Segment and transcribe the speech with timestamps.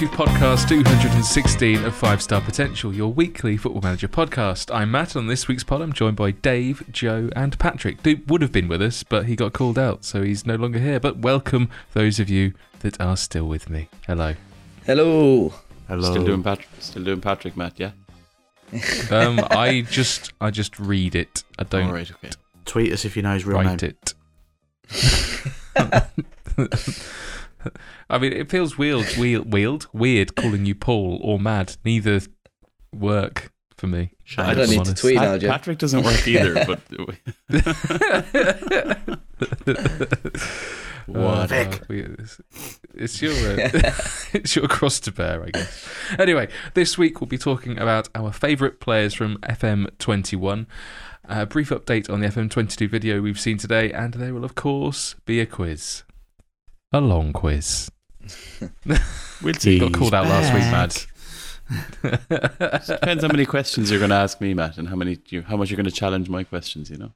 [0.00, 4.74] Welcome to podcast 216 of Five Star Potential, your weekly football manager podcast.
[4.74, 5.14] I'm Matt.
[5.14, 8.02] and On this week's pod, I'm joined by Dave, Joe, and Patrick.
[8.02, 10.78] Duke would have been with us, but he got called out, so he's no longer
[10.78, 11.00] here.
[11.00, 13.90] But welcome those of you that are still with me.
[14.06, 14.36] Hello.
[14.86, 15.52] Hello.
[15.86, 16.10] Hello.
[16.10, 16.70] Still doing Patrick.
[16.78, 17.78] Still doing Patrick, Matt.
[17.78, 17.90] Yeah.
[19.10, 21.44] Um, I just I just read it.
[21.58, 22.10] I don't All right.
[22.10, 22.30] Okay.
[22.64, 23.92] Tweet us if you know his real write name.
[23.92, 24.14] it.
[28.10, 31.76] I mean, it feels weird, weird, weird, weird calling you Paul or Mad.
[31.84, 32.20] Neither
[32.92, 34.12] work for me.
[34.24, 34.46] Shame.
[34.46, 35.48] I don't I'm need to tweet Pat- now, Joe.
[35.48, 36.64] Patrick doesn't work either.
[36.66, 36.80] but
[41.14, 41.46] Uh,
[41.88, 42.40] it's,
[42.94, 43.70] it's your uh,
[44.32, 45.88] it's your cross to bear, I guess.
[46.18, 50.66] Anyway, this week we'll be talking about our favourite players from FM21.
[51.24, 55.16] A brief update on the FM22 video we've seen today, and there will of course
[55.24, 56.04] be a quiz,
[56.92, 57.90] a long quiz.
[59.42, 59.78] we'll see.
[59.78, 60.96] Got called out last week, Mad.
[62.86, 65.56] Depends how many questions you're going to ask me, Matt, and how many you, how
[65.56, 66.90] much you're going to challenge my questions.
[66.90, 67.12] You know.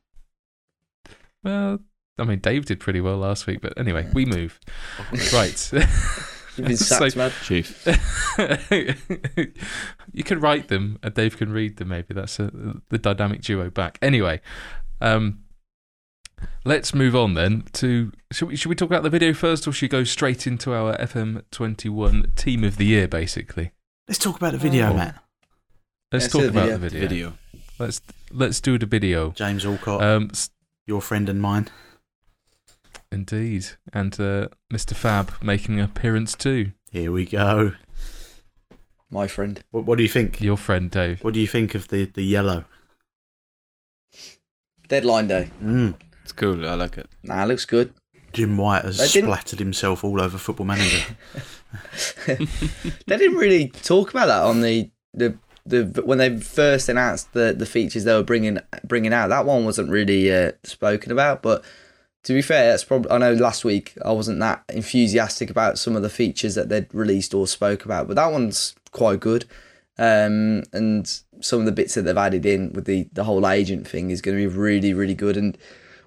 [1.43, 1.79] well,
[2.19, 4.61] I mean, Dave did pretty well last week, but anyway, we move.
[5.33, 5.71] Right.
[6.57, 7.33] You've been So- sacked, man.
[7.43, 7.85] Chief.
[10.13, 11.89] you can write them and Dave can read them.
[11.89, 12.51] Maybe that's a,
[12.91, 13.99] the dynamic duo back.
[14.01, 14.41] Anyway,
[15.01, 15.41] um,
[16.65, 18.13] let's move on then to.
[18.33, 20.73] Should we, should we talk about the video first, or should we go straight into
[20.73, 23.07] our FM21 team of the year?
[23.09, 23.73] Basically,
[24.09, 24.95] Let's talk about the video, Oh.
[24.95, 25.23] Matt.
[26.13, 26.79] let's Let's talk the about video.
[26.79, 27.01] the video.
[27.09, 27.33] Video.
[27.79, 28.01] Let's
[28.31, 29.31] let's do the video.
[29.31, 30.31] James Alcott, Um,
[30.87, 31.69] your friend and mine.
[33.13, 34.95] indeed, and uh, Mr.
[34.95, 36.73] Fab making an appearance too.
[36.91, 37.73] Here we go.
[39.11, 39.63] My friend.
[39.71, 40.41] What, what do you think?
[40.41, 41.23] Your friend Dave.
[41.23, 42.65] What do you think of the, the yellow?
[44.89, 45.51] Deadline day.
[45.63, 45.95] Mm.
[46.25, 46.67] It's cool.
[46.67, 47.09] I like it.
[47.23, 47.93] Nah, looks good.
[48.33, 51.05] Jim White has splattered himself all over Football Manager.
[52.27, 55.37] They didn't really talk about that on the the
[55.67, 59.29] the when they first announced the the features they were bringing bringing out.
[59.29, 61.65] That one wasn't really uh, spoken about, but.
[62.25, 63.11] To be fair, that's probably.
[63.11, 66.87] I know last week I wasn't that enthusiastic about some of the features that they'd
[66.95, 69.45] released or spoke about, but that one's quite good.
[69.99, 71.07] Um, and
[71.43, 74.23] some of the bits that they've added in with the the whole agent thing is
[74.23, 75.59] going to be really, really good, and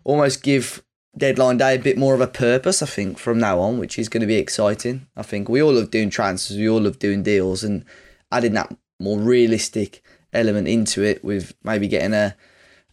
[0.08, 0.82] almost give
[1.16, 2.82] deadline day a bit more of a purpose.
[2.82, 5.08] I think from now on, which is going to be exciting.
[5.16, 7.86] I think we all love doing transfers, we all love doing deals, and
[8.32, 10.02] adding that more realistic
[10.34, 12.36] element into it with maybe getting a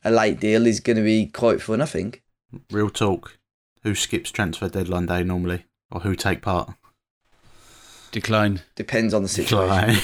[0.06, 1.80] a late deal is going to be quite fun.
[1.80, 2.22] I think.
[2.70, 3.38] Real talk.
[3.84, 5.64] Who skips transfer deadline day normally?
[5.90, 6.74] Or who take part?
[8.10, 8.62] Decline.
[8.74, 10.00] Depends on the situation.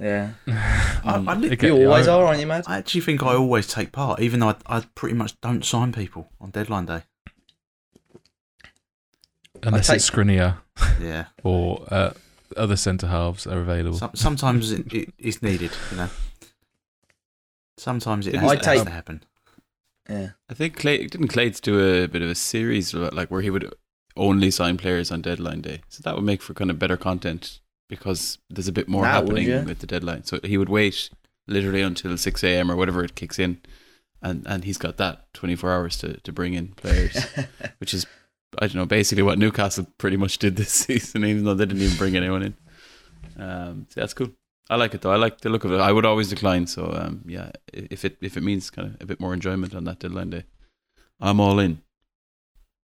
[0.00, 0.06] Right.
[0.06, 0.32] Yeah,
[1.04, 2.64] I, I, li- Okay, you always I- are, aren't you, Mad?
[2.66, 5.92] I actually think I always take part, even though I, I pretty much don't sign
[5.92, 7.02] people on deadline day.
[9.62, 10.58] Unless take- it's Skriniar
[11.00, 11.26] Yeah.
[11.42, 12.10] or uh,
[12.56, 13.98] other centre halves are available.
[13.98, 16.08] Some, sometimes it, it, it's needed, you know.
[17.76, 19.22] Sometimes it Didn't has, I it has take- to happen.
[20.08, 20.30] Yeah.
[20.48, 23.74] I think Clay didn't Clates do a bit of a series like where he would
[24.16, 25.82] only sign players on deadline day.
[25.90, 29.24] So that would make for kind of better content because there's a bit more That
[29.24, 29.64] would, happening yeah.
[29.64, 30.24] with the deadline.
[30.24, 31.10] So he would wait
[31.46, 32.70] literally until six a.m.
[32.70, 33.60] or whatever it kicks in,
[34.22, 37.16] and and he's got that twenty four hours to to bring in players,
[37.78, 38.06] which is
[38.58, 41.82] I don't know basically what Newcastle pretty much did this season, even though they didn't
[41.82, 42.54] even bring anyone in.
[43.42, 44.30] Um, so that's cool.
[44.70, 45.12] I like it though.
[45.12, 45.80] I like the look of it.
[45.80, 46.66] I would always decline.
[46.66, 49.84] So um, yeah, if it if it means kind of a bit more enjoyment on
[49.84, 50.44] that deadline day,
[51.20, 51.80] I'm all in.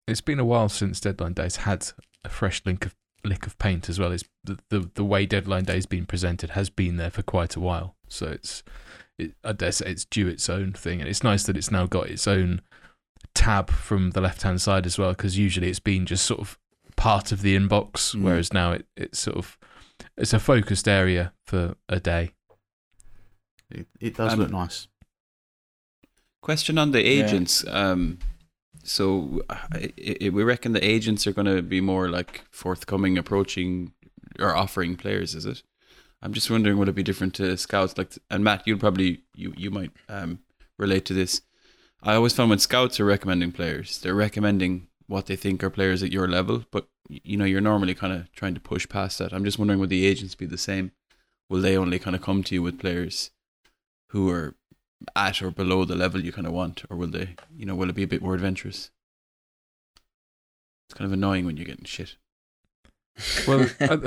[0.07, 1.87] It's been a while since deadline days had
[2.23, 2.95] a fresh link of
[3.25, 4.11] lick of paint as well.
[4.11, 7.55] It's the the, the way deadline day has been presented has been there for quite
[7.55, 7.95] a while.
[8.07, 8.63] So it's
[9.17, 11.85] it, I dare say it's due its own thing, and it's nice that it's now
[11.85, 12.61] got its own
[13.33, 15.11] tab from the left hand side as well.
[15.11, 16.57] Because usually it's been just sort of
[16.95, 18.21] part of the inbox, Mm.
[18.23, 19.57] whereas now it it's sort of
[20.17, 22.31] it's a focused area for a day.
[23.71, 24.87] It, it does Um, look nice.
[26.41, 27.25] Question on the Yeah.
[27.25, 27.65] agents.
[27.67, 28.19] Um,
[28.85, 29.41] so
[29.99, 33.93] we reckon the agents are going to be more like forthcoming, approaching
[34.39, 35.33] or offering players.
[35.35, 35.63] Is it?
[36.21, 37.97] I'm just wondering, would it be different to scouts?
[37.97, 40.39] Like, and Matt, you'd probably you you might um,
[40.77, 41.41] relate to this.
[42.03, 46.03] I always found when scouts are recommending players, they're recommending what they think are players
[46.03, 49.33] at your level, but you know you're normally kind of trying to push past that.
[49.33, 50.91] I'm just wondering, would the agents be the same?
[51.49, 53.31] Will they only kind of come to you with players
[54.09, 54.55] who are
[55.15, 57.89] at or below the level you kind of want, or will they, you know, will
[57.89, 58.91] it be a bit more adventurous?
[60.87, 62.17] It's kind of annoying when you're getting shit.
[63.47, 63.99] Well, I,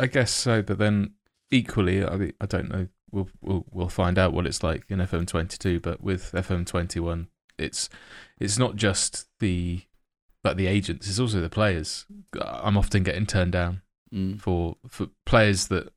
[0.00, 1.12] I guess so, but then
[1.50, 2.88] equally, I, I don't know.
[3.10, 7.26] We'll, we'll we'll find out what it's like in FM22, but with FM21,
[7.58, 7.88] it's
[8.40, 9.82] it's not just the
[10.44, 12.06] like the agents; it's also the players.
[12.40, 13.82] I'm often getting turned down
[14.14, 14.38] Mm.
[14.38, 15.90] for for players that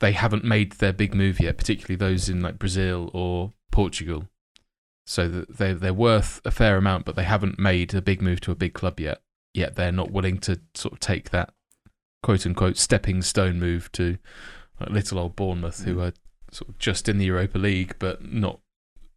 [0.00, 4.28] they haven't made their big move yet, particularly those in like Brazil or Portugal.
[5.06, 8.50] So they they're worth a fair amount, but they haven't made a big move to
[8.52, 9.20] a big club yet.
[9.54, 11.52] Yet they're not willing to sort of take that
[12.22, 14.18] quote unquote stepping stone move to
[14.80, 16.12] like, little old Bournemouth, who are
[16.52, 18.60] sort of just in the Europa League, but not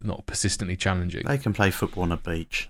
[0.00, 1.24] not persistently challenging.
[1.26, 2.68] They can play football on a beach.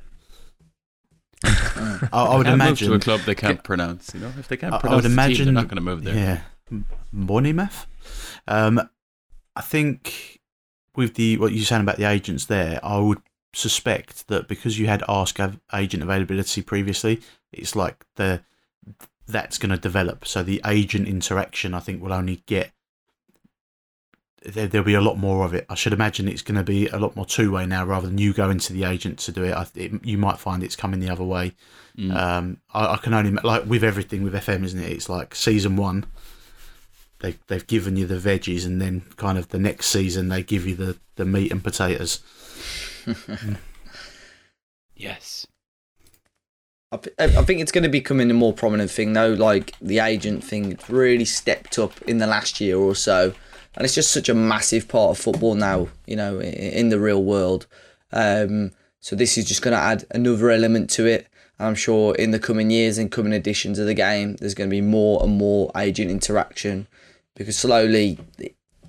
[1.44, 2.08] Mm.
[2.12, 2.88] I, I would Can't move imagine.
[2.88, 4.12] to a club they can't pronounce.
[4.14, 5.80] You know, if they can't I- I pronounce would the team, they're not going to
[5.82, 6.14] move there.
[6.14, 6.40] Yeah,
[6.72, 7.86] M- Bournemouth.
[8.48, 8.88] Um,
[9.54, 10.40] I think
[10.96, 13.22] with the what you're saying about the agents there, I would
[13.54, 15.38] suspect that because you had ask
[15.72, 17.20] agent availability previously,
[17.52, 18.42] it's like the
[19.26, 20.26] that's going to develop.
[20.26, 22.72] So the agent interaction, I think, will only get
[24.44, 25.64] there, there'll be a lot more of it.
[25.68, 28.18] I should imagine it's going to be a lot more two way now, rather than
[28.18, 29.52] you going to the agent to do it.
[29.52, 31.52] I, it you might find it's coming the other way.
[31.96, 32.14] Mm.
[32.14, 34.90] Um, I, I can only like with everything with FM, isn't it?
[34.90, 36.06] It's like season one,
[37.22, 40.66] they they've given you the veggies, and then kind of the next season they give
[40.66, 42.20] you the the meat and potatoes.
[44.96, 45.46] yes.
[46.90, 49.32] I, th- I think it's going to be becoming a more prominent thing though.
[49.32, 53.32] Like the agent thing really stepped up in the last year or so,
[53.74, 55.88] and it's just such a massive part of football now.
[56.06, 57.66] You know, in, in the real world.
[58.12, 61.26] Um, so this is just going to add another element to it.
[61.58, 64.74] I'm sure in the coming years and coming editions of the game, there's going to
[64.74, 66.86] be more and more agent interaction
[67.34, 68.18] because slowly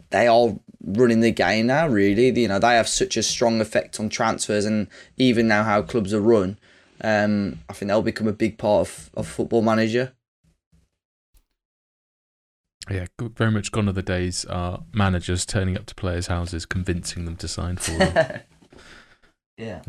[0.10, 0.56] they are
[0.86, 1.88] running the game now.
[1.88, 4.88] Really, you know, they have such a strong effect on transfers and
[5.18, 6.57] even now how clubs are run.
[7.01, 10.13] Um, I think they'll become a big part of, of Football Manager.
[12.90, 17.25] Yeah, very much gone are the days are managers turning up to players' houses, convincing
[17.25, 18.42] them to sign for them.
[19.57, 19.81] yeah.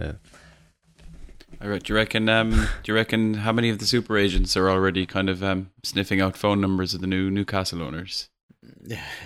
[1.61, 1.83] All right.
[1.83, 2.29] Do you reckon?
[2.29, 2.51] Um,
[2.83, 6.21] do you reckon how many of the super agents are already kind of um, sniffing
[6.21, 8.29] out phone numbers of the new Newcastle owners?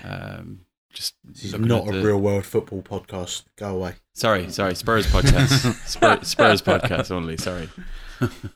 [0.04, 0.60] Um,
[0.92, 3.44] just This is not a the- real world football podcast.
[3.56, 3.94] Go away.
[4.14, 4.74] Sorry, sorry.
[4.74, 5.74] Spurs podcast.
[5.86, 7.36] Spurs, Spurs podcast only.
[7.36, 7.68] Sorry.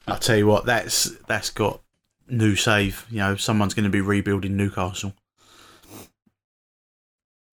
[0.07, 0.65] I'll tell you what.
[0.67, 1.83] That's that's got
[2.29, 3.07] new save.
[3.11, 5.15] You know, someone's going to be rebuilding Newcastle.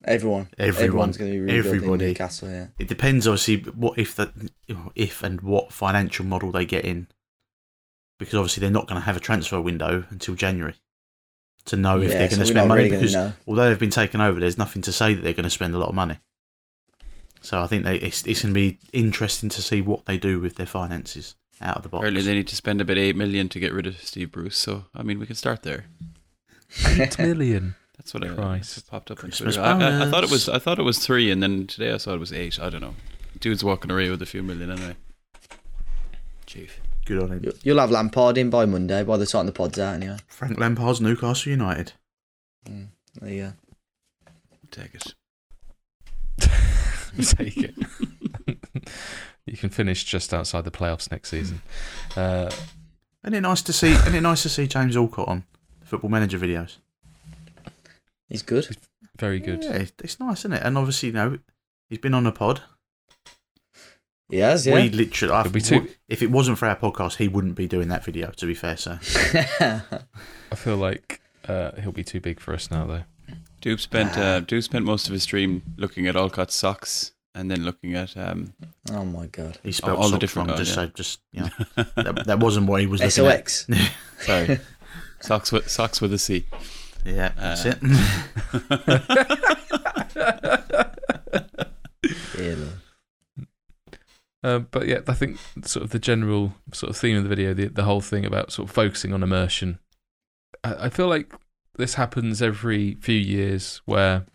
[0.06, 0.48] Everyone.
[0.58, 0.84] Everyone.
[0.88, 2.06] Everyone's going to be rebuilding Everybody.
[2.08, 2.68] Newcastle, yeah.
[2.80, 4.32] It depends, obviously, what if the
[4.96, 7.08] if and what financial model they get in,
[8.18, 10.76] because obviously they're not going to have a transfer window until January
[11.70, 12.84] to know if Yeah, they're going to we're spend money.
[12.84, 13.16] really because
[13.48, 15.78] although they've been taken over, there's nothing to say that they're going to spend a
[15.80, 16.18] lot of money.
[17.42, 20.40] So I think they, it's it's going to be interesting to see what they do
[20.40, 22.02] with their finances out of the box.
[22.02, 24.58] Apparently, they need to spend about eight million to get rid of Steve Bruce.
[24.58, 25.86] So, I mean, we can start there.
[26.86, 27.76] Eight million.
[27.98, 28.76] That's what I uh, Christ.
[28.76, 29.62] that's what popped up on Twitter.
[29.62, 31.98] I, I, I thought it was I thought it was three, and then today I
[31.98, 32.58] saw it was eight.
[32.60, 32.96] I don't know.
[33.40, 34.96] Dude's walking away with a few million anyway.
[36.46, 36.80] Chief.
[37.10, 37.44] Good on him.
[37.44, 40.18] You- You'll have Lampard in by Monday by the time the pod's out, anyway.
[40.28, 41.94] Frank Lampard's Newcastle United.
[42.68, 42.90] Mm,
[43.20, 43.54] there you go.
[44.70, 45.16] Take it.
[47.26, 47.74] Take it.
[49.48, 51.62] you can finish just outside the playoffs next season.
[52.16, 52.52] Uh,
[53.24, 53.92] Isn't it nice to see?
[53.94, 55.46] Isn't it nice to see James Alcott on
[55.80, 56.78] the Football Manager videos?
[58.30, 58.78] He's good.
[59.18, 59.64] very good.
[59.64, 60.62] Yeah, it's- it's nice, isn't it?
[60.64, 61.40] And obviously, you know,
[61.90, 62.62] he's been on a pod.
[64.30, 64.76] He has, yeah.
[64.76, 67.88] We literally, I, be too- if it wasn't for our podcast, he wouldn't be doing
[67.90, 68.30] that video.
[68.32, 69.00] To be fair, sir.
[70.52, 73.04] I feel like uh, he'll be too big for us now, though.
[73.62, 77.64] Dupe spent uh, Dupe spent most of his stream looking at Alcott's socks and then
[77.64, 78.54] looking at um
[78.92, 79.60] oh my god.
[79.64, 80.58] he spelled all the different- wrong.
[80.58, 80.76] Just yeah.
[80.76, 81.50] so, just you know,
[81.96, 83.50] that, that wasn't what he was looking at.
[83.50, 83.68] SOX.
[84.22, 84.60] sorry
[85.22, 86.46] socks with socks with a C.
[87.06, 89.00] Yeah, that's Uh, it.
[92.40, 92.70] Yeah, look.
[94.44, 97.54] Uh, but yeah, I think sort of the general sort of theme of the video,
[97.54, 99.80] the the whole thing about sort of focusing on immersion.
[100.64, 101.34] I, I feel like
[101.78, 104.26] this happens every few years, where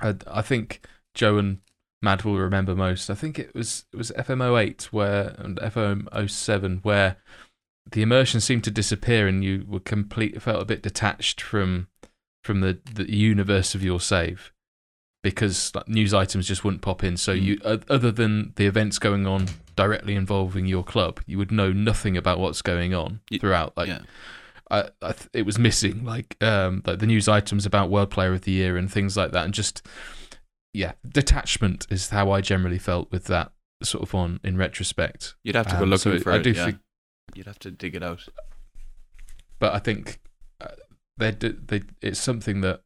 [0.00, 1.58] I, I think Joe and
[2.02, 3.10] Mad will remember most.
[3.10, 7.16] I think it was it was FM08 where and FM07 where
[7.90, 11.88] the immersion seemed to disappear and you were complete felt a bit detached from
[12.42, 14.52] from the the universe of your save
[15.22, 17.16] because like, news items just wouldn't pop in.
[17.16, 17.42] So Mm.
[17.42, 17.58] you,
[17.88, 19.46] other than the events going on
[19.76, 23.76] directly involving your club, you would know nothing about what's going on throughout.
[23.76, 24.00] Like, yeah.
[24.70, 28.32] I, I th- it was missing, like, um, like the news items about World Player
[28.32, 29.82] of the Year and things like that, and just
[30.72, 33.50] yeah, detachment is how I generally felt with that
[33.82, 35.34] sort of one in retrospect.
[35.42, 36.42] You'd have to go Um, looking so for I it.
[36.44, 36.64] do yeah.
[36.66, 36.78] think
[37.34, 38.28] You'd have to dig it out.
[39.58, 40.20] but I think
[40.60, 40.68] uh,
[41.16, 42.82] they they it's something that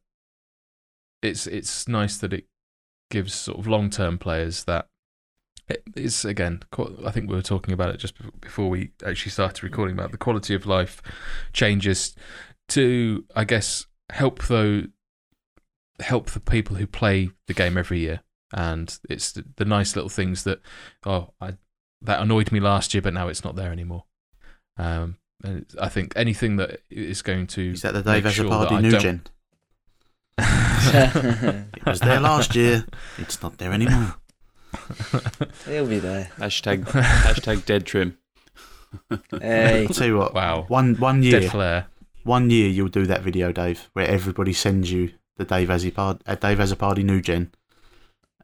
[1.25, 2.45] it's it's nice that it
[3.11, 4.87] gives sort of long term players that
[5.95, 6.61] it's again
[7.05, 10.17] I think we were talking about it just before we actually started recording about the
[10.17, 11.01] quality of life
[11.53, 12.15] changes
[12.69, 14.83] to I guess help though
[15.99, 18.21] help the people who play the game every year,
[18.53, 20.61] and it's the, the nice little things that
[21.05, 21.57] oh I
[22.01, 24.03] that annoyed me last year, but now it's not there anymore.
[24.77, 25.17] Um,
[25.79, 29.23] I think anything that is going to Is that the Dave sure I new gen?
[30.37, 32.85] It was there last year.
[33.17, 34.15] It's not there anymore.
[35.65, 36.29] He'll be there.
[36.37, 38.17] Hashtag hashtag dead trim.
[39.41, 40.33] Hey, I'll tell you what.
[40.33, 41.33] wow, One one year.
[41.33, 41.87] dead year, flare.
[42.23, 46.35] one year you'll do that video, Dave, where everybody sends you the Dave Azzopardi, uh,
[46.35, 47.51] Dave Azzopardi new gen,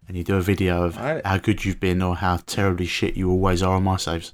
[0.07, 3.15] and you do a video of I- how good you've been or how terribly shit
[3.15, 4.33] you always are on my saves.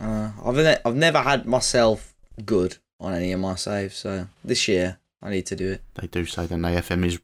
[0.00, 4.68] uh, I've ne- I've never had myself good on any of my saves, so this
[4.68, 5.82] year I need to do it.
[5.94, 7.20] They do say then AFM is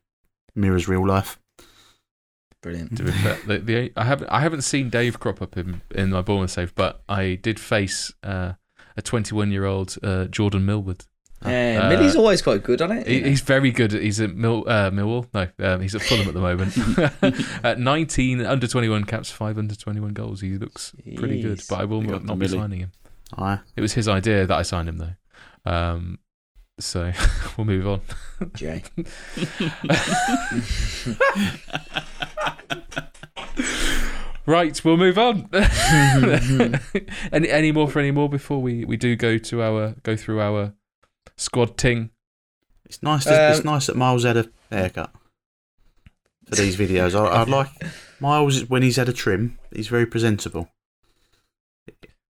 [0.55, 1.39] mirrors real life.
[2.63, 2.97] Brilliant.
[2.97, 6.11] To be fair, the, the, I haven't I haven't seen Dave crop up in in
[6.11, 8.53] my Bournemouth save, but I did face uh,
[8.97, 11.05] a 21 year old uh, Jordan Millwood.
[11.45, 13.07] Yeah, Uh, Millie's always quite good on it.
[13.07, 13.93] He, he's very good.
[13.93, 15.29] He's at Mill, uh, Millwall.
[15.35, 16.77] No, um, he's at Fulham at the moment.
[17.65, 20.41] at 19 under 21 caps, five under 21 goals.
[20.41, 21.63] He looks pretty good.
[21.69, 22.93] But I will not, not be signing him.
[23.37, 23.59] Aye.
[23.77, 25.71] It was his idea that I signed him though.
[25.71, 26.19] Um,
[26.79, 27.13] so
[27.57, 28.01] we'll move on.
[28.55, 28.83] Jay.
[34.49, 35.49] Right, we'll move on.
[37.33, 40.41] any any more for any more before we, we do go to our go through
[40.41, 40.73] our
[41.37, 42.11] squad ting.
[42.85, 43.25] It's nice.
[43.25, 45.13] To, it's Um, nice that Miles had a haircut
[46.49, 47.19] for these videos.
[47.19, 47.71] I, I'd like
[48.21, 49.59] Miles when he's had a trim.
[49.75, 50.71] He's very presentable.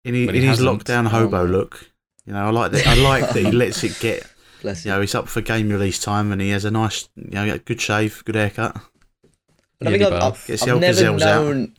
[0.05, 1.91] In, he, When he in his lockdown hobo Oh, look,
[2.27, 2.87] you know, I like that.
[2.87, 4.27] I like that he lets it get.
[4.63, 4.95] Bless You you.
[4.97, 7.81] know, he's up for game release time and he has a nice, you know, good
[7.81, 8.81] shave, good haircut.
[9.79, 10.13] But I think I've.
[10.13, 11.75] I've, I've the old never known.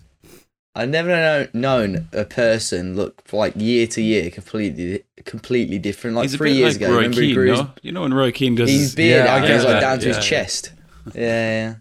[0.75, 6.15] I've never know, known a person look like year to year completely completely different.
[6.15, 7.71] Like He's a three bit years like ago, Roy remember he Keane, grew his, no?
[7.83, 9.79] You know when Roy Keane does his beard Yeah, I out, get goes like that,
[9.81, 10.15] down to yeah.
[10.15, 10.73] his chest.
[11.13, 11.75] Yeah, yeah.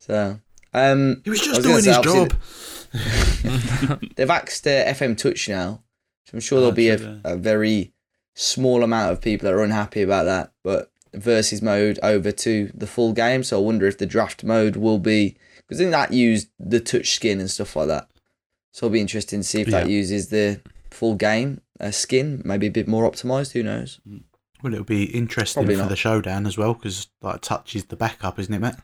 [0.00, 0.40] So,
[0.74, 2.28] um, He was just was doing say, his obviously,
[3.90, 4.00] job.
[4.16, 5.82] they've axed uh, FM Touch now,
[6.26, 7.92] so I'm sure Oh, there'll be a, a very
[8.40, 10.52] small amount of people that are unhappy about that.
[10.62, 14.76] But versus mode over to the full game, so I wonder if the draft mode
[14.76, 18.08] will be because I think that used the touch skin and stuff like that.
[18.72, 22.66] So it'll be interesting to see if that uses the full game uh, skin, maybe
[22.68, 23.52] a bit more optimized.
[23.52, 24.00] Who knows?
[24.62, 25.88] Well, it'll be interesting Probably for not.
[25.88, 28.80] the showdown as well because like touch is the backup, isn't it, Matt?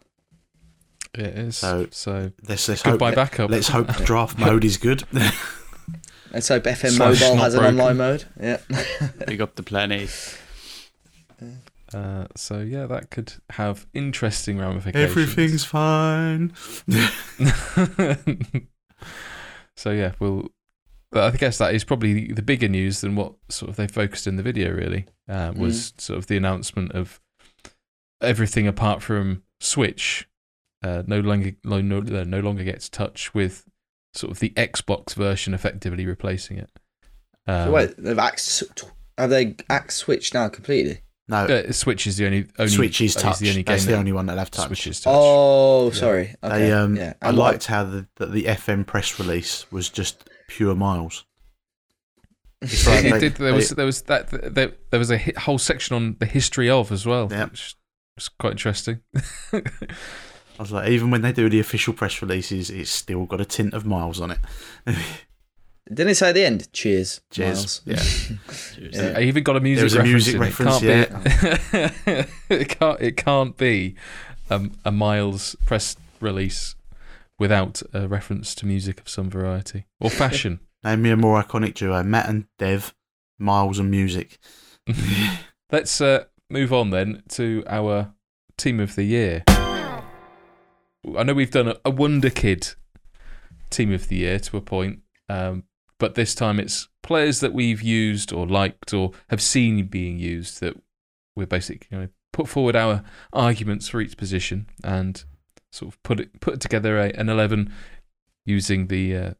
[1.14, 1.56] It is.
[1.58, 3.50] So, So- Let's, let's goodbye let- backup.
[3.50, 5.04] Let's hope draft mode is good.
[6.34, 8.24] Let's hope FM Slash Mobile not has an online mode.
[8.40, 8.58] Yeah.
[9.26, 10.08] Big up the plan A.
[11.96, 15.10] Uh, so yeah, that could have interesting ramifications.
[15.12, 16.52] Everything's fine.
[19.76, 20.48] so yeah, we'll.
[21.12, 24.34] I guess that is probably the bigger news than what sort of they focused in
[24.34, 24.72] the video.
[24.72, 27.20] Really, uh, was sort of the announcement of
[28.20, 30.28] everything apart from Switch.
[30.82, 33.64] Uh, no longer, no, no, no longer gets touch with
[34.14, 36.70] sort of the Xbox version effectively replacing it.
[37.46, 38.62] Um, so wait, they've axed.
[39.18, 41.00] Have they axed Switch now completely?
[41.28, 43.38] No, uh, Switch is the only, only Switch is is touch.
[43.38, 44.66] the only game That's the only one that have touch.
[44.66, 45.12] switches touch.
[45.16, 45.92] Oh, Yeah.
[45.94, 46.34] sorry.
[46.42, 46.58] Okay.
[46.58, 47.14] They, um, yeah.
[47.22, 51.24] I And liked how the, that the FM press release was just pure miles.
[52.62, 53.34] It's like it did.
[53.36, 56.90] There was there was that there, there was a whole section on the history of
[56.92, 57.50] as well, Yep.
[57.52, 57.74] which
[58.16, 59.00] was quite interesting.
[60.58, 63.44] I was like, even when they do the official press releases, it's still got a
[63.44, 64.38] tint of miles on it.
[65.92, 66.72] Didn't it say at the end?
[66.72, 67.20] Cheers.
[67.30, 67.82] Cheers.
[67.86, 68.08] Miles.
[68.18, 68.36] Yeah.
[68.90, 69.14] Yeah.
[69.16, 70.26] I even got a music was a reference.
[70.26, 72.08] music reference, It can't
[72.48, 72.54] be.
[72.54, 73.00] it can't.
[73.00, 73.94] It can't be
[74.50, 76.74] um, a Miles press release
[77.38, 80.60] without a reference to music of some variety or fashion.
[80.82, 82.94] Name me a more iconic duo: Matt and Dev,
[83.38, 84.38] Miles and music.
[85.70, 88.12] Let's uh, move on then to our
[88.56, 89.44] team of the year.
[91.16, 92.70] I know we've done a, a Wonder Kid
[93.70, 95.64] team of the year to a point, um,
[95.98, 100.60] but this time it's players that we've used or liked or have seen being used
[100.60, 100.76] that
[101.36, 105.24] we're basically going put forward our arguments for each position and
[105.70, 107.72] sort of put it put together a, an eleven
[108.44, 109.30] using the uh,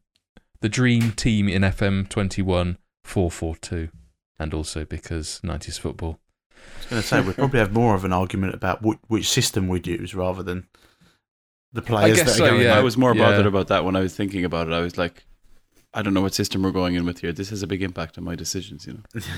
[0.61, 3.89] the dream team in FM twenty one four four two,
[4.39, 6.19] and also because nineties football.
[6.51, 9.29] I was going to say we'd probably have more of an argument about which, which
[9.29, 10.67] system we'd use rather than
[11.75, 12.61] the players guess that are so, going.
[12.63, 12.77] yeah.
[12.77, 13.23] I was more yeah.
[13.23, 14.73] bothered about that when I was thinking about it.
[14.73, 15.25] I was like,
[15.93, 17.31] I don't know what system we're going in with here.
[17.31, 19.21] This has a big impact on my decisions, you know.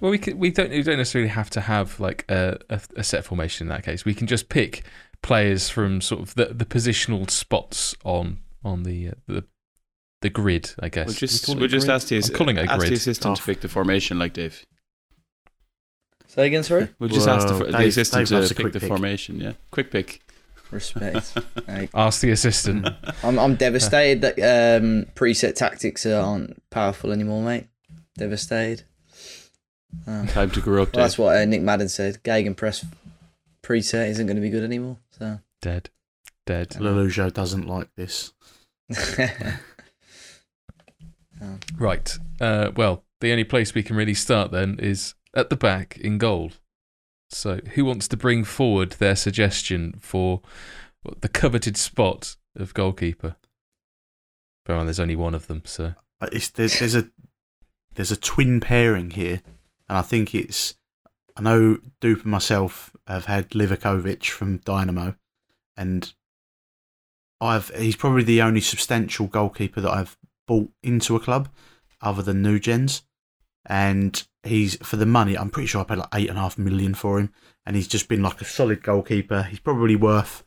[0.00, 3.04] Well, we can, we don't we don't necessarily have to have like a, a, a
[3.04, 4.02] set formation in that case.
[4.06, 4.82] We can just pick
[5.20, 9.44] players from sort of the, the positional spots on on the uh, the
[10.22, 10.70] the grid.
[10.80, 11.94] I guess We'll just We call it we'll just grid?
[11.96, 12.92] ask the, I'm calling it a ask the grid.
[12.94, 13.34] assistant Oh.
[13.34, 14.64] to pick the formation, like Dave.
[16.28, 16.88] Say again, sorry.
[16.98, 18.88] We'll just ask the, Well, the Dave- assistant Dave to a pick the pick.
[18.88, 19.38] formation.
[19.38, 20.22] Yeah, quick pick.
[20.70, 21.36] Respect.
[21.68, 22.88] Like, Ask the assistant.
[23.22, 27.66] I'm I'm devastated that um, preset tactics aren't powerful anymore, mate.
[28.16, 28.84] Devastated.
[30.06, 30.94] Um, Time to grow up.
[30.94, 32.22] well, that's what uh, Nick Madden said.
[32.24, 32.84] Gegenpress
[33.62, 34.98] preset isn't going to be good anymore.
[35.18, 35.40] So.
[35.62, 35.90] Dead.
[36.46, 36.70] Dead.
[36.70, 38.32] Lelujo doesn't like this.
[41.78, 42.18] Right.
[42.40, 46.18] Uh, well, the only place we can really start then is at the back in
[46.18, 46.52] goal.
[47.30, 50.42] So, who wants to bring forward their suggestion for
[51.20, 53.36] the coveted spot of goalkeeper?
[54.68, 57.08] Well, there's only one of them, so Uh, there's, there's a
[57.94, 59.42] there's a twin pairing here,
[59.88, 60.74] and I think it's.
[61.36, 65.14] I know Dupe and myself have had Livakovic from Dynamo,
[65.76, 66.12] and
[67.40, 71.48] I've he's probably the only substantial goalkeeper that I've bought into a club,
[72.00, 73.02] other than new gens,
[73.70, 75.38] and he's for the money.
[75.38, 77.32] I'm pretty sure I paid like eight and a half million for him,
[77.64, 79.44] and he's just been like a solid goalkeeper.
[79.44, 80.44] He's probably worth.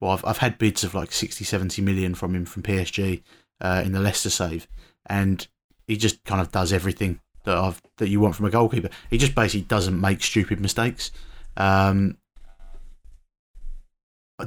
[0.00, 3.22] Well, I've I've had bids of like 60, 70 million from him from PSG
[3.60, 4.68] uh, in the Leicester save,
[5.06, 5.46] and
[5.88, 8.88] he just kind of does everything that I've that you want from a goalkeeper.
[9.10, 11.10] He just basically doesn't make stupid mistakes.
[11.56, 12.18] Um,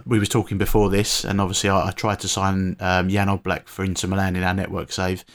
[0.06, 3.68] we was talking before this, and obviously I, I tried to sign um, Jan Oblak
[3.68, 5.26] for Inter Milan in our network save.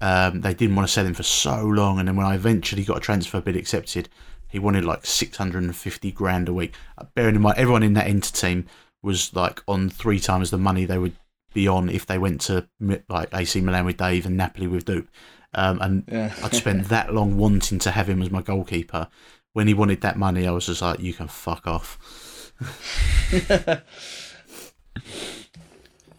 [0.00, 2.84] Um, they didn't want to sell him for so long, and then when I eventually
[2.84, 4.08] got a transfer bid accepted,
[4.48, 6.74] he wanted like six hundred and fifty grand a week.
[6.96, 8.66] Uh, bearing in mind, everyone in that Inter team
[9.02, 11.16] was like on three times the money they would
[11.52, 12.68] be on if they went to
[13.08, 15.08] like AC Milan with Dave and Napoli with Dupe.
[15.54, 16.34] Um, and yeah.
[16.42, 19.08] I'd spent that long wanting to have him as my goalkeeper.
[19.54, 22.52] When he wanted that money, I was just like, "You can fuck off."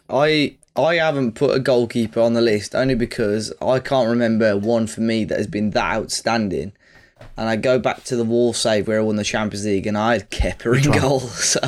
[0.09, 4.87] I I haven't put a goalkeeper on the list only because I can't remember one
[4.87, 6.73] for me that has been that outstanding.
[7.37, 9.97] And I go back to the wall save where I won the Champions League, and
[9.97, 11.19] I had Kepa Which in goal.
[11.29, 11.59] So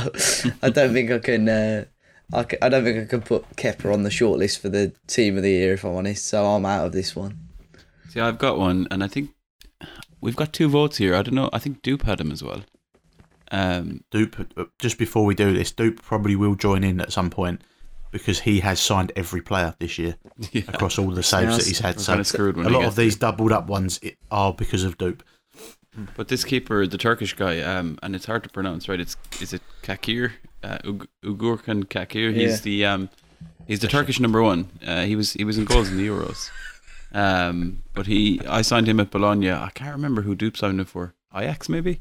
[0.61, 1.49] I don't think I can.
[1.49, 1.85] Uh,
[2.33, 5.43] I, I don't think I can put Kepa on the shortlist for the team of
[5.43, 6.25] the year if I'm honest.
[6.25, 7.37] So I'm out of this one.
[8.09, 9.31] See, I've got one, and I think
[10.21, 11.15] we've got two votes here.
[11.15, 11.49] I don't know.
[11.51, 12.61] I think Dupe had him as well.
[13.51, 17.29] Um, Dupe, uh, just before we do this, Dupe probably will join in at some
[17.29, 17.61] point
[18.11, 20.15] because he has signed every player this year
[20.51, 21.99] yeah, across all the saves that he's had.
[21.99, 24.97] So kind of screwed when a lot of these doubled up ones are because of
[24.97, 25.23] Dupe.
[26.15, 28.99] But this keeper, the Turkish guy, um, and it's hard to pronounce, right?
[28.99, 30.31] It's is it Cakir,
[30.63, 32.33] uh, Ug- Ugurcan Cakir?
[32.33, 32.63] He's Yeah.
[32.63, 33.09] the um,
[33.67, 34.69] he's the Turkish number one.
[34.85, 36.49] Uh, he was he was in goals in the Euros.
[37.13, 39.51] Um, but he, I signed him at Bologna.
[39.51, 41.13] I can't remember who Dupe signed him for.
[41.35, 41.99] Ajax maybe.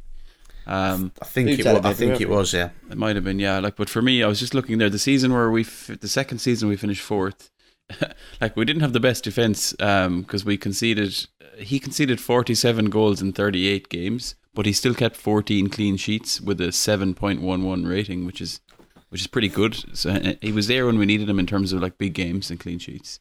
[0.67, 1.65] Um, I think it.
[1.65, 2.53] Was, I think it was.
[2.53, 2.71] Yeah.
[2.91, 3.59] it might have been, yeah.
[3.59, 4.91] Like, but for me, I was just looking there.
[4.91, 7.51] The season where we, f- the second season we finished fourth,
[8.41, 11.27] like we didn't have the best defense because we conceded.
[11.59, 16.61] He conceded forty-seven goals in thirty-eight games, but he still kept fourteen clean sheets with
[16.61, 18.61] a seven point one one rating, which is
[19.09, 19.97] which is pretty good.
[19.97, 22.51] So uh, he was there when we needed him in terms of like big games
[22.51, 23.21] and clean sheets.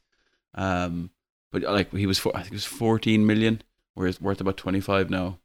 [0.55, 1.09] Um,
[1.51, 3.63] but like he was, four, I think it was fourteen million,
[3.95, 5.39] whereas worth about twenty-five now,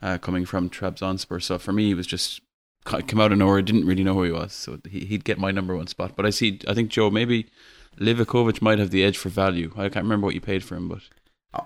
[0.00, 1.42] uh, coming from Trabzonspor.
[1.42, 2.40] So for me, he was just
[2.84, 3.60] ca- came out of nowhere.
[3.62, 6.12] Didn't really know who he was, so he, he'd get my number one spot.
[6.16, 7.46] But I see, I think Joe maybe
[7.98, 9.72] Livakovic might have the edge for value.
[9.76, 11.00] I can't remember what you paid for him, but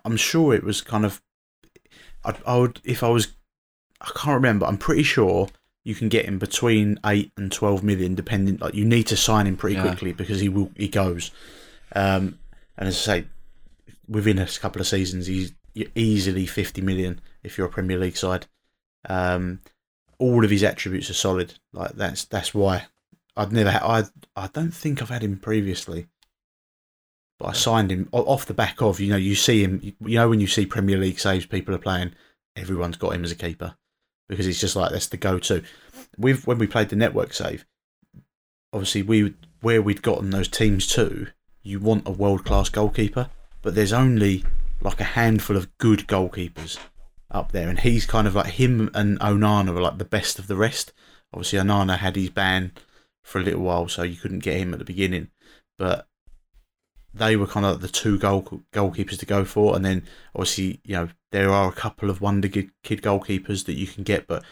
[0.04, 1.20] I'm sure it was kind of.
[2.24, 3.28] I, I would if I was.
[4.00, 4.66] I can't remember.
[4.66, 5.48] I'm pretty sure
[5.84, 8.56] you can get him between eight and twelve million, depending.
[8.58, 9.82] Like you need to sign him pretty Yeah.
[9.82, 10.70] quickly because he will.
[10.76, 11.30] He goes.
[11.94, 12.38] Um,
[12.76, 13.24] and as I say,
[14.08, 15.52] within a couple of seasons, he's
[15.94, 18.46] easily fifty million if you're a Premier League side.
[19.08, 19.60] Um,
[20.18, 21.54] all of his attributes are solid.
[21.72, 22.86] Like that's that's why
[23.36, 23.70] I'd never.
[23.70, 24.04] Ha-
[24.36, 26.08] I I don't think I've had him previously.
[27.38, 30.28] But I signed him off the back of you know you see him you know
[30.28, 32.12] when you see Premier League saves people are playing
[32.56, 33.76] everyone's got him as a keeper
[34.28, 35.62] because it's just like that's the go to.
[36.18, 37.66] With when we played the network save,
[38.72, 41.28] obviously we where we'd gotten those teams to,
[41.62, 43.30] you want a world class goalkeeper,
[43.62, 44.44] but there's only
[44.80, 46.78] like a handful of good goalkeepers
[47.30, 50.46] up there, and he's kind of like him and Onana are like the best of
[50.46, 50.92] the rest.
[51.32, 52.72] Obviously, Onana had his ban
[53.22, 55.28] for a little while, so you couldn't get him at the beginning,
[55.78, 56.06] but
[57.12, 60.80] they were kind of like the two goal goalkeepers to go for, and then obviously
[60.84, 62.70] you know there are a couple of wonder kid
[63.02, 64.44] goalkeepers that you can get, but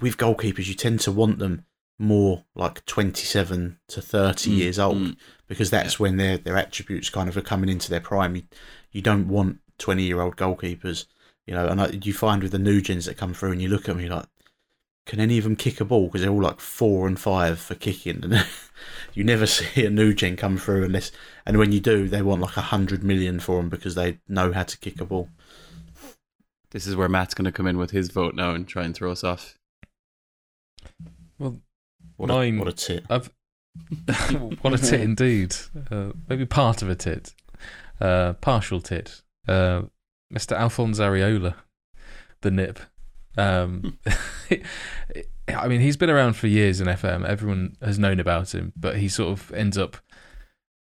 [0.00, 1.64] with goalkeepers you tend to want them
[1.98, 5.16] more like 27 to 30 Mm, years old mm.
[5.46, 8.36] because that's when their their attributes kind of are coming into their prime.
[8.36, 8.42] You,
[8.92, 11.06] you don't want 20 year old goalkeepers,
[11.46, 13.68] you know, and I, you find with the new gens that come through and you
[13.68, 14.26] look at them, you're like,
[15.06, 16.06] can any of them kick a ball?
[16.06, 18.44] Because they're all like four and five for kicking, and
[19.14, 21.12] you never see a new gen come through unless,
[21.46, 24.52] and when you do, they want like a hundred million for them because they know
[24.52, 25.28] how to kick a ball.
[26.72, 28.94] This is where Matt's going to come in with his vote now and try and
[28.94, 29.56] throw us off.
[31.38, 31.60] Well,
[32.16, 33.04] What Mine- a, what a tit.
[34.62, 35.54] what a tit indeed.
[35.90, 37.32] Uh, maybe part of a tit.
[38.00, 39.22] Uh, partial tit.
[39.46, 39.82] Uh,
[40.32, 40.56] Mr.
[40.56, 41.54] Alphonse Areola,
[42.40, 42.80] the nip.
[43.36, 43.98] Um,
[45.48, 47.24] I mean, he's been around for years in FM.
[47.24, 49.98] Everyone has known about him, but he sort of ends up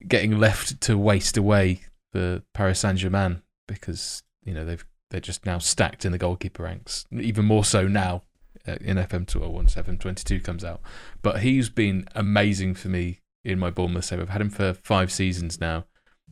[0.07, 5.45] getting left to waste away for Paris Saint Germain because you know they've they're just
[5.45, 7.05] now stacked in the goalkeeper ranks.
[7.11, 8.23] Even more so now
[8.67, 10.81] uh, in FM two once FM twenty two comes out.
[11.21, 14.19] But he's been amazing for me in my Bournemouth save.
[14.19, 15.85] I've had him for five seasons now.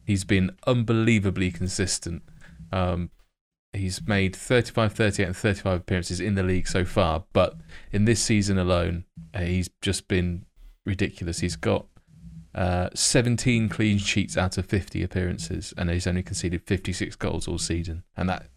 [0.10, 2.24] He's been unbelievably consistent.
[2.72, 3.12] Um,
[3.74, 7.26] he's made 35, 38, and 35 appearances in the league so far.
[7.32, 7.58] But
[7.92, 10.48] in this season alone, uh, he's just been
[10.84, 11.42] ridiculous.
[11.42, 11.86] He's got
[12.56, 17.60] uh, 17 clean sheets out of 50 appearances, and he's only conceded 56 goals all
[17.60, 18.02] season.
[18.18, 18.48] And that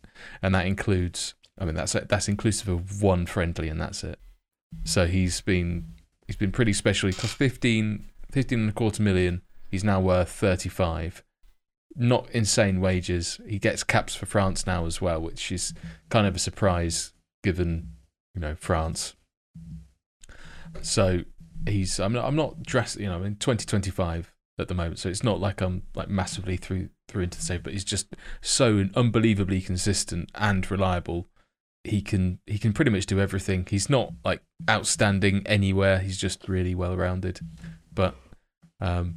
[0.41, 4.19] and that includes, I mean, that's that's inclusive of one friendly, and that's it.
[4.85, 5.85] So he's been
[6.27, 7.11] he's been pretty special.
[7.11, 9.43] He cost 15, 15 and a quarter million.
[9.71, 11.23] He's now worth 35.
[11.95, 13.41] Not insane wages.
[13.47, 15.75] He gets caps for France now as well, which is
[16.09, 17.91] kind of a surprise given,
[18.35, 19.15] you know, France.
[20.81, 21.23] So
[21.67, 25.09] he's I'm not I'm not dressed, you know, I'm in 2025 at the moment, so
[25.09, 28.87] it's not like I'm like massively through through into the save, but he's just so
[28.95, 31.29] unbelievably consistent and reliable
[31.85, 33.67] he can he can pretty much do everything.
[33.69, 35.99] He's not like outstanding anywhere.
[35.99, 37.41] He's just really well rounded.
[37.93, 38.15] But
[38.81, 39.17] um,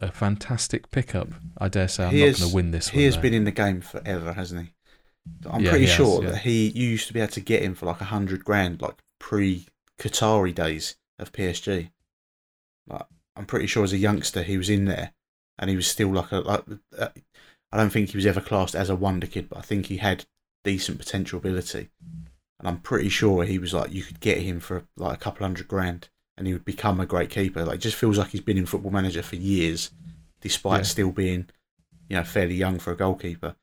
[0.00, 1.28] a fantastic pickup.
[1.58, 3.00] I dare say I'm He not going to win this one.
[3.00, 3.06] He one.
[3.06, 3.20] has though.
[3.22, 4.74] been in the game forever, hasn't he?
[5.48, 6.30] I'm Yeah, pretty he has, sure yeah.
[6.30, 8.82] that he you used to be able to get him for like a hundred grand,
[8.82, 9.66] like pre
[9.98, 11.90] Qatari days of PSG.
[12.86, 13.06] Like
[13.36, 15.12] I'm pretty sure as a youngster he was in there,
[15.58, 16.64] and he was still like a like.
[16.96, 17.08] Uh,
[17.72, 19.98] I don't think he was ever classed as a wonder kid, but I think he
[19.98, 20.26] had
[20.64, 21.90] decent potential ability,
[22.58, 25.44] and I'm pretty sure he was like you could get him for like a couple
[25.46, 27.64] hundred grand, and he would become a great keeper.
[27.64, 29.90] Like it just feels like he's been in Football Manager for years,
[30.40, 30.82] despite Yeah.
[30.84, 31.48] still being,
[32.08, 33.56] you know, fairly young for a goalkeeper.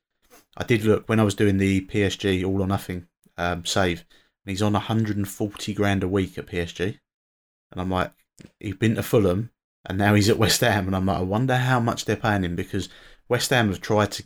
[0.57, 3.07] I did look when I was doing the PSG all or nothing
[3.37, 3.99] um, save,
[4.45, 6.99] and he's on 140 grand a week at PSG,
[7.71, 8.11] and I'm like,
[8.59, 9.49] he's been to Fulham,
[9.85, 12.43] and now he's at West Ham, and I'm like, I wonder how much they're paying
[12.43, 12.89] him because
[13.29, 14.23] West Ham have tried to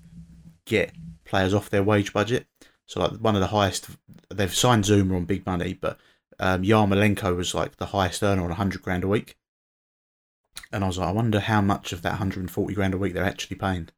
[0.66, 0.92] get
[1.24, 2.46] players off their wage budget.
[2.88, 3.88] So like one of the highest,
[4.30, 5.98] they've signed Zouma on big money, but
[6.40, 9.36] um, Yarmolenko was like the highest earner on 100 grand a week.
[10.72, 13.24] And I was like, I wonder how much of that 140 grand a week they're
[13.24, 13.90] actually paying.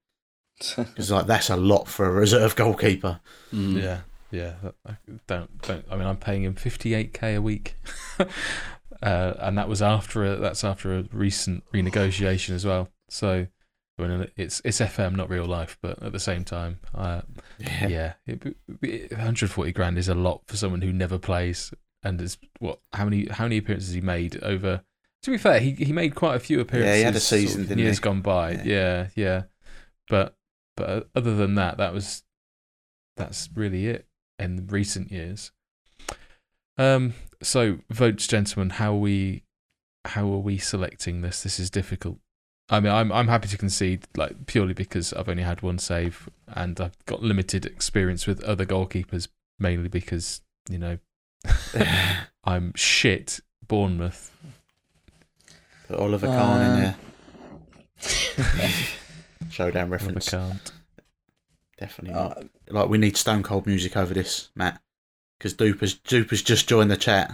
[0.75, 3.21] Because like that's a lot for a reserve goalkeeper.
[3.53, 3.81] Mm.
[3.81, 4.55] Yeah, yeah.
[4.85, 5.85] I don't don't.
[5.89, 7.75] I mean, I'm paying him 58k a week,
[9.01, 12.89] uh, and that was after a, that's after a recent renegotiation as well.
[13.09, 13.47] So,
[13.97, 17.21] I mean, it's it's FM, not real life, but at the same time, uh,
[17.59, 21.73] yeah, it, it- 140 grand is a lot for someone who never plays.
[22.03, 22.79] And is what?
[22.93, 24.83] How many how many appearances he made over?
[25.23, 26.91] To be fair, he he made quite a few appearances.
[26.91, 28.01] Yeah, he had a sort of season, years he?
[28.01, 28.51] gone by.
[28.51, 28.63] Yeah.
[28.63, 29.07] Yeah.
[29.15, 29.43] yeah,
[30.07, 30.35] But
[30.77, 32.23] but other than that, that was
[33.17, 34.07] that's really it
[34.37, 35.51] in recent years.
[36.77, 37.13] Um.
[37.43, 38.71] So votes, gentlemen.
[38.71, 39.43] How are we
[40.05, 41.43] how are we selecting this?
[41.43, 42.19] This is difficult.
[42.69, 46.29] I mean, I'm I'm happy to concede, like purely because I've only had one save
[46.47, 49.27] and I've got limited experience with other goalkeepers,
[49.59, 50.99] mainly because you know
[52.43, 53.39] I'm shit.
[53.67, 54.31] Bournemouth.
[55.87, 56.95] Put Oliver Kahn in Um, there.
[59.51, 60.29] Showdown reference.
[60.29, 60.71] can't.
[61.77, 62.43] Definitely Uh, not.
[62.69, 64.81] Like we need stone cold music over this, Matt.
[65.37, 67.33] Because Duper's Duper's just joined the chat.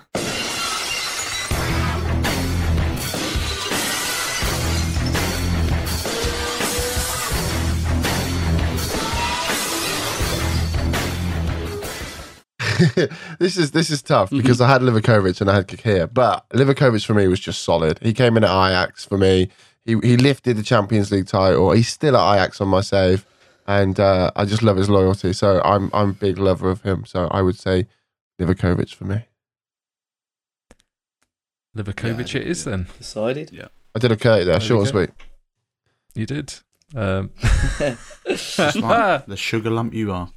[13.39, 17.05] this is this is tough because I had Livakovic and I had Kikir, but Livakovic
[17.05, 17.99] for me was just solid.
[18.01, 19.49] He came in at Ajax for me.
[19.85, 21.71] He he lifted the Champions League title.
[21.71, 23.25] He's still at Ajax on my save,
[23.67, 25.33] and uh, I just love his loyalty.
[25.33, 27.05] So I'm I'm a big lover of him.
[27.05, 27.87] So I would say
[28.39, 29.25] Livakovic for me.
[31.75, 32.71] Livakovic Yeah, it is yeah.
[32.71, 32.87] then.
[32.97, 33.51] Decided.
[33.51, 33.67] Yeah.
[33.95, 35.09] I did okay there, There short and sweet.
[36.13, 36.53] You did.
[36.95, 37.31] Um,
[38.29, 40.29] Just like the sugar lump you are.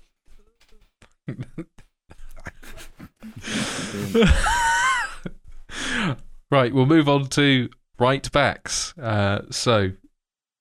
[6.51, 8.96] right, we'll move on to right backs.
[8.98, 9.92] Uh, so,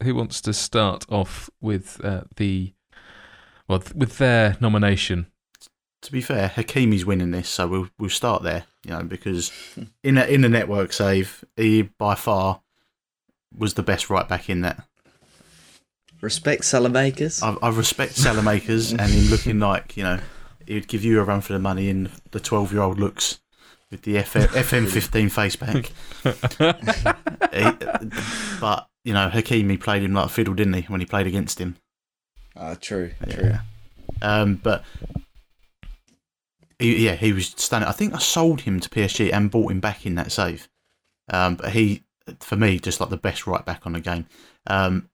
[0.03, 2.73] who wants to start off with uh, the
[3.67, 5.27] well th- with their nomination?
[6.03, 8.65] To be fair, Hakimi's winning this, so we'll we'll start there.
[8.85, 9.51] You know, because
[10.03, 12.61] in a, in the network save, he by far
[13.55, 14.83] was the best right back in that.
[16.21, 17.43] Respect Salamakers.
[17.43, 20.19] I, I respect Salamakers and him looking like you know
[20.67, 23.39] he would give you a run for the money in the 12 year old looks
[23.89, 25.91] with the F- FM15 face pack.
[27.53, 31.27] He- but, you know, Hakimi played him like a fiddle, didn't he, when he played
[31.27, 31.77] against him?
[32.55, 33.43] Ah, true, true.
[33.49, 33.59] Yeah.
[34.21, 34.83] Um, but
[36.79, 37.87] he, yeah, he was stunning.
[37.87, 40.67] I think I sold him to PSG and bought him back in that save.
[41.31, 42.03] Um, but he,
[42.39, 44.25] for me, just like the best right back on the game.
[44.67, 45.09] Um,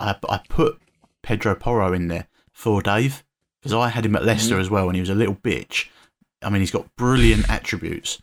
[0.00, 0.80] I, I put
[1.22, 3.24] Pedro Porro in there for Dave
[3.66, 5.88] because I had him at Leicester as well, and he was a little bitch.
[6.42, 8.22] I mean, he's got brilliant attributes,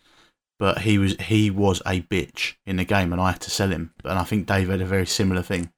[0.57, 3.69] but he was he was a bitch in the game, and I had to sell
[3.69, 3.93] him.
[4.05, 5.71] And I think Dave had a very similar thing.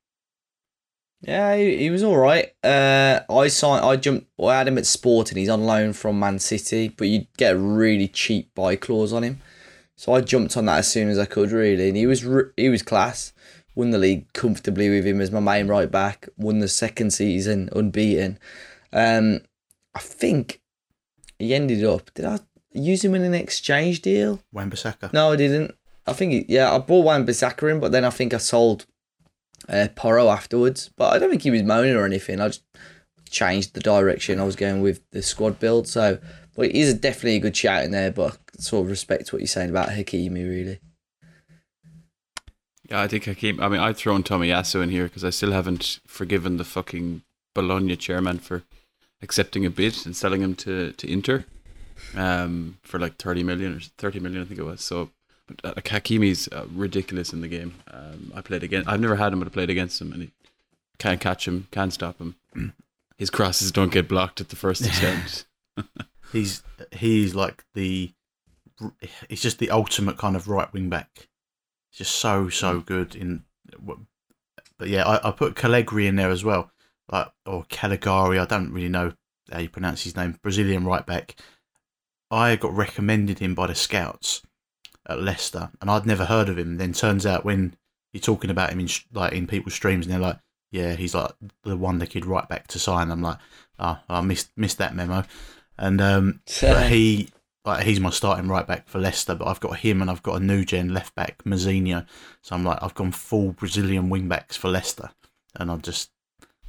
[1.21, 2.51] Yeah, he, he was all right.
[2.63, 3.83] Uh, I signed.
[3.83, 4.27] I jumped.
[4.39, 5.37] I had him at Sporting.
[5.37, 9.23] He's on loan from Man City, but you get a really cheap buy clause on
[9.23, 9.41] him.
[9.97, 11.87] So I jumped on that as soon as I could, really.
[11.87, 13.33] And he was he was class.
[13.75, 16.29] Won the league comfortably with him as my main right back.
[16.37, 18.39] Won the second season unbeaten.
[18.93, 19.41] Um,
[19.95, 20.61] I think
[21.39, 22.13] he ended up.
[22.13, 22.39] Did I
[22.73, 24.41] use him in an exchange deal?
[24.51, 25.13] Wan-Bissaka.
[25.13, 25.73] No, I didn't.
[26.05, 28.85] I think he, yeah, I bought Wan-Bissaka in, but then I think I sold
[29.69, 30.91] uh, Porro afterwards.
[30.97, 32.41] But I don't think he was moaning or anything.
[32.41, 32.63] I just
[33.29, 35.87] changed the direction I was going with the squad build.
[35.87, 36.19] So,
[36.55, 38.11] but he's definitely a good shout in there.
[38.11, 40.79] But I sort of respect what you're saying about Hakimi, really.
[42.89, 43.59] Yeah, I think I came.
[43.59, 47.23] I mean, I've thrown Tommy Tomiyasu in here because I still haven't forgiven the fucking
[47.55, 48.63] Bologna chairman for
[49.25, 51.43] accepting a bid and selling him to, to Inter
[52.15, 54.81] um, for like 30 million or 30 million, I think it was.
[54.81, 55.09] So,
[55.47, 57.73] but uh, Hakimi's uh, ridiculous in the game.
[57.91, 60.31] Um, I played against, I've never had him, but I played against him and he
[60.99, 62.35] can't catch him, can't stop him.
[63.17, 65.45] His crosses don't get blocked at the first attempt.
[66.31, 68.11] He's he's like the
[69.29, 71.29] he's just the ultimate kind of right wing back.
[71.91, 73.43] He's just so so good in.
[74.77, 76.71] But yeah, I, I put Calegri in there as well,
[77.11, 78.39] like or Caligari.
[78.39, 79.13] I don't really know
[79.51, 80.39] how you pronounce his name.
[80.41, 81.35] Brazilian right back.
[82.31, 84.41] I got recommended him by the scouts
[85.07, 86.77] at Leicester, and I'd never heard of him.
[86.77, 87.75] Then turns out when
[88.13, 90.39] you're talking about him in like in people's streams, and they're like,
[90.71, 91.31] "Yeah, he's like
[91.63, 93.37] the one the kid right back to sign." I'm like,
[93.79, 95.23] "Oh, I missed missed that memo."
[95.77, 97.29] And um, but he
[97.65, 100.41] like he's my starting right back for Leicester, but I've got him and I've got
[100.41, 102.05] a new gen left back Mazinho.
[102.41, 105.11] So I'm like I've gone full Brazilian wing backs for Leicester,
[105.55, 106.11] and I'm just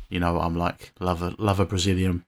[0.08, 2.24] you know I'm like love a love a Brazilian.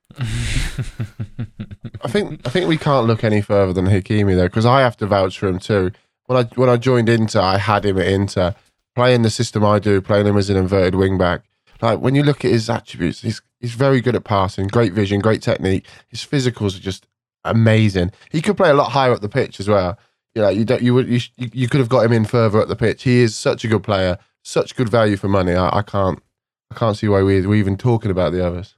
[2.03, 4.97] I think I think we can't look any further than Hakimi though, because I have
[4.99, 5.93] to vouch for him too.
[6.27, 8.55] When I when I joined Inter, I had him at Inter,
[8.95, 11.43] playing the system I do, playing him as an inverted wing back.
[11.81, 15.21] Like when you look at his attributes, he's he's very good at passing, great vision,
[15.21, 15.87] great technique.
[16.09, 17.07] His physicals are just
[17.45, 18.13] amazing.
[18.31, 19.99] He could play a lot higher up the pitch as well.
[20.35, 22.61] You know, you don't you would you, you you could have got him in further
[22.61, 23.05] up the pitch.
[23.05, 25.55] He is such a good player, such good value for money.
[25.55, 26.23] I, I can't
[26.71, 28.77] I can't see why we we're even talking about the others.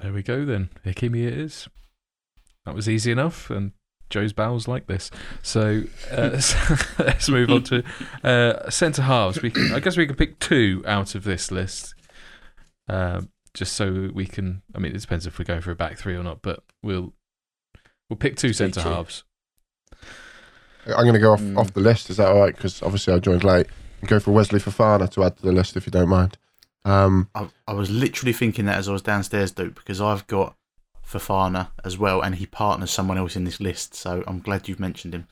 [0.00, 0.70] There we go then.
[0.84, 1.68] Hakimi it is.
[2.64, 3.72] That was easy enough, and
[4.10, 5.10] Joe's bowels like this.
[5.42, 7.84] So, uh, so let's move on to
[8.24, 9.40] uh, centre halves.
[9.40, 11.94] We can, I guess we can pick two out of this list,
[12.88, 14.62] um, just so we can.
[14.74, 17.14] I mean, it depends if we're going for a back three or not, but we'll
[18.10, 19.24] we'll pick two centre halves.
[20.86, 21.56] I'm going to go off, Mm.
[21.58, 22.10] off the list.
[22.10, 22.54] Is that all right?
[22.54, 23.66] Because obviously I joined late.
[24.00, 26.38] And go for Wesley Fafana to add to the list if you don't mind.
[26.84, 30.54] Um, I, I was literally thinking that as I was downstairs, Duke, because I've got
[31.06, 33.94] Fafana as well, and he partners someone else in this list.
[33.94, 35.26] So I'm glad you've mentioned him.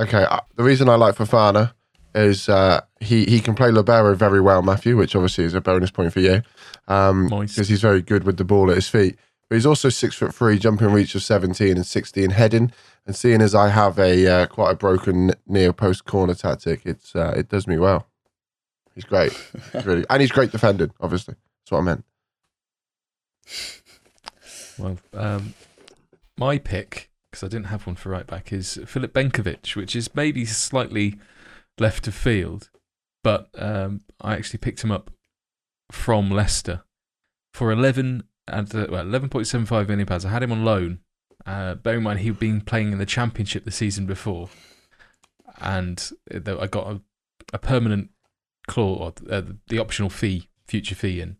[0.00, 1.72] okay, uh, the reason I like Fafana
[2.14, 5.90] is uh, he he can play libero very well, Matthew, which obviously is a bonus
[5.90, 6.42] point for you
[6.88, 9.16] um, because he's very good with the ball at his feet.
[9.48, 12.72] But he's also six foot three, jumping reach of 17 and 16 heading.
[13.08, 17.16] And seeing as I have a uh, quite a broken near post corner tactic, it's
[17.16, 18.06] uh, it does me well.
[18.94, 19.32] He's great,
[19.72, 20.90] he's really, and he's great defending.
[21.00, 22.04] Obviously, that's what I meant.
[24.78, 25.54] Well, um,
[26.36, 30.14] my pick, because I didn't have one for right back, is Filip Benkovic, which is
[30.14, 31.18] maybe slightly
[31.78, 32.68] left of field,
[33.24, 35.10] but um, I actually picked him up
[35.90, 36.82] from Leicester
[37.54, 40.26] for 11 and uh, well, 11.75 million pounds.
[40.26, 41.00] I had him on loan.
[41.48, 44.50] Uh, bearing in mind he'd been playing in the Championship the season before,
[45.58, 47.00] and uh, I got a,
[47.54, 48.10] a permanent
[48.66, 51.38] clause, or uh, the optional fee, future fee in,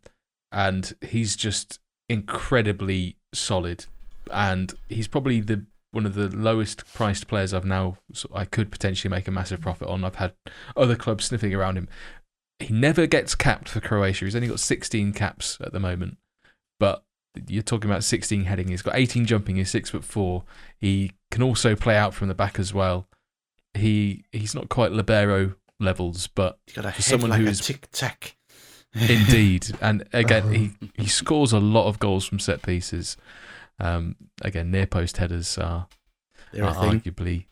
[0.50, 3.84] and he's just incredibly solid,
[4.32, 8.70] and he's probably the one of the lowest priced players I've now so I could
[8.70, 10.04] potentially make a massive profit on.
[10.04, 10.32] I've had
[10.74, 11.88] other clubs sniffing around him.
[12.60, 14.24] He never gets capped for Croatia.
[14.24, 16.16] He's only got 16 caps at the moment,
[16.80, 17.04] but
[17.48, 18.68] you're talking about 16 heading.
[18.68, 19.56] He's got 18 jumping.
[19.56, 20.44] He's six foot four.
[20.78, 23.08] He can also play out from the back as well.
[23.74, 27.60] He he's not quite libero levels, but He's got a For someone like who is-
[27.60, 28.34] tic tac.
[28.94, 30.70] Indeed, and again, he,
[31.02, 33.18] he scores a lot of goals from set pieces.
[33.78, 35.88] Um, again, near post headers are,
[36.52, 37.44] They're are arguably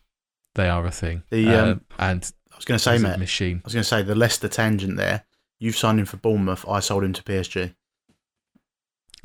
[0.55, 1.21] they are a thing.
[1.29, 3.19] The, Uh, um, and I was going to say, a Matt.
[3.19, 5.25] I was going to say the Leicester tangent there.
[5.59, 6.65] You've signed him for Bournemouth.
[6.67, 7.75] I sold him to PSG.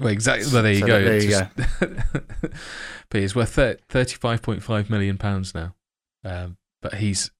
[0.03, 0.53] Well, exactly.
[0.53, 1.03] Well, there you So go.
[1.05, 1.51] there you Just-
[3.11, 5.75] but he's worth thir- thirty-five point five million pounds now.
[6.25, 7.31] Um, but he's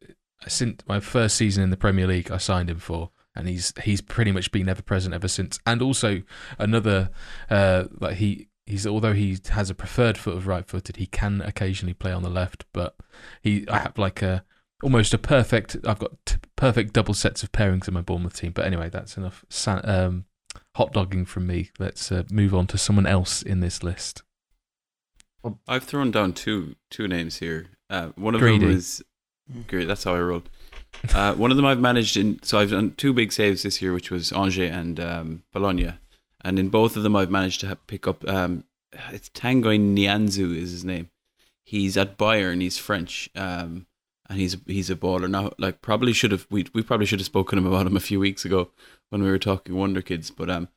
[0.49, 4.01] since my first season in the Premier League, I signed him for, and he's he's
[4.01, 5.59] pretty much been ever present ever since.
[5.67, 6.23] And also
[6.59, 7.11] another,
[7.51, 11.95] uh, like he he's although he has a preferred foot of right-footed, he can occasionally
[11.95, 12.65] play on the left.
[12.73, 12.97] But
[13.43, 14.45] he, I have like a
[14.83, 15.77] almost a perfect.
[15.87, 18.53] I've got t- perfect double sets of pairings in my Bournemouth team.
[18.53, 19.45] But anyway, that's enough.
[19.49, 20.25] Sa- um,
[20.77, 21.71] hot dogging from me.
[21.79, 24.23] Let's uh, move on to someone else in this list.
[25.67, 27.67] I've thrown down two two names here.
[27.91, 28.67] Uh, one of Greedy.
[28.67, 29.05] them is
[29.67, 29.87] great.
[29.89, 30.43] That's how I roll.
[31.15, 32.41] Uh, one of them I've managed in.
[32.43, 35.95] So I've done two big saves this year, which was Angers and um, Bologna,
[36.43, 38.27] and in both of them I've managed to ha- pick up.
[38.29, 38.65] Um,
[39.11, 41.11] it's Tanguy Nianzou is his name.
[41.65, 42.61] He's at Bayern.
[42.61, 43.87] He's French, um,
[44.29, 45.51] and he's he's a baller now.
[45.59, 48.01] Like probably should have we we probably should have spoken to him about him a
[48.01, 48.71] few weeks ago
[49.13, 50.31] when we were talking Wonder Kids.
[50.31, 50.69] But um,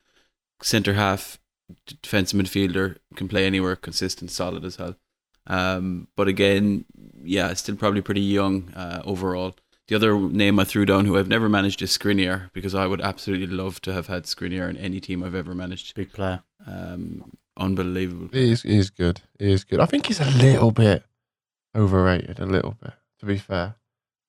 [0.62, 1.40] centre half,
[1.88, 4.98] d- defensive midfielder, can play anywhere, consistent, solid as hell.
[5.48, 6.84] Um, but again,
[7.24, 9.56] yeah, still probably pretty young uh, overall.
[9.88, 13.02] The other name I threw down, who I've never managed, is Skriniar, because I would
[13.02, 15.96] absolutely love to have had Skriniar in any team I've ever managed.
[15.96, 16.42] Big player.
[16.68, 18.30] Um, unbelievable.
[18.34, 19.22] He is, he is good.
[19.40, 19.80] He is good.
[19.80, 21.04] I think he's a little bit
[21.76, 23.76] overrated, a little bit, to be fair.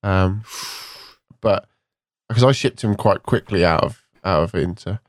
[0.02, 0.44] Um,
[1.40, 1.66] but
[2.28, 5.00] because I shipped him quite quickly out of out of Inter.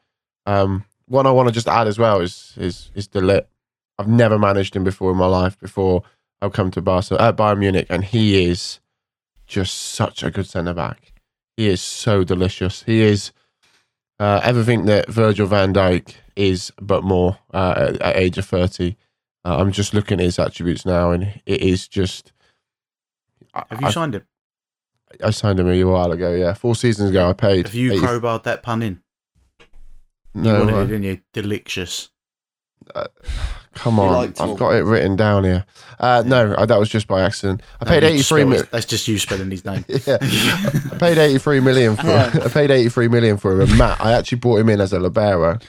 [0.46, 3.48] Um, one I want to just add as well is is is De Ligt.
[3.98, 5.60] I've never managed him before in my life.
[5.60, 6.04] Before
[6.42, 8.80] I've come to Barca, uh, Bayern Munich, and he is
[9.48, 11.14] just such a good centre back.
[11.56, 12.84] He is so delicious.
[12.84, 13.32] He is
[14.20, 18.98] uh, everything that Virgil Van Dijk is, but more uh, at, at age of thirty.
[19.44, 22.34] Uh, I'm just looking at his attributes now, and it is just.
[23.54, 24.28] I, Have you I, signed him?
[25.24, 26.34] I signed him a while ago.
[26.34, 27.30] Yeah, four seasons ago.
[27.30, 27.68] I paid.
[27.68, 29.02] Have you 80 crowbarred that pun in?
[30.34, 31.20] You No, wanted I- it, didn't you?
[31.34, 32.10] Delicious.
[33.74, 34.34] come on.
[34.40, 35.66] I've got it written down here.
[36.00, 37.62] Uh, no, uh, that was just by accident.
[37.82, 38.68] I No, paid you eighty three spelled million.
[38.72, 39.84] That's just you spelling his name.
[40.08, 42.08] Yeah, I paid eighty three million for.
[42.10, 43.62] I paid eighty three million for him.
[43.62, 45.60] And Matt, I actually brought him in as a libero.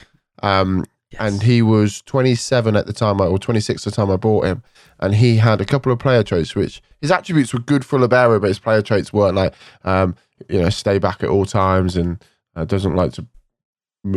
[0.43, 0.85] Um,
[1.17, 4.45] and he was 27 at the time, I- or 26 at the time I bought
[4.45, 4.63] him,
[4.99, 8.39] and he had a couple of player traits which his attributes were good for libero,
[8.39, 10.15] but his player traits weren't like, um,
[10.49, 12.23] you know, stay back at all times and
[12.55, 13.25] uh, doesn't like to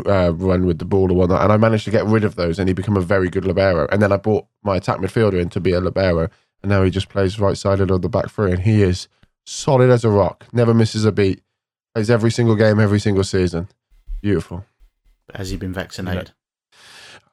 [0.07, 1.43] uh, run with the ball or whatnot.
[1.43, 3.87] And I managed to get rid of those, and he became a very good libero.
[3.91, 6.29] And then I bought my attack midfielder in to be a libero,
[6.63, 9.09] and now he just plays right sided of the back three, and he is
[9.47, 11.43] solid as a rock, never misses a beat,
[11.95, 13.69] plays every single game, every single season.
[14.21, 14.65] Beautiful.
[15.35, 16.33] Has he been vaccinated?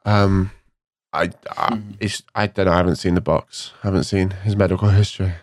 [0.10, 0.52] Um,
[1.14, 2.72] I, I, it's, I don't know.
[2.74, 3.72] I haven't seen the box.
[3.84, 5.34] I haven't seen his medical history.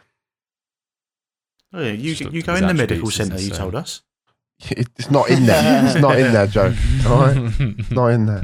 [1.73, 1.93] Oh, yeah.
[1.93, 4.03] You, you go in the medical centre, you told us.
[4.71, 5.85] It's not in there.
[5.85, 6.73] It's not in there, Joe.
[7.07, 7.37] All right,
[7.79, 8.43] it's not in there.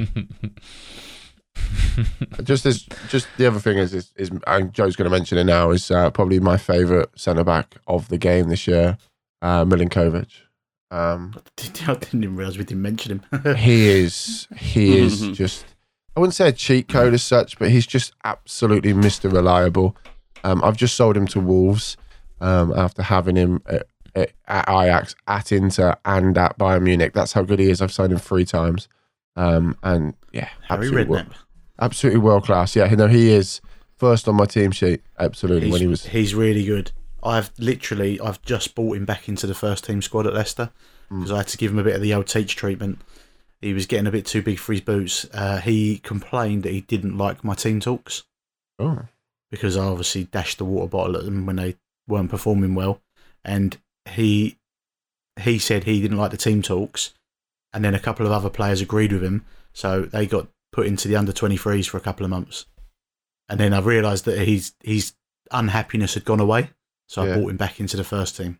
[2.42, 5.44] Just as, just the other thing is, is, is and Joe's going to mention it
[5.44, 5.70] now.
[5.70, 8.98] Is uh, probably my favourite centre back of the game this year,
[9.40, 10.28] uh, Milenkovic.
[10.90, 13.54] Um, I didn't even realise we didn't mention him.
[13.56, 15.34] he is he is Mhm.
[15.34, 15.64] just
[16.16, 19.32] I wouldn't say a cheat code as such, but he's just absolutely Mr.
[19.32, 19.96] Reliable.
[20.44, 21.96] Um, I've just sold him to Wolves
[22.40, 27.12] um, after having him at, at, at Ajax, at Inter, and at Bayern Munich.
[27.14, 27.80] That's how good he is.
[27.80, 28.88] I've signed him three times,
[29.36, 31.32] um, and yeah, Harry absolutely, wo- Redknapp.
[31.80, 32.76] absolutely world class.
[32.76, 33.60] Yeah, no, he is
[33.96, 35.00] first on my team sheet.
[35.18, 36.92] Absolutely, He's, when he was he's really good.
[37.22, 40.70] I've literally, I've just brought him back into the first team squad at Leicester
[41.10, 41.18] Mm.
[41.20, 42.98] because I had to give him a bit of the old teach treatment.
[43.62, 45.24] He was getting a bit too big for his boots.
[45.32, 48.24] Uh, he complained that he didn't like my team talks
[48.78, 49.06] oh,
[49.50, 51.76] because I obviously dashed the water bottle at them when they
[52.08, 53.00] weren't performing well,
[53.44, 53.78] and
[54.10, 54.58] he
[55.40, 57.14] he said he didn't like the team talks,
[57.72, 61.06] and then a couple of other players agreed with him, so they got put into
[61.06, 62.66] the under twenty threes for a couple of months,
[63.48, 65.12] and then I realised that his his
[65.52, 66.70] unhappiness had gone away,
[67.08, 67.30] so Yeah.
[67.30, 68.58] I brought him back into the first team.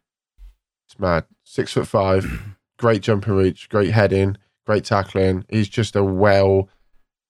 [0.86, 1.24] it's mad.
[1.44, 4.36] Six foot five, great jumping reach, great heading,
[4.66, 5.44] great tackling.
[5.48, 6.68] He's just a well,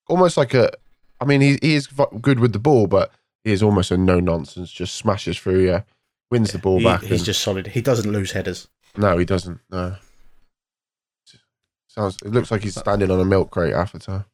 [0.07, 0.71] almost like a.
[1.19, 1.87] I mean, he, he is
[2.21, 3.11] good with the ball, but
[3.43, 4.71] he is almost a no nonsense.
[4.71, 5.83] Just smashes through you,
[6.31, 7.01] wins the ball He- back.
[7.01, 7.67] he's and- just solid.
[7.67, 8.67] He doesn't lose headers.
[8.97, 9.59] no, he doesn't.
[9.69, 9.95] No.
[11.87, 12.17] Sounds.
[12.25, 14.25] It looks like he's standing on a milk crate half the time.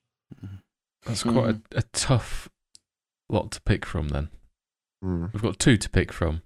[1.05, 2.49] That's quite a, a tough
[3.29, 4.09] lot to pick from.
[4.09, 4.29] Then
[5.03, 5.31] Mm.
[5.33, 6.41] we've got two to pick from.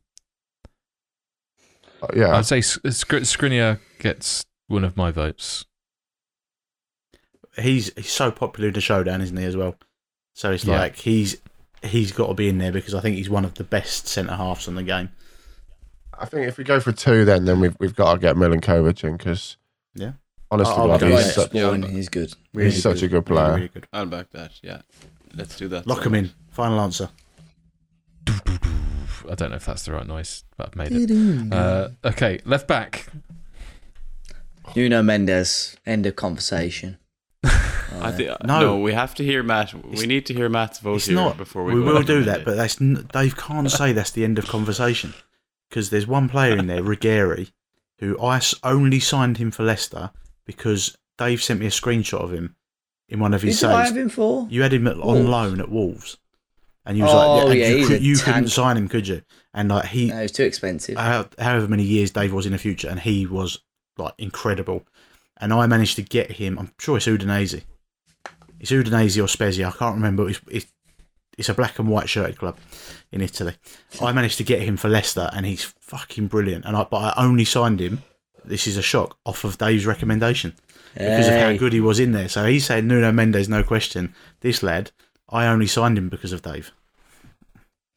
[2.01, 5.65] Uh, yeah, I'd say Sk- Skr- Skriniar gets one of my votes.
[7.57, 9.43] He's he's so popular in the showdown, isn't he?
[9.45, 9.75] As well.
[10.33, 10.79] So it's Yeah.
[10.79, 11.37] like he's
[11.83, 14.35] he's got to be in there because I think he's one of the best centre
[14.35, 15.09] halves in the game.
[16.17, 19.03] I think if we go for two, then then we've we've got to get Milenkovic
[19.03, 19.57] in because
[19.93, 20.13] Yeah.
[20.49, 22.33] honestly, I'll God, go he's, such, Yeah, he's good.
[22.53, 23.55] Really he's such a good Really, player.
[23.55, 23.87] really good.
[23.93, 24.51] I'll back that.
[24.63, 24.81] Yeah,
[25.35, 25.85] let's do that.
[25.85, 26.31] Lock him in.
[26.51, 27.09] Final answer.
[28.27, 31.53] I don't know if that's the right noise, but I've made it.
[31.53, 33.07] Uh, okay, left back.
[34.75, 35.75] Nuno Mendes.
[35.85, 36.97] End of conversation.
[37.43, 38.59] I think uh, No.
[38.59, 38.79] no.
[38.79, 39.73] We have to hear Matt.
[39.85, 41.37] We need to hear Matt's vote It's here not.
[41.37, 41.81] before We, we.
[41.85, 44.47] go will do to that, but that's n- Dave can't say that's the end of
[44.47, 45.13] conversation
[45.69, 47.51] because there's one player in there, Rigeri,
[48.01, 50.11] I only signed him for Leicester
[50.45, 52.55] because Dave sent me a screenshot of him
[53.09, 54.47] in one of Who his did I have him for?
[54.49, 56.17] You had him at, on loan at Wolves,
[56.85, 59.21] and you was Oh, like, and yeah, you, could, you couldn't sign him, could you?
[59.53, 60.97] And like he, No, it's too expensive.
[60.97, 63.59] how, however many years Dave was in the future, and he was
[63.97, 64.85] like incredible.
[65.43, 66.57] And I managed to get him.
[66.57, 67.63] I'm sure it's Udinese.
[68.61, 69.67] It's Udinese or Spezia.
[69.67, 70.29] I can't remember.
[70.29, 70.67] It's, it's
[71.37, 72.57] it's a black and white shirted club
[73.11, 73.53] in Italy.
[74.01, 76.63] I managed to get him for Leicester, and he's fucking brilliant.
[76.63, 78.03] And I, but I only signed him.
[78.45, 80.53] This is a shock off of Dave's recommendation
[80.93, 82.29] because of how good he was in there.
[82.29, 84.15] So he said Nuno Mendes, no question.
[84.39, 84.91] This lad,
[85.27, 86.71] I only signed him because of Dave.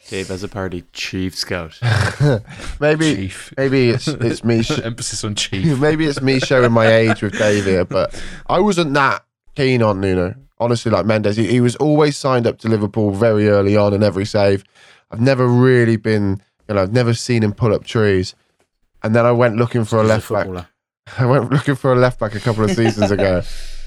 [0.09, 1.79] Dave as a party chief scout.
[2.81, 3.53] maybe Chief.
[3.57, 4.63] maybe it's it's me.
[4.63, 5.79] Sh- Emphasis on chief.
[5.81, 9.25] maybe it's me showing my age with Dave here, but I wasn't that
[9.57, 10.35] keen on Nuno.
[10.59, 14.03] Honestly, like Mendes, he, he was always signed up to Liverpool very early on in
[14.03, 14.65] every save.
[15.11, 18.35] I've never really been, you know, I've never seen him pull up trees.
[19.03, 20.67] And then I went looking for a He's left back.
[21.19, 23.43] I went looking for a left back a couple of seasons ago,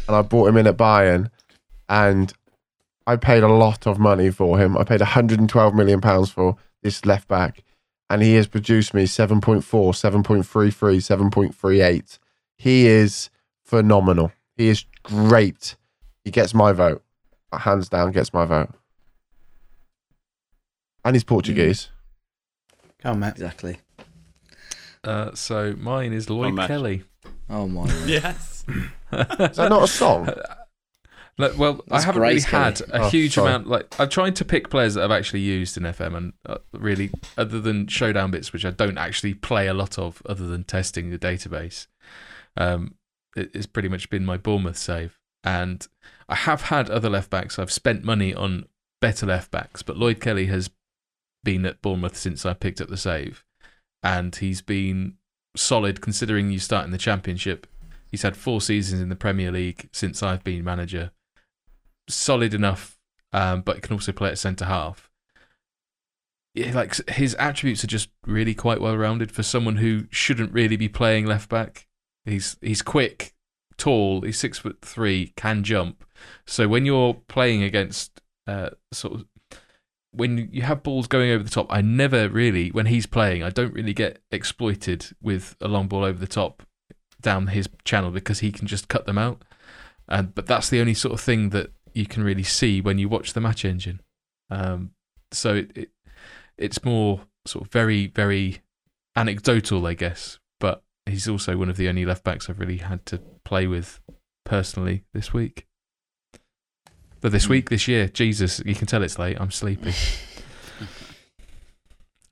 [0.08, 1.30] and I bought him in at Bayern,
[1.90, 2.32] and
[3.10, 4.78] I paid a lot of money for him.
[4.78, 7.64] I paid 112 million pounds for this left back,
[8.08, 12.20] and he has produced me 7.4, 7.33, 7.38.
[12.56, 13.32] He is
[13.64, 14.32] phenomenal.
[14.58, 15.76] He is great.
[16.24, 17.02] He gets my vote,
[17.52, 18.70] hands down, gets my vote.
[21.04, 21.90] And he's Portuguese.
[23.02, 23.34] Come on, Matt.
[23.34, 23.78] Exactly.
[25.04, 27.06] Uh, so mine is Lloyd Kelly.
[27.50, 27.92] Oh my.
[28.06, 28.66] Yes.
[29.12, 30.30] Is that not a song?
[31.40, 32.64] Look, well, I haven't really Grace Kelly.
[32.66, 33.48] had a Oh, huge sorry.
[33.50, 33.68] amount.
[33.68, 37.10] Like I've tried to pick players that I've actually used in FM, and uh, really,
[37.38, 41.10] other than showdown bits, which I don't actually play a lot of, other than testing
[41.10, 41.88] the database,
[42.58, 42.96] um,
[43.38, 45.18] it, it's pretty much been my Bournemouth save.
[45.44, 45.88] And
[46.28, 47.58] I have had other left backs.
[47.58, 48.66] I've spent money on
[49.02, 50.70] better left backs, but Lloyd Kelly has
[51.46, 53.46] been at Bournemouth since I picked up the save,
[54.04, 55.14] and he's been
[55.56, 57.66] solid considering you start in the Championship.
[58.12, 61.12] He's had four seasons in the Premier League since I've been manager.
[62.10, 62.98] Solid enough,
[63.32, 65.10] um, but can also play at centre half.
[66.56, 70.76] Yeah, like his attributes are just really quite well rounded for someone who shouldn't really
[70.76, 71.88] be playing left back.
[72.26, 73.34] He's he's quick,
[73.78, 74.22] tall.
[74.22, 76.04] He's six foot three, can jump.
[76.46, 79.26] So when you're playing against uh, sort of
[80.12, 83.50] when you have balls going over the top, I never really when he's playing, I
[83.50, 86.64] don't really get exploited with a long ball over the top
[87.22, 89.44] down his channel because he can just cut them out.
[90.08, 93.10] And but that's the only sort of thing that you can really see when you
[93.10, 94.02] watch the match engine.
[94.50, 94.92] Um,
[95.32, 95.90] so it, it
[96.58, 98.62] it's more sort of very very
[99.16, 100.40] anecdotal, I guess.
[100.60, 104.00] But he's also one of the only left backs I've really had to play with
[104.46, 105.66] personally this week.
[107.22, 107.52] But this Hmm.
[107.52, 109.38] week, this year, Jesus, you can tell it's late.
[109.40, 109.94] I'm sleepy.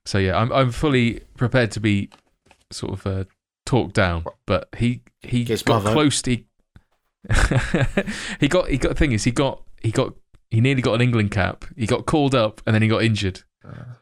[0.06, 2.10] So yeah, I'm I'm fully prepared to be
[2.72, 3.24] sort of uh,
[3.66, 6.22] talked down, but he he Gets got close.
[6.22, 6.46] To, he
[8.40, 10.14] he got he got the thing is he got he got
[10.50, 11.66] he nearly got an England cap.
[11.76, 13.44] He got called up and then he got injured,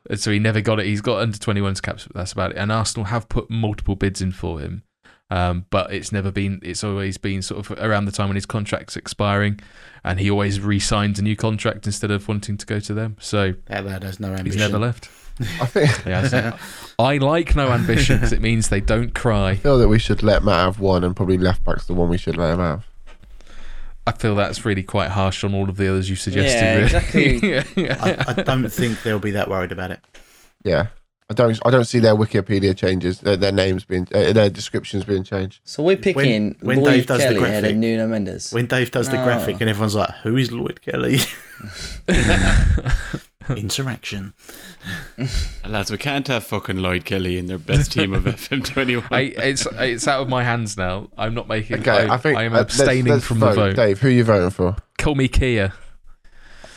[0.09, 0.85] and so he never got it.
[0.85, 2.57] He's got under 21s caps, but that's about it.
[2.57, 4.83] And Arsenal have put multiple bids in for him,
[5.31, 6.59] um, but it's never been.
[6.63, 9.59] It's always been sort of around the time when his contract's expiring,
[10.03, 13.17] and he always re-signs a new contract instead of wanting to go to them.
[13.19, 14.45] So That lad has no ambition.
[14.51, 15.09] he's never left.
[15.39, 16.57] I think Yeah, so
[16.97, 19.49] I like no ambition because it means they don't cry.
[19.49, 19.63] I cry.
[19.63, 22.17] feel that we should let Matt have one, and probably left back's the one we
[22.17, 22.85] should let him have.
[24.07, 26.59] I feel that's really quite harsh on all of the others you suggested.
[26.59, 27.53] Yeah, really.
[27.55, 27.89] exactly.
[27.89, 29.99] I, I don't think they'll be that worried about it.
[30.63, 30.87] Yeah,
[31.29, 31.59] I don't.
[31.65, 35.61] I don't see their Wikipedia changes, their, their names being, uh, their descriptions being changed.
[35.63, 38.51] So we're picking when Lloyd Dave does the Kelly ahead of graphic- Nuno Mendes.
[38.51, 41.17] When Dave does the graphic and everyone's like, "Who is Lloyd Kelly?"
[43.57, 44.33] Interaction.
[45.67, 49.07] Lads, we can't have fucking Lloyd Kelly in their best team of FM21.
[49.11, 51.09] I, it's it's out of my hands now.
[51.17, 51.79] I'm not making.
[51.79, 53.49] Okay, I, I, think I am uh, let's- abstaining let's from vote.
[53.49, 53.75] the vote.
[53.75, 54.75] Dave, who are you voting for?
[54.97, 55.73] Call me Kia.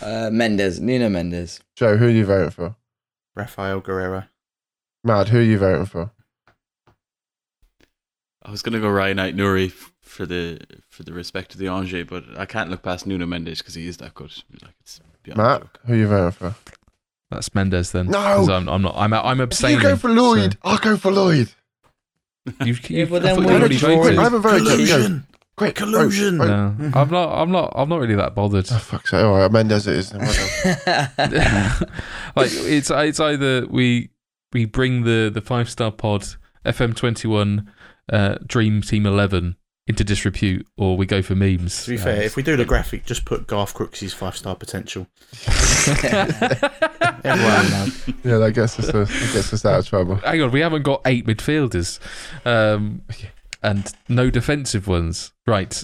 [0.01, 1.61] Uh, Mendes, Nuno Mendes.
[1.75, 2.77] Joe, who are you voting for?
[3.35, 4.25] Rafael Guerrero.
[5.05, 6.11] Mad, who are you voting for?
[8.43, 12.25] I was gonna go Rayan Aït-Nouri for the for the respect of the Angers, but
[12.37, 14.33] I can't look past Nuno Mendes because he is that good.
[14.63, 15.01] Like it's
[15.35, 15.79] beyond Matt, joke.
[15.87, 16.55] who are you voting for?
[17.31, 18.07] That's Mendes then.
[18.07, 18.19] No!
[18.19, 18.95] 'Cause I'm, I'm not.
[18.97, 19.77] I'm I'm If abstaining.
[19.79, 21.51] you go for Lloyd, I'll go for Lloyd.
[22.59, 24.19] So you've, Yeah, you've, but I then thought we're you already drawing- voted.
[24.19, 24.65] I haven't voted.
[24.65, 24.71] Go.
[24.71, 25.27] Collusion.
[25.57, 26.39] Quick, Collusion.
[26.39, 26.79] vote, vote.
[26.79, 27.29] No, I'm not.
[27.43, 27.73] I'm not.
[27.77, 28.67] I'm not really that bothered.
[28.73, 29.23] Oh, fuck's sake.
[29.23, 30.11] All right, Mendes it is.
[30.11, 30.21] then.
[30.23, 30.79] Well
[31.19, 31.89] done.
[32.37, 34.09] like it's it's either we
[34.55, 36.25] we bring the the five star pod
[36.65, 37.71] FM twenty one
[38.11, 39.57] uh, Dream Team eleven
[39.89, 41.85] into disrepute, or we go for memes.
[41.85, 45.09] To be fair, if we do the graphic, just put Garth Crooks' five star potential.
[47.25, 48.09] Everyone knows.
[48.23, 50.17] yeah, that gets us, that gets us out of trouble.
[50.17, 51.99] hang on, we haven't got eight midfielders,
[52.47, 53.03] um,
[53.63, 55.33] and no defensive ones.
[55.47, 55.83] Right,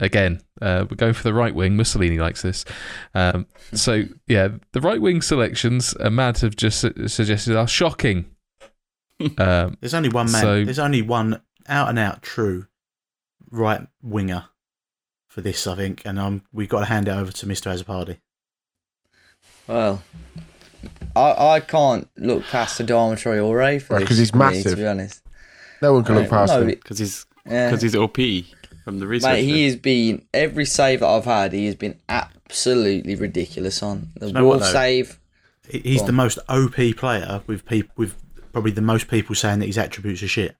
[0.00, 1.76] again, uh, we're going for the right wing.
[1.76, 2.64] Mussolini likes this.
[3.14, 8.26] Um, so yeah, the right wing selections uh, Mad have just su- suggested are shocking.
[9.38, 10.42] Um, There's only one man.
[10.42, 12.66] So- There's only one out and out true
[13.54, 14.46] right winger
[15.28, 17.72] for this, I think, and um, we've got to hand it over to Mr.
[17.72, 18.18] Azzopardi.
[19.66, 20.02] well,
[21.16, 24.44] I I can't look past the Adama Traore for Right, this 'cause he's for me,
[24.44, 24.72] massive.
[24.72, 25.22] to be honest.
[25.82, 26.66] No one can look past no, him.
[26.68, 27.68] because he's Yeah.
[27.70, 28.46] because he's OP
[28.84, 29.32] from the research.
[29.32, 29.64] Mate, he bit.
[29.64, 31.52] has been every save that I've had.
[31.52, 35.18] He has been absolutely ridiculous on the you know what, save.
[35.68, 38.14] He's the most OP player with people with
[38.52, 40.56] probably the most people saying that his attributes are shit.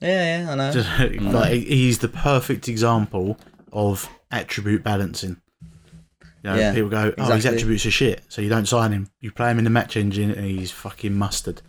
[0.00, 0.72] Yeah, yeah, I know.
[0.72, 0.88] Just,
[1.22, 3.38] like, he's the perfect example
[3.72, 5.36] of attribute balancing.
[6.42, 9.08] You know, Yeah, people go, "Oh, his attributes are shit," so you don't sign him.
[9.20, 11.62] You play him in the match engine, and he's fucking mustard.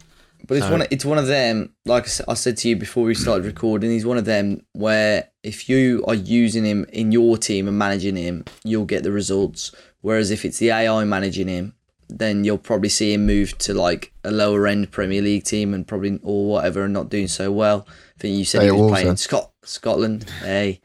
[0.47, 0.81] But it's So- one.
[0.81, 1.69] Of, it's one of them.
[1.85, 5.69] Like I said to you before we started recording, he's one of them where if
[5.69, 9.71] you are using him in your team and managing him, you'll get the results.
[10.01, 11.73] Whereas if it's the AI managing him,
[12.09, 15.87] then you'll probably see him move to like a lower end Premier League team and
[15.87, 17.85] probably or whatever and not doing so well.
[17.89, 19.17] I think you said Hey, he was playing.
[19.17, 20.29] Scot Scotland.
[20.41, 20.81] hey,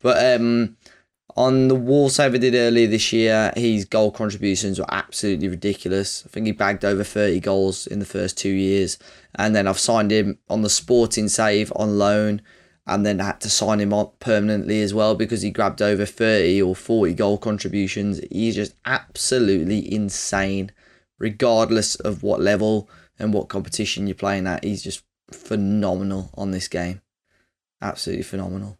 [0.00, 0.76] but um,
[1.36, 6.24] on the wall save I did earlier this year, his goal contributions were absolutely ridiculous.
[6.24, 8.98] I think he bagged over 30 goals in the first two years.
[9.34, 12.40] And then I've signed him on the sporting save on loan
[12.86, 16.60] and then had to sign him on permanently as well because he grabbed over 30
[16.60, 18.20] or 40 goal contributions.
[18.30, 20.70] He's just absolutely insane,
[21.18, 24.64] regardless of what level and what competition you're playing at.
[24.64, 27.00] He's just phenomenal on this game.
[27.80, 28.78] Absolutely phenomenal.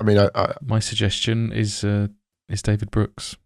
[0.00, 2.08] I mean, I, I, my suggestion is uh,
[2.48, 3.36] is David Brooks.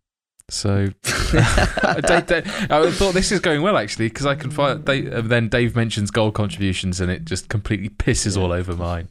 [0.48, 4.84] So I, Dave- I thought this is going well actually because I can find.
[4.84, 9.08] Dave, uh, then Dave mentions goal contributions and it just completely pisses all over mine.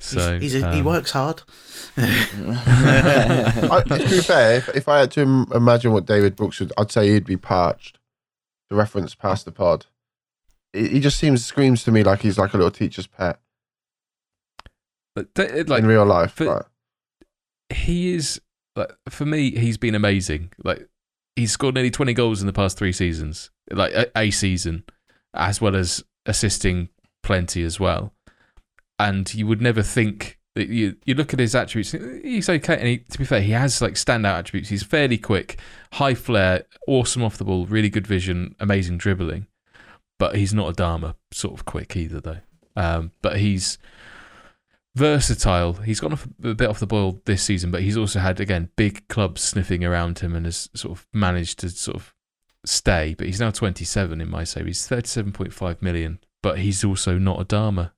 [0.00, 1.42] So he's, he's a, he um, works hard.
[1.96, 6.72] I, to be fair, if, if I had to im- imagine what David Brooks would,
[6.76, 7.98] I'd say he'd be parched.
[8.70, 9.86] The reference past the pod.
[10.72, 13.38] He, he just seems screams to me like he's like a little teacher's pet
[15.14, 16.32] but like in real life.
[16.32, 16.64] for- right.
[17.76, 18.40] he is
[18.76, 20.50] like for me he's been amazing.
[20.62, 20.88] Like
[21.36, 24.84] he's scored nearly 20 goals in the past three seasons like a, a season
[25.34, 26.88] as well as assisting
[27.22, 28.12] plenty as well.
[28.98, 31.92] And you would never think that you you look at his attributes
[32.22, 34.68] he's okay and he, to be fair he has like standout attributes.
[34.68, 35.58] He's fairly quick
[35.94, 39.46] high flair awesome off the ball really good vision amazing dribbling.
[40.18, 42.40] But he's not Adama sort of quick either though.
[42.76, 43.78] Um, but he's
[44.94, 45.74] versatile.
[45.74, 48.70] He's gone off a bit off the boil this season, but he's also had again
[48.76, 52.14] big clubs sniffing around him and has sort of managed to sort of
[52.64, 53.14] stay.
[53.16, 54.66] But he's now 27 in my save.
[54.66, 57.92] He's 37.5 million, but he's also not Adama.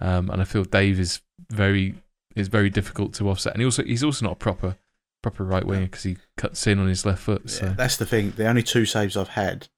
[0.00, 1.20] Um, and I feel Dave is
[1.50, 1.94] very
[2.34, 3.54] is very difficult to offset.
[3.54, 4.76] And he also he's also not a proper
[5.22, 7.50] proper right winger because he cuts in on his left foot.
[7.50, 8.32] So Yeah, that's the thing.
[8.36, 9.68] The only two saves I've had,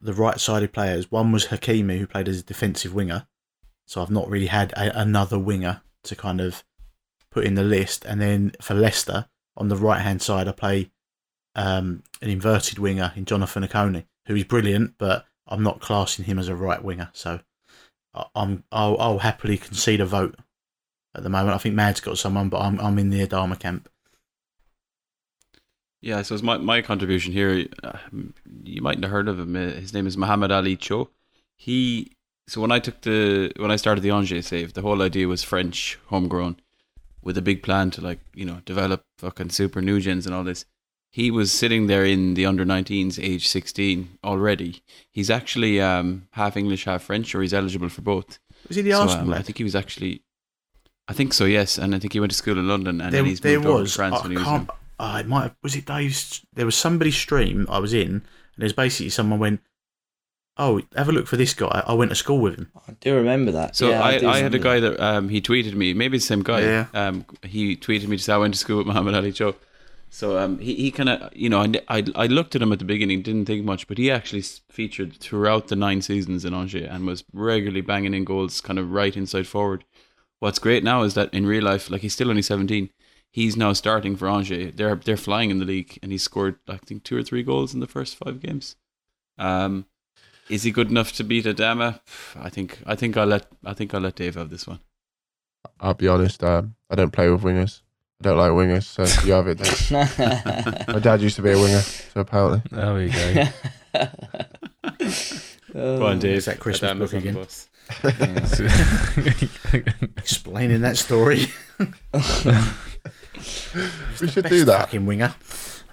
[0.00, 1.10] the right-sided players.
[1.10, 3.26] One was Hakimi, who played as a defensive winger.
[3.86, 6.64] So I've not really had a, another winger to kind of
[7.30, 8.04] put in the list.
[8.04, 9.26] And then for Leicester,
[9.56, 10.90] on the right-hand side, I play
[11.54, 16.38] um, an inverted winger in Jonathan Ikoné, who is brilliant, but I'm not classing him
[16.38, 17.10] as a right winger.
[17.12, 17.40] So
[18.14, 20.38] I- I'm I'll, I'll happily concede a vote
[21.14, 21.54] at the moment.
[21.54, 23.88] I think Mad's got someone, but I'm I'm in the Adama camp.
[26.00, 27.66] Yeah, so it's my, my contribution here.
[27.82, 27.98] Uh,
[28.64, 29.54] you mightn't have heard of him.
[29.54, 31.10] Uh, His name is Mohamed-Ali Cho.
[31.54, 32.16] He
[32.46, 35.42] so when I took the when I started the Angers save, the whole idea was
[35.42, 36.56] French, homegrown,
[37.22, 40.44] with a big plan to like you know develop fucking super new gens and all
[40.44, 40.64] this.
[41.10, 44.82] He was sitting there in the under 19s, age 16 already.
[45.10, 48.38] He's actually um, half English, half French, or he's eligible for both.
[48.66, 49.34] Was he the So, Arsenal um.
[49.34, 50.22] I think he was actually.
[51.08, 53.20] I think so, yes, and I think he went to school in London, and there,
[53.20, 53.92] then he's there moved over was.
[53.92, 54.46] to France I when he was.
[54.46, 54.70] can't.
[55.00, 56.46] It might have, was it Dave's?
[56.54, 58.22] There was somebody's stream I was in, and
[58.56, 59.60] there's basically someone went,
[60.56, 61.82] "Oh, have a look for this guy.
[61.86, 63.76] I went to school with him." I do remember that.
[63.76, 65.94] So Yeah, I, do I had a guy that um, he tweeted me.
[65.94, 66.60] Maybe the same guy.
[66.60, 66.86] Yeah.
[66.94, 69.54] Um, he tweeted me to say I went to school with Mohamed-Ali Cho.
[70.14, 72.78] So um, he, he kind of, you know, I, I, I looked at him at
[72.78, 76.86] the beginning, didn't think much, but he actually featured throughout the nine seasons in Angers
[76.86, 79.84] and was regularly banging in goals, kind of right inside forward.
[80.38, 82.90] What's great now is that in real life, like he's still only 17,
[83.30, 84.74] he's now starting for Angers.
[84.76, 87.72] They're they're flying in the league, and he scored I think two or three goals
[87.72, 88.76] in the first five games.
[89.38, 89.86] Um,
[90.52, 92.00] is he good enough to beat Adama?
[92.38, 94.80] I think I think I'll let I think I'll let Dave have this one.
[95.80, 96.44] I'll be honest.
[96.44, 97.80] Um, I don't play with wingers.
[98.20, 98.84] I don't like wingers.
[98.84, 99.58] So you have it.
[99.58, 99.90] Dave.
[100.88, 102.62] My dad used to be a winger, so apparently.
[102.70, 103.44] There we go.
[105.72, 106.36] Go on, Dave.
[106.36, 109.94] It's that Christmas Adama's book on again.
[110.18, 111.46] Explaining that story.
[114.20, 114.80] We should do that.
[114.86, 115.34] Fucking winger.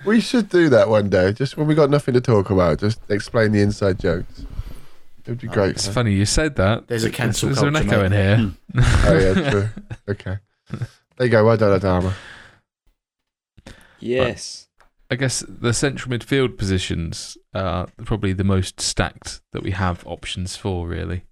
[0.05, 1.33] We should do that one day.
[1.33, 4.45] Just when we got nothing to talk about, just explain the inside jokes.
[5.25, 5.71] It would be great.
[5.71, 6.87] it's funny you said that.
[6.87, 8.51] There's a cancel There's an culture, echo in here.
[9.05, 9.69] Oh yeah, true.
[10.07, 10.37] Okay.
[11.17, 11.43] There you go.
[11.45, 12.13] Well done, Adama.
[13.99, 14.67] yes.
[15.11, 20.55] I guess the central midfield positions are probably the most stacked that we have options
[20.55, 21.23] for, really.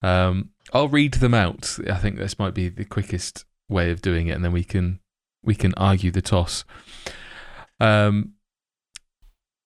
[0.00, 1.78] Um, I'll read them out.
[1.90, 5.00] I think this might be the quickest way of doing it, and then we can
[5.42, 6.64] we can argue the toss.
[7.80, 8.32] Um,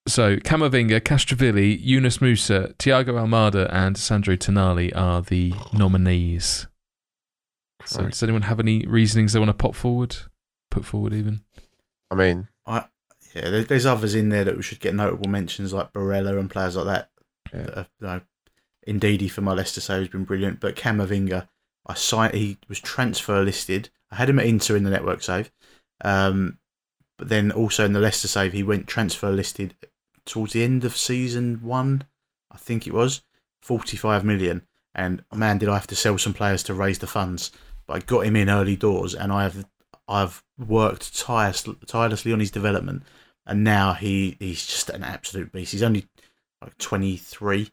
[0.06, 6.66] so Camavinga, Castrovilli, Yunus Musah, Tiago Almada, and Sandro Tonali are the nominees.
[7.84, 10.16] So does anyone have any reasonings they want to pop forward?
[10.70, 11.40] Put forward even?
[12.10, 12.84] I mean, I,
[13.34, 16.50] yeah, there- there's others in there that we should get notable mentions like Barella and
[16.50, 17.08] players like that.
[17.52, 17.62] Yeah.
[17.66, 18.22] that are,
[18.86, 21.48] you know, Ndidi for my Leicester save has been brilliant, but Camavinga,
[21.86, 22.34] I signed.
[22.34, 23.90] He was transfer listed.
[24.10, 25.50] I had him at Inter in the network save,
[26.02, 26.58] um,
[27.18, 29.74] but then also in the Leicester save, he went transfer listed
[30.24, 32.04] towards the end of season one,
[32.50, 33.22] I think it was,
[33.62, 34.62] forty-five million.
[34.94, 37.50] And man, did I have to sell some players to raise the funds?
[37.86, 39.64] But I got him in early doors, and I have
[40.08, 43.04] I've worked tireless, tirelessly on his development,
[43.46, 45.72] and now he he's just an absolute beast.
[45.72, 46.06] He's only
[46.60, 47.70] like 23,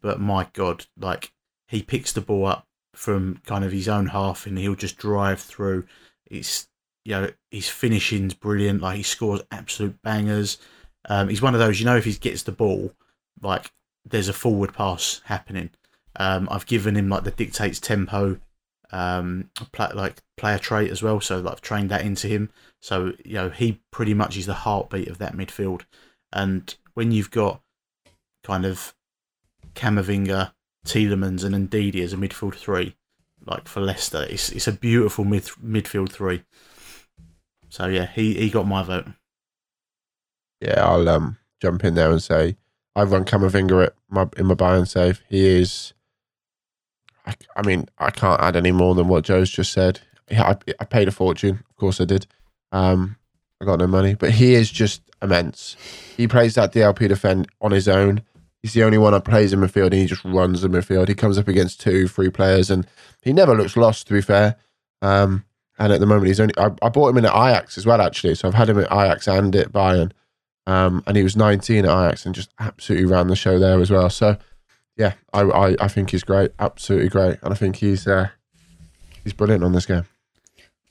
[0.00, 1.32] but my god, like
[1.68, 5.40] he picks the ball up from kind of his own half, and he'll just drive
[5.40, 5.86] through.
[6.26, 6.68] It's
[7.04, 8.80] you know his finishing's brilliant.
[8.82, 10.58] Like he scores absolute bangers.
[11.08, 12.92] Um, he's one of those you know if he gets the ball,
[13.42, 13.72] like
[14.04, 15.70] there's a forward pass happening.
[16.16, 18.40] Um, I've given him like the dictates tempo
[18.92, 19.50] um
[19.94, 23.48] like player trait as well so like, I've trained that into him so you know
[23.50, 25.82] he pretty much is the heartbeat of that midfield
[26.32, 27.60] and when you've got
[28.42, 28.94] kind of
[29.74, 30.52] Camavinga
[30.84, 32.96] Tielemans and Ndidi as a midfield three
[33.46, 36.42] like for Leicester it's it's a beautiful mid, midfield three
[37.70, 39.06] so yeah he he got my vote
[40.60, 42.56] yeah, I'll um jump in there and say
[42.94, 45.22] I've run Camavinga at my in my Bayern save.
[45.28, 45.94] He is.
[47.26, 50.00] I, I mean, I can't add any more than what Joe's just said.
[50.30, 52.26] Yeah, I, I paid a fortune, of course I did.
[52.72, 53.16] Um,
[53.60, 55.76] I got no money, but he is just immense.
[56.16, 58.22] He plays that DLP defend on his own.
[58.62, 61.08] He's the only one that plays in midfield, and he just runs the midfield.
[61.08, 62.86] He comes up against two, three players, and
[63.22, 64.06] he never looks lost.
[64.06, 64.56] To be fair,
[65.02, 65.44] um,
[65.80, 66.54] and at the moment he's only.
[66.56, 68.36] I, I bought him in at Ajax as well, actually.
[68.36, 70.12] So I've had him at Ajax and at Bayern.
[70.66, 73.90] Um, and he was 19 at Ajax and just absolutely ran the show there as
[73.90, 74.08] well.
[74.10, 74.36] So,
[74.96, 78.28] yeah, I, I, I think he's great, absolutely great, and I think he's uh,
[79.24, 80.04] he's brilliant on this game.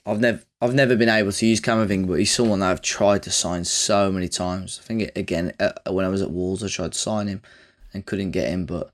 [0.06, 3.22] I've never I've never been able to use Camavinga, but he's someone that I've tried
[3.24, 4.80] to sign so many times.
[4.84, 7.44] I think it, again uh, when I was at Wolves, I tried to sign him
[7.94, 8.66] and couldn't get him.
[8.66, 8.92] But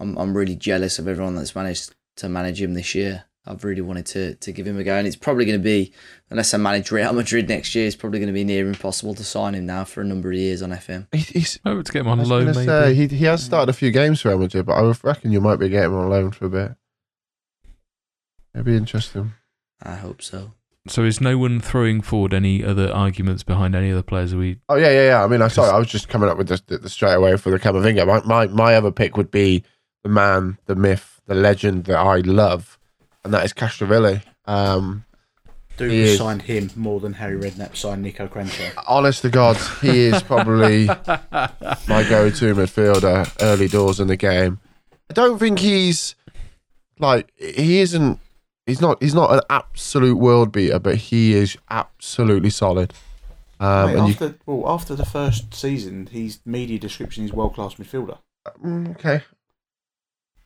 [0.00, 3.25] I'm I'm really jealous of everyone that's managed to manage him this year.
[3.46, 5.92] I've really wanted to to give him a go, and it's probably going to be
[6.30, 9.24] unless I manage Real Madrid next year, it's probably going to be near impossible to
[9.24, 11.06] sign him now for a number of years on FM.
[11.14, 11.58] He's.
[11.64, 12.64] Oh, to get him on was loan, maybe.
[12.64, 15.40] say, he he has started a few games for Real Madrid, but I reckon you
[15.40, 16.72] might be getting him on loan for a bit.
[18.54, 19.34] It'd be interesting.
[19.82, 20.52] I hope so.
[20.88, 24.76] So is no one throwing forward any other arguments behind any other players we Oh
[24.76, 25.24] yeah, yeah, yeah.
[25.24, 27.36] I mean, I sorry, I was just coming up with the, the, the straight away
[27.36, 28.06] for the Camavinga.
[28.06, 29.64] My, my my other pick would be
[30.02, 32.78] the man, the myth, the legend that I love,
[33.26, 34.22] and that is Castrovilli.
[34.46, 35.04] Um,
[35.76, 36.18] Duke He is.
[36.18, 40.86] signed him more than Harry Redknapp signed Niko Kranjcar honest to God, he is probably
[40.86, 44.58] my go-to midfielder early doors in the game.
[45.10, 46.14] I don't think he's
[46.98, 48.18] like he isn't.
[48.64, 49.00] He's not.
[49.02, 52.92] He's not an absolute world beater, but he is absolutely solid.
[53.60, 57.54] Um, Mate, and you, after well after the first season his media description is world
[57.54, 58.18] class midfielder
[58.62, 59.22] Mm, okay,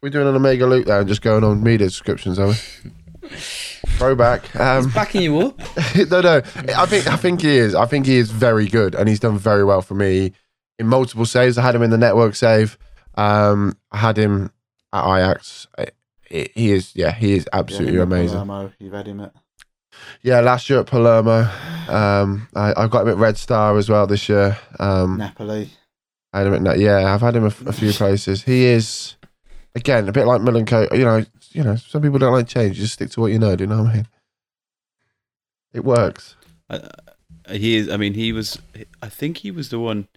[0.02, 2.54] we're doing an Omega loop there and just going on media descriptions, are we?
[3.98, 4.54] Throwback.
[4.58, 5.58] Um, He's backing you up.
[6.10, 6.36] no, no.
[6.76, 7.74] I think I think he is.
[7.74, 10.32] I think he is very good, and he's done very well for me
[10.78, 11.58] in multiple saves.
[11.58, 12.78] I had him in the network save.
[13.16, 14.50] Um, I had him
[14.92, 15.66] at Ajax.
[15.78, 15.88] I-
[16.32, 18.38] I- He is, yeah, he is absolutely You've had him at amazing.
[18.38, 19.32] Palermo, you've had him at
[20.22, 21.48] Yeah, last year at Palermo.
[21.88, 24.56] Um, I, I've got him at Red Star as well this year.
[24.78, 25.70] Um, Napoli.
[26.32, 28.44] I had him at Na- yeah, I've had him a, f- a few places.
[28.44, 29.16] He is
[29.74, 30.96] again a bit like Milenko.
[30.96, 32.76] You know, you know, some people don't like change.
[32.76, 33.56] You just stick to what you know.
[33.56, 34.08] Do you know what I mean?
[35.72, 36.36] It works.
[36.68, 36.80] Uh,
[37.50, 37.88] he is.
[37.88, 38.58] I mean, he was.
[39.02, 40.08] I think he was the one.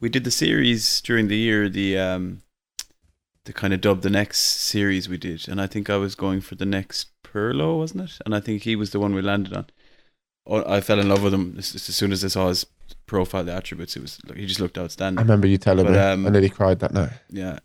[0.00, 1.68] We did the series during the year.
[1.68, 2.42] The um,
[3.44, 6.40] the kind of dub the next series we did, and I think I was going
[6.40, 8.18] for the next Pirlo, wasn't it?
[8.24, 9.66] And I think he was the one we landed on.
[10.46, 12.66] Oh, I fell in love with him as, as soon as I saw his
[13.06, 13.96] profile, the attributes.
[13.96, 15.18] It was he just looked outstanding.
[15.18, 15.98] I remember you telling But, me.
[15.98, 17.10] um, I nearly cried that night.
[17.30, 17.58] Yeah.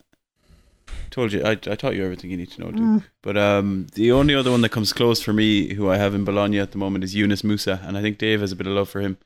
[1.10, 3.04] Told you, I, I taught you everything you need to know, dude.
[3.22, 6.24] But um, the only other one that comes close for me, who I have in
[6.24, 8.74] Bologna at the moment, is Yunus Musah, and I think Dave has a bit of
[8.74, 9.18] love for him.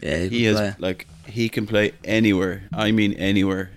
[0.00, 0.76] Yeah, he's a He good has player.
[0.78, 2.64] like he can play anywhere.
[2.72, 3.72] I mean anywhere,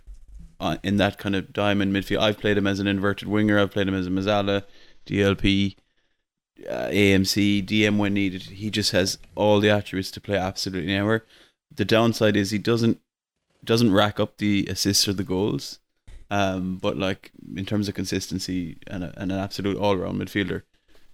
[0.60, 2.20] uh, in that kind of diamond midfield.
[2.20, 3.60] I've played him as an inverted winger.
[3.60, 4.64] I've played him as a Mezzala,
[5.06, 5.76] DLP,
[6.70, 8.44] uh, AMC, DM when needed.
[8.44, 11.26] He just has all the attributes to play absolutely anywhere.
[11.74, 13.00] The downside is he doesn't
[13.64, 15.80] doesn't rack up the assists or the goals.
[16.32, 20.64] Um, but like in terms of consistency and, a, and an absolute all round midfielder,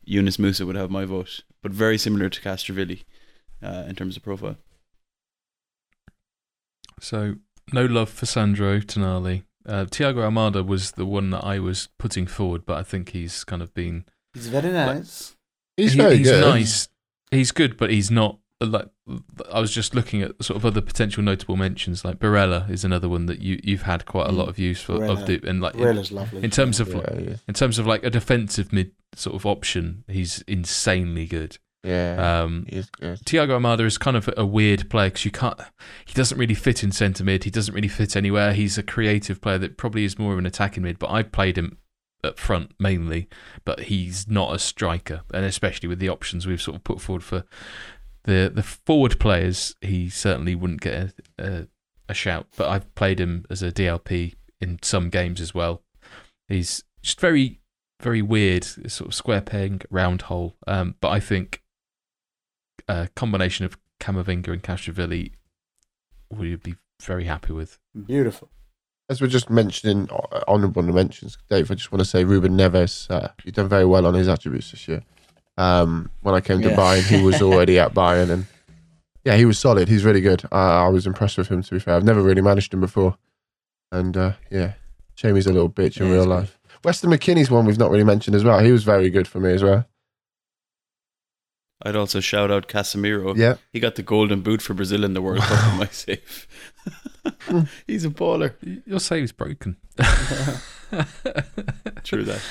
[0.04, 1.42] Yunus Musah would have my vote.
[1.62, 3.04] But very similar to Castrovilli
[3.62, 4.58] uh, in terms of profile.
[7.00, 7.36] So
[7.74, 9.44] no love for Sandro Tonali.
[9.66, 13.44] Uh, Tiago Almada was the one that I was putting forward, but I think he's
[13.44, 14.06] kind of been.
[14.34, 15.36] He's very nice.
[15.78, 16.42] He's he- very he's good.
[16.42, 16.88] nice.
[17.32, 18.40] He's good, but he's not
[18.70, 18.88] like.
[19.52, 22.06] I was just looking at sort of other potential notable mentions.
[22.06, 24.38] Like Barella is another one that you you've had quite a Mm.
[24.38, 24.94] lot of use for.
[24.98, 25.10] Barella.
[25.22, 26.44] Of the, and like in, Barella's lovely.
[26.44, 27.36] in terms of Yeah, yeah.
[27.48, 31.58] in terms of like a defensive mid sort of option, he's insanely good.
[31.84, 32.42] yeah.
[32.44, 33.26] Um, He's good.
[33.26, 35.60] Tiago Almada is kind of a weird player because you can't.
[36.06, 37.44] He doesn't really fit in centre mid.
[37.44, 38.54] He doesn't really fit anywhere.
[38.54, 41.00] He's a creative player that probably is more of an attacking mid.
[41.00, 41.78] But I played him
[42.24, 43.28] up front mainly,
[43.66, 47.24] but he's not a striker, and especially with the options we've sort of put forward
[47.24, 47.44] for
[48.24, 51.68] the the forward players, he certainly wouldn't get a, a,
[52.10, 52.48] a shout.
[52.58, 55.84] But I've played him as a DLP in some games as well.
[56.48, 57.62] He's just very
[58.02, 60.56] very weird, sort of square peg, round hole.
[60.68, 61.62] Um, but I think
[62.88, 65.34] a combination of Camavinga and Castrovilli
[66.32, 67.78] would be very happy with.
[68.06, 68.50] Beautiful.
[69.10, 73.10] As we're just mentioning uh, honourable mentions, Dave, I just want to say Ruben Neves,
[73.12, 75.04] uh, you've done very well on his attributes this year.
[75.58, 76.76] Um, when I came to Yeah.
[76.76, 78.46] Bayern, he was already at Bayern, and
[79.24, 79.88] yeah, he was solid.
[79.90, 80.44] He's really good.
[80.52, 81.62] I, I was impressed with him.
[81.62, 83.18] To be fair, I've never really managed him before,
[83.92, 84.74] and uh, yeah,
[85.16, 86.60] shame he's a little bitch in Yeah, real he's life.
[86.84, 88.60] Weston McKennie's one we've not really mentioned as well.
[88.60, 89.86] He was very good for me as well.
[91.84, 93.36] I'd also shout out Casemiro.
[93.36, 96.48] Yeah, He got the golden boot for Brazil in the World Cup in my save.
[97.88, 98.54] He's a baller.
[98.86, 99.78] Your save's broken.
[102.04, 102.42] True that.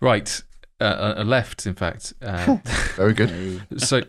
[0.00, 0.42] Right,
[0.80, 2.14] uh, uh, left, in fact.
[2.22, 2.58] Uh,
[2.96, 3.62] very good.
[3.80, 4.02] so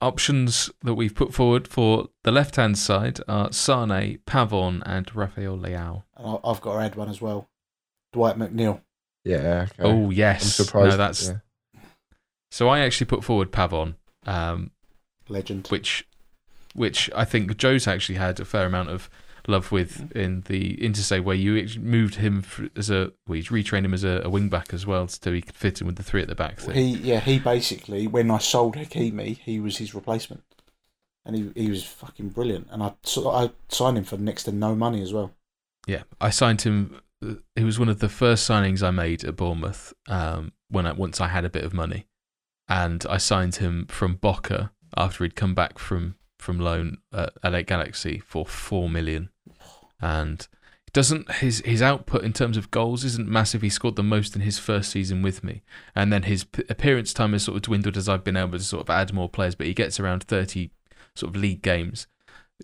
[0.00, 6.02] options that we've put forward for the left-hand side are Sane, Pavon, and Rafael Leao.
[6.16, 7.48] And I- I've got to add one as well.
[8.12, 8.80] Dwight McNeil.
[9.24, 9.66] Yeah.
[9.70, 9.82] Okay.
[9.82, 10.90] Oh I'm yes, surprised.
[10.90, 11.80] No, that's yeah.
[12.50, 12.68] so.
[12.68, 13.94] I actually put forward Pavon,
[14.26, 14.70] um,
[15.28, 15.66] Legend.
[15.68, 16.06] which,
[16.74, 19.08] which I think Joe's actually had a fair amount of
[19.46, 22.44] love with in the Intersay, where you moved him
[22.76, 25.42] as a, well, you retrained him as a, a wing back as well, so he
[25.42, 26.74] could fit in with the three at the back thing.
[26.74, 30.42] He yeah he basically when I sold Hakimi he was his replacement,
[31.24, 32.68] and he he was fucking brilliant.
[32.70, 35.32] And I so I signed him for next to no money as well.
[35.86, 37.00] Yeah, I signed him.
[37.22, 40.92] uh, He was one of the first signings I made at Bournemouth um, when I
[40.92, 42.06] once I had a bit of money,
[42.68, 46.14] and I signed him from Boca after he'd come back from
[46.44, 49.30] from loan at LA Galaxy for four million,
[50.00, 50.46] and
[50.92, 53.62] doesn't his his output in terms of goals isn't massive.
[53.62, 55.62] He scored the most in his first season with me,
[55.96, 58.64] and then his p- appearance time has sort of dwindled as I've been able to
[58.64, 59.54] sort of add more players.
[59.54, 60.70] But he gets around thirty
[61.16, 62.06] sort of league games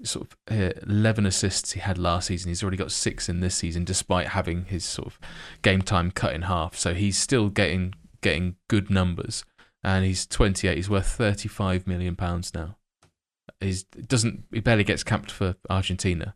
[0.04, 2.48] sort of uh, 11 assists he had last season.
[2.48, 5.18] He's already got six in this season, despite having his sort of
[5.62, 6.76] game time cut in half.
[6.76, 9.44] So he's still getting getting good numbers,
[9.82, 10.76] and he's 28.
[10.76, 12.76] He's worth 35 million pounds now.
[13.60, 16.34] He's doesn't he barely gets capped for Argentina,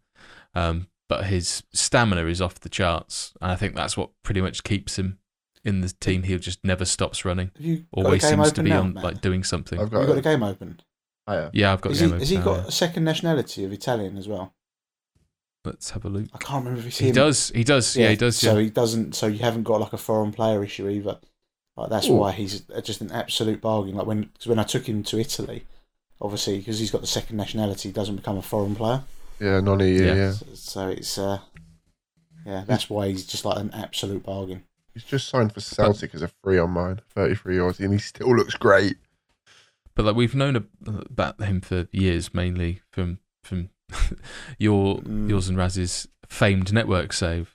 [0.54, 4.64] um, but his stamina is off the charts, and I think that's what pretty much
[4.64, 5.18] keeps him
[5.64, 6.22] in the team.
[6.24, 7.50] He just never stops running.
[7.56, 9.04] Have you Always seems to be now, on Matt?
[9.04, 9.78] like doing something.
[9.80, 10.00] I've got.
[10.02, 10.80] you got the game open?
[11.26, 11.54] I have.
[11.54, 11.92] yeah, I've got.
[11.92, 14.54] Is the he, game has he got now, a second nationality of Italian as well?
[15.64, 16.26] Let's have a look.
[16.34, 17.14] I can't remember if it's He him.
[17.14, 17.50] does.
[17.54, 17.96] He does.
[17.96, 18.36] Yeah, he does.
[18.36, 18.64] So Yeah.
[18.64, 19.14] he doesn't.
[19.14, 21.18] So you haven't got like a foreign player issue either.
[21.76, 22.16] Like that's Ooh.
[22.16, 23.94] why he's just an absolute bargain.
[23.94, 25.64] Like when cause when I took him to Italy,
[26.24, 29.02] obviously because he's got the second nationality, he doesn't become a foreign player.
[29.40, 30.02] Yeah, non-EU.
[30.04, 30.14] Yeah.
[30.14, 30.32] Yeah.
[30.32, 31.38] So, so it's uh,
[32.46, 34.64] yeah, that's why he's just like an absolute bargain.
[34.94, 38.34] He's just signed for Celtic as a free on mine, 33 years, and he still
[38.34, 38.96] looks great.
[39.94, 43.70] but like we've known about him for years, mainly from from
[44.58, 45.28] your Mm.
[45.28, 47.54] yours and Raz's famed network save.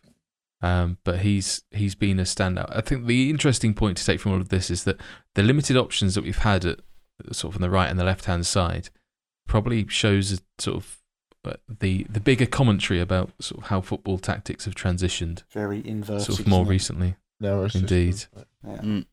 [0.61, 2.75] Um, but he's he's been a standout.
[2.75, 4.97] I think the interesting point to take from all of this is that
[5.35, 6.79] the limited options that we've had at
[7.31, 8.89] sort of on the right and the left hand side
[9.47, 10.97] probably shows a sort of
[11.45, 16.25] uh, the the bigger commentary about sort of how football tactics have transitioned Very inverted.
[16.25, 16.69] sort of more it?
[16.69, 17.15] recently.
[17.39, 18.25] No, it's Indeed.
[18.67, 18.77] Yeah.
[18.77, 19.05] Mm.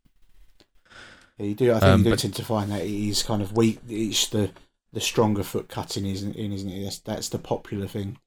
[1.39, 1.71] Yeah, you do.
[1.73, 3.79] I think Um, you do but- tend to find that it is kind of weak.
[3.89, 4.51] It's the
[4.93, 6.83] the stronger foot cutting, isn't in, isn't it?
[6.85, 8.19] That's, that's the popular thing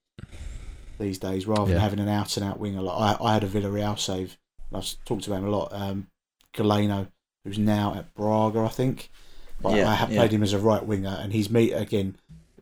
[0.99, 1.75] these days, rather Yeah.
[1.75, 2.81] than having an out and out winger.
[2.81, 4.37] Like I, I had a Villarreal save.
[4.69, 5.69] and I've talked about him a lot.
[5.73, 6.07] Um,
[6.53, 7.07] Galeno,
[7.43, 9.09] who's now at Braga, I think.
[9.61, 10.19] But Yeah, I have yeah.
[10.19, 12.15] played him as a right winger, and he's me again.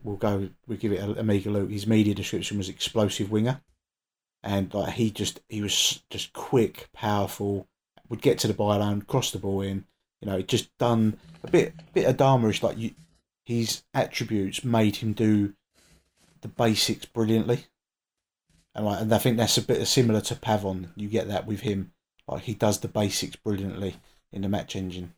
[0.04, 0.50] We'll go.
[0.68, 1.70] We'll give it a, a mega loop.
[1.70, 3.62] His media description was explosive winger,
[4.44, 7.68] and like he just he was just quick, powerful.
[8.10, 9.86] Would get to the byline, cross the ball in.
[10.22, 12.64] You know, just done a bit bit of Adama-ish.
[12.64, 12.92] Like you,
[13.46, 15.54] his attributes made him do
[16.42, 17.66] the basics brilliantly.
[18.74, 20.90] And like, and I think that's a bit similar to Pavon.
[20.96, 21.92] You get that with him.
[22.28, 23.98] Like he does the basics brilliantly
[24.32, 25.14] in the match engine.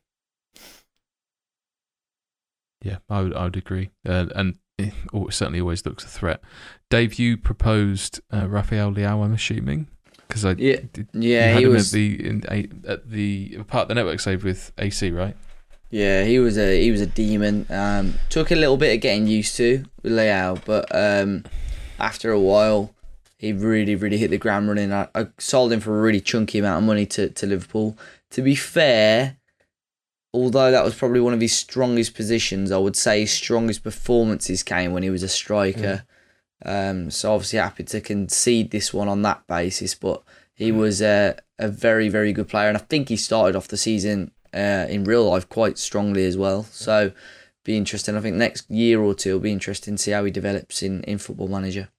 [2.81, 4.93] Yeah, I would I would agree, uh, and it
[5.31, 6.41] certainly always looks a threat.
[6.89, 9.87] Dave, you proposed uh, Rafael Leao, I'm assuming,
[10.27, 11.89] because I Yeah, did, yeah, had he him was.
[11.89, 15.35] at the in, a- at the part of the network save with AC, right?
[15.91, 17.65] Yeah, he was a he was a demon.
[17.69, 21.43] Um, took a little bit of getting used to with Leao, but um,
[21.99, 22.93] after a while,
[23.37, 24.93] he really really hit the ground running.
[24.93, 27.97] I, I sold him for a really chunky amount of money to, to Liverpool.
[28.31, 29.35] To be fair,
[30.33, 34.63] although that was probably one of his strongest positions, I would say his strongest performances
[34.63, 36.03] came when he was a striker.
[36.65, 40.21] Um, so obviously happy to concede this one on that basis, but
[40.53, 43.77] he was a, a very very good player, and I think he started off the
[43.77, 46.63] season uh, in real life quite strongly as well.
[46.63, 47.11] So
[47.63, 48.17] be interesting.
[48.17, 51.01] I think next year or two will be interesting to see how he develops in,
[51.03, 51.89] in Football Manager.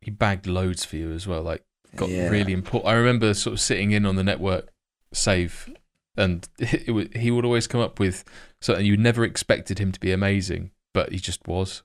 [0.00, 1.42] He bagged loads for you as well.
[1.42, 1.62] Like
[1.94, 2.28] got Yeah.
[2.28, 2.88] really important.
[2.92, 4.70] I remember sort of sitting in on the network
[5.12, 5.68] save,
[6.16, 8.24] and it, he would always come up with
[8.60, 11.82] something you never expected him to be amazing, but he just was.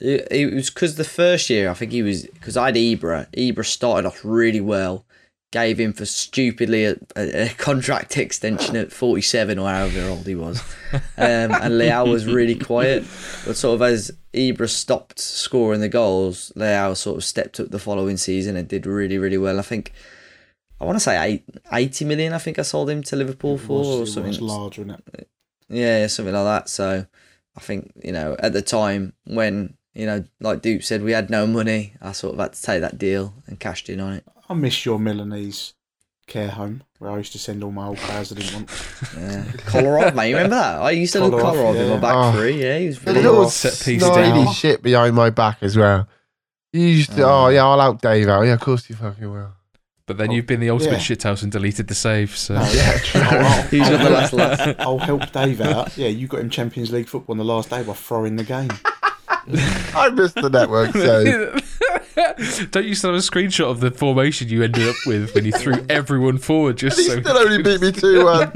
[0.00, 3.30] It, it was because the first year I think he was because I had Ibra.
[3.32, 5.04] Ibra started off really well.
[5.52, 10.34] Gave him for stupidly a, a, a contract extension at 47 or however old he
[10.34, 10.60] was.
[10.92, 13.04] Um, and Leao was really quiet.
[13.46, 17.78] But sort of as Ibra stopped scoring the goals, Leao sort of stepped up the
[17.78, 19.58] following season and did really, really well.
[19.58, 19.92] I think,
[20.80, 23.60] I want to say eight, 80 million, I think I sold him to Liverpool It
[23.60, 24.28] for or something.
[24.28, 25.26] was larger than that.
[25.68, 26.68] Yeah, something like that.
[26.68, 27.06] So
[27.56, 31.30] I think, you know, at the time when, you know, like Dupe said, we had
[31.30, 34.24] no money, I sort of had to take that deal and cashed in on it.
[34.48, 35.72] I miss your Milanese
[36.26, 38.70] care home where I used to send all my old players I didn't want.
[39.16, 39.44] Yeah.
[39.70, 40.82] Kolarov, mate, you remember that?
[40.82, 42.00] I used to look Kolarov, Kolarov in my yeah.
[42.00, 42.32] back Oh.
[42.32, 42.62] three.
[42.62, 44.52] Yeah, he was The really little set piece snidey down.
[44.52, 46.06] shit behind my back as well.
[46.72, 47.46] You used to, Oh.
[47.46, 48.42] oh yeah, I'll out Dave out.
[48.42, 49.52] Yeah, of course you fucking will.
[50.06, 50.98] But then Oh, you've been the ultimate yeah.
[51.16, 52.36] shithouse and deleted the save.
[52.36, 52.98] So Oh, yeah, oh,
[53.68, 53.78] true.
[53.78, 54.76] He's got the last laugh.
[54.78, 55.96] I'll help Dave out.
[55.96, 58.70] Yeah, you got him Champions League football on the last day by throwing the game.
[59.94, 61.58] I missed the network, so
[62.70, 65.52] Don't you still have a screenshot of the formation you ended up with when you
[65.52, 68.52] threw everyone forward just he so still only beat me two one.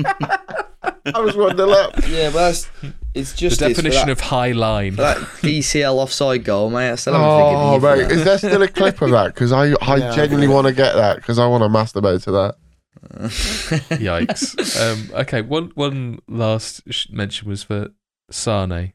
[1.14, 1.94] I was one nil up.
[2.08, 2.68] Yeah, but that's,
[3.14, 4.96] it's just the just definition of high line.
[4.96, 6.90] that PCL offside goal, mate.
[6.90, 9.34] I still haven't Oh forgiven mate, is there still a clip of that?
[9.34, 12.30] Because I, I Yeah, genuinely want to get that because I want to masturbate to
[12.32, 12.54] that.
[13.02, 13.30] that.
[14.00, 14.80] Yikes.
[14.80, 17.88] Um, okay, one one last sh- mention was for
[18.30, 18.92] Sane.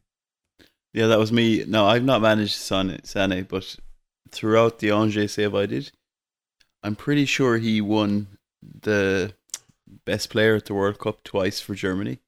[0.94, 1.66] Yeah, that was me.
[1.68, 3.76] No, I've not managed Sane, Sane, but
[4.32, 5.92] throughout the Angers save I did,
[6.84, 8.28] I'm pretty sure he won
[8.82, 9.34] the
[10.06, 12.20] best player at the World Cup twice for Germany,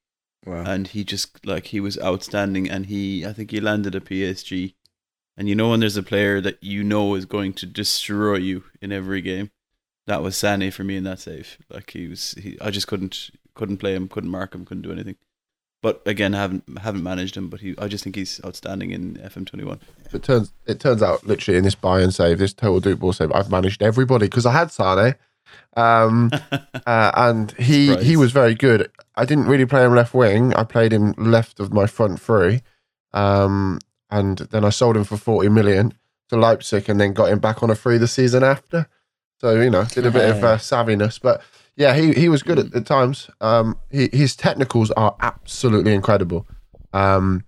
[0.47, 0.63] Wow.
[0.65, 4.75] and he just like he was outstanding, and he I think he landed a PSG,
[5.35, 8.63] and you know when there's a player that you know is going to destroy you
[8.81, 9.51] in every game,
[10.05, 11.57] that was Sane for me in that save.
[11.69, 14.91] Like he was, he, I just couldn't couldn't play him, couldn't mark him, couldn't do
[14.91, 15.17] anything.
[15.83, 19.15] But again, I haven't haven't managed him, but he I just think he's outstanding in
[19.15, 19.81] FM21.
[20.13, 23.31] It turns it turns out literally in this Bayern save, this total dupe ball save,
[23.33, 25.15] I've managed everybody because I had Sane,
[25.75, 26.31] um,
[26.85, 28.91] uh, and he he was very good.
[29.15, 30.53] I didn't really play him left wing.
[30.53, 32.61] I played him left of my front three,
[33.13, 33.79] um,
[34.09, 35.93] and then I sold him for forty million
[36.29, 38.87] to Leipzig, and then got him back on a free the season after.
[39.39, 41.41] So you know, did a bit of uh, savviness, but
[41.75, 43.29] yeah, he he was good at the times.
[43.41, 46.47] Um, he, his technicals are absolutely incredible.
[46.93, 47.43] Um,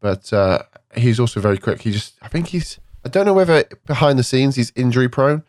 [0.00, 0.62] but uh,
[0.96, 1.82] he's also very quick.
[1.82, 5.44] He just, I think he's, I don't know whether behind the scenes he's injury prone,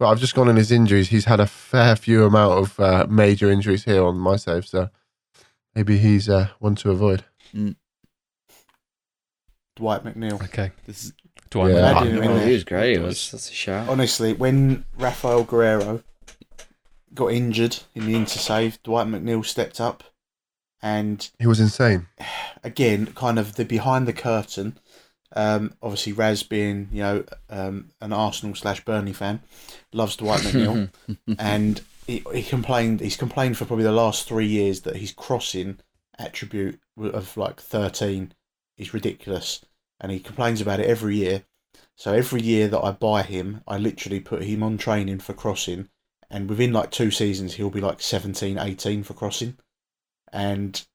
[0.00, 1.10] but I've just gone on his injuries.
[1.10, 4.88] He's had a fair few amount of uh, major injuries here on my save, so
[5.74, 7.22] maybe he's uh, one to avoid.
[9.76, 10.42] Dwight McNeil.
[10.42, 10.72] Okay.
[10.86, 11.12] This is
[11.50, 11.74] Do I Yeah.
[11.74, 11.84] know?
[12.20, 12.96] I Oh, he was great.
[12.96, 13.88] It was that's a shout.
[13.90, 16.02] Honestly, when Rafael Guerrero
[17.12, 20.02] got injured in the inter intersave, Dwight McNeil stepped up,
[20.80, 22.06] and He was insane.
[22.64, 24.78] again, kind of the behind the curtain.
[25.36, 29.42] Um, obviously, Raz being you know um, an Arsenal slash Burnley fan,
[29.92, 30.90] loves Dwight McNeil,
[31.38, 33.00] and he, he complained.
[33.00, 35.78] He's complained for probably the last three years that his crossing
[36.18, 38.32] attribute of like thirteen
[38.76, 39.64] is ridiculous,
[40.00, 41.44] and he complains about it every year.
[41.96, 45.88] So every year that I buy him, I literally put him on training for crossing,
[46.30, 49.58] and within like two seasons, he'll be like 17, 18 for crossing,
[50.32, 50.86] and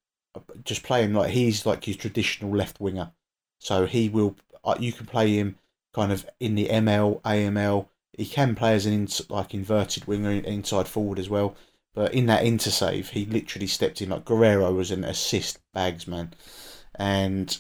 [0.64, 3.12] just playing him like he's like your traditional left winger.
[3.60, 4.36] So he will.
[4.64, 5.58] uh, You can play him
[5.94, 7.88] kind of in the ML, AML.
[8.18, 11.56] He can play as an ins like inverted winger, inside forward as well.
[11.94, 14.10] But in that intersave, he literally stepped in.
[14.10, 16.34] Like Guerrero was an assist bags man,
[16.96, 17.58] and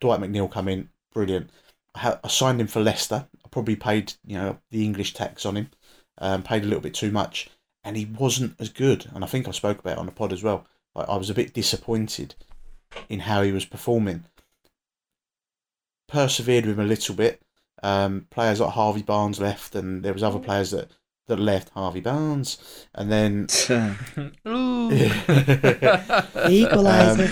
[0.00, 1.50] Dwight McNeil come in brilliant.
[1.94, 3.26] I, signed him for Leicester.
[3.44, 5.70] I probably paid you know the English tax on him,
[6.18, 7.50] um, paid a little bit too much,
[7.84, 9.10] and he wasn't as good.
[9.14, 10.66] And I think I spoke about it on the pod as well.
[10.96, 12.34] I was a bit disappointed
[13.08, 14.24] in how he was performing.
[16.08, 17.40] Persevered with him a little bit.
[17.82, 20.90] Um, players like Harvey Barnes left, and there was other players that,
[21.28, 21.70] that left.
[21.70, 23.46] Harvey Barnes, and then
[24.46, 24.90] Ooh.
[26.48, 27.30] Equaliser.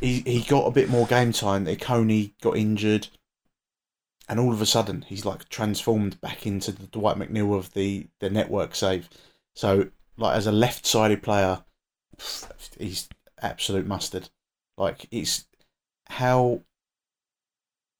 [0.00, 1.66] he he got a bit more game time.
[1.76, 3.08] Coney got injured,
[4.28, 8.06] and all of a sudden he's like transformed back into the Dwight McNeil of the
[8.20, 9.08] the network save.
[9.54, 11.64] So like as a left-sided player,
[12.78, 13.08] he's
[13.40, 14.30] absolute mustard.
[14.78, 15.46] Like it's
[16.08, 16.62] how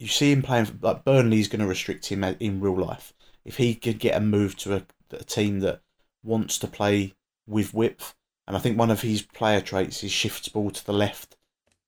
[0.03, 0.67] you see him playing.
[0.67, 3.15] For, like Burnley's going to restrict him in real life.
[3.45, 4.83] If he could get a move to a,
[5.13, 5.81] a team that
[6.23, 7.15] wants to play
[7.47, 8.15] with width,
[8.47, 11.37] and I think one of his player traits is shifts ball to the left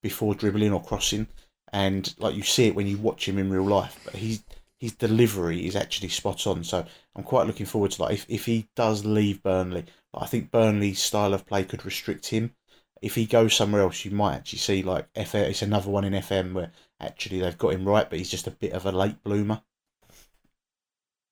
[0.00, 1.26] before dribbling or crossing.
[1.72, 4.44] And like you see it when you watch him in real life, but he's
[4.78, 6.62] his delivery is actually spot on.
[6.62, 6.84] So
[7.16, 8.12] I'm quite looking forward to that.
[8.12, 12.54] If if he does leave Burnley, I think Burnley's style of play could restrict him.
[13.02, 15.48] If he goes somewhere else, you might actually see like FM.
[15.48, 16.70] It's another one in FM where
[17.01, 19.62] actually they've got him right, but he's just a bit of a late bloomer.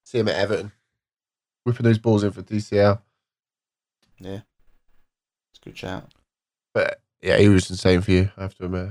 [0.05, 0.73] See him at Everton,
[1.65, 3.01] whipping those balls in for DCL.
[4.19, 4.41] Yeah,
[5.51, 6.13] it's a good shout.
[6.75, 8.31] But yeah, he was insane for you.
[8.37, 8.91] I have to admit.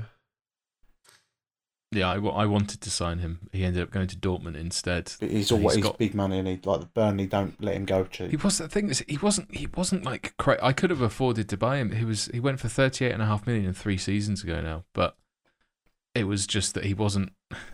[1.92, 3.50] yeah, I, I wanted to sign him.
[3.52, 5.12] He ended up going to Dortmund instead.
[5.20, 7.86] But he's always he's he's got- big money, and he like Burnley don't let him
[7.86, 8.30] go cheap.
[8.32, 11.50] He was the thing is he wasn't he wasn't like cra- I could have afforded
[11.50, 11.92] to buy him.
[11.92, 14.62] He was he went for thirty eight and a half million in three seasons ago
[14.62, 15.16] now, but
[16.14, 17.32] it was just that he wasn't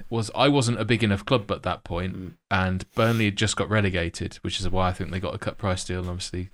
[0.10, 2.32] was I wasn't a big enough club at that point, Mm.
[2.52, 5.58] and Burnley had just got relegated, which is why I think they got a cut
[5.58, 6.00] price deal.
[6.02, 6.50] And obviously,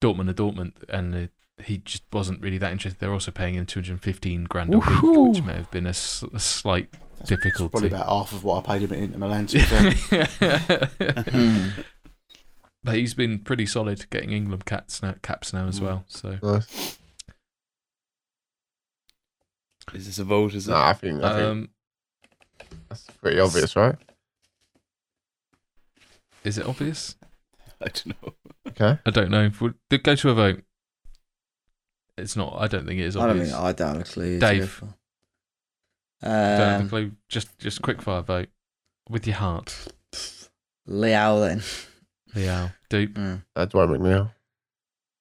[0.00, 2.98] Dortmund are Dortmund, and uh, he just wasn't really that interested.
[3.00, 5.94] They're also paying him two hundred fifteen grand a week, which may have been a
[5.94, 7.70] slight That's difficulty.
[7.70, 9.46] Probably about half of what I paid him at Inter Milan.
[9.46, 10.90] To be fair.
[11.30, 11.68] Hmm.
[12.84, 15.82] But he's been pretty solid getting England caps now, caps now as Mm.
[15.84, 16.04] well.
[16.08, 16.98] So Nice.
[19.94, 20.54] Is this a vote?
[20.54, 20.70] Is it?
[20.70, 21.68] No, I think, I think um,
[22.88, 23.96] that's pretty obvious, right?
[26.44, 27.16] is it obvious?
[27.80, 28.34] I don't know.
[28.68, 28.98] Okay.
[29.04, 29.50] I don't know.
[29.60, 30.62] Would go to a vote?
[32.16, 32.56] It's not.
[32.58, 34.38] I don't think it is I don't think I don't have a clue.
[34.38, 34.60] Dave.
[34.60, 34.94] go for.
[36.22, 37.12] don't have a Um, clue.
[37.28, 38.48] Just just quick fire vote
[39.08, 39.88] with your heart.
[40.86, 41.62] Liao then.
[42.34, 42.70] Yeah.
[42.90, 43.42] Dupe, Mm.
[43.56, 44.30] Uh, Dwight McNeil.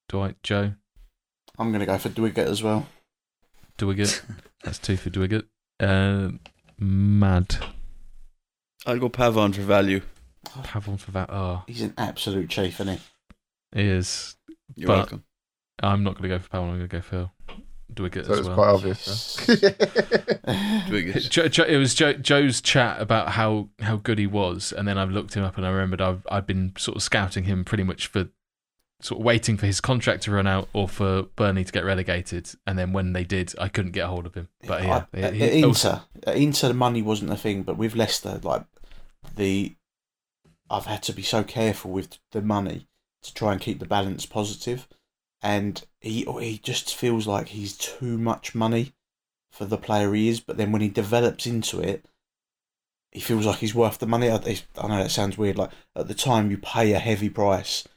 [0.09, 0.73] Dwight, Joe,
[1.57, 2.85] I'm gonna go for Dwiggett as well.
[3.77, 4.21] Dwiggett.
[4.63, 5.43] That's two for Dwiggett.
[5.79, 6.31] Uh,
[6.79, 7.57] mad.
[8.85, 10.01] I'll go Pavon for value.
[10.45, 11.29] Pavon for that.
[11.31, 12.97] Oh, He's an absolute chief, isn't
[13.73, 13.79] he?
[13.81, 14.35] he is.
[14.75, 15.23] You're But- welcome.
[15.83, 16.69] I'm not going to go for Pavon.
[16.69, 17.31] I'm going to go for
[17.91, 18.55] Dwiggett So as it's well.
[18.55, 19.37] quite obvious.
[19.39, 19.55] Huh?
[20.87, 21.29] Dwiggett.
[21.31, 24.97] Jo, Jo, it was jo, Joe's chat about how, how good he was, and then
[24.99, 27.83] I looked him up and I remembered I've I've been sort of scouting him pretty
[27.83, 28.27] much for
[29.01, 32.51] sort of waiting for his contract to run out or for Burnley to get relegated,
[32.67, 34.47] and then when they did, I couldn't get a hold of him.
[34.67, 37.95] But yeah, I- he- at Inter, at Inter, the money wasn't a thing, but with
[37.95, 38.63] Leicester, like
[39.35, 39.75] the,
[40.69, 42.87] I've had to be so careful with the money
[43.23, 44.87] to try and keep the balance positive,
[45.41, 48.93] and he he just feels like he's too much money
[49.51, 50.39] for the player he is.
[50.39, 52.05] But then when he develops into it,
[53.11, 54.29] he feels like he's worth the money.
[54.29, 54.35] I,
[54.77, 55.57] I know that sounds weird.
[55.57, 57.87] Like at the time, you pay a heavy price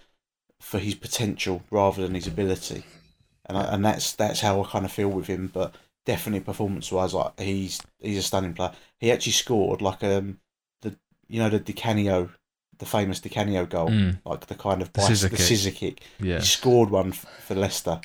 [0.61, 2.85] for his potential rather than his ability,
[3.47, 5.51] and I, and that's that's how I kind of feel with him.
[5.53, 5.75] But
[6.07, 8.73] definitely performance wise, like he's he's a stunning player.
[8.99, 10.39] He actually scored like um
[10.83, 10.97] the
[11.29, 12.31] you know the Di Canio,
[12.79, 15.47] the famous Di Canio goal, Mm, like the kind of The scissor the kick.
[15.47, 16.03] scissor kick.
[16.21, 18.01] yeah, He scored one f- for Leicester,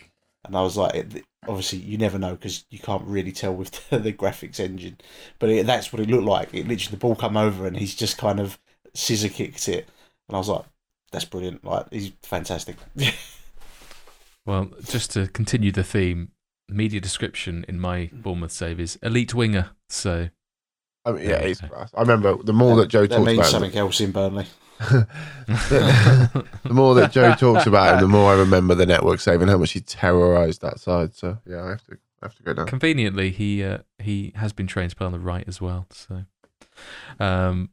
[0.45, 3.71] and I was like, it, obviously you never know because you can't really tell with
[3.89, 4.97] the, the graphics engine,
[5.39, 6.53] but it, that's what it looked like.
[6.53, 8.59] It literally the ball come over and he's just kind of
[8.93, 9.87] scissor kicked it,
[10.27, 10.65] and I was like,
[11.11, 11.63] that's brilliant.
[11.63, 12.77] Like he's fantastic.
[14.45, 16.31] Well, just to continue the theme,
[16.67, 19.69] media description in my Bournemouth save is elite winger.
[19.89, 20.29] So
[21.05, 21.61] I mean, yeah, he's.
[21.61, 24.47] I remember the more that Joe that talks means about him, something else in Burnley.
[24.79, 25.07] the,
[26.63, 29.51] the more that Joe talks about him, the more I remember the network save and
[29.51, 31.13] how much he terrorised that side.
[31.13, 32.65] So yeah, I have to I have to go down.
[32.65, 35.85] conveniently, he uh, he has been trained to play on the right as well.
[35.91, 36.23] So,
[37.19, 37.69] um,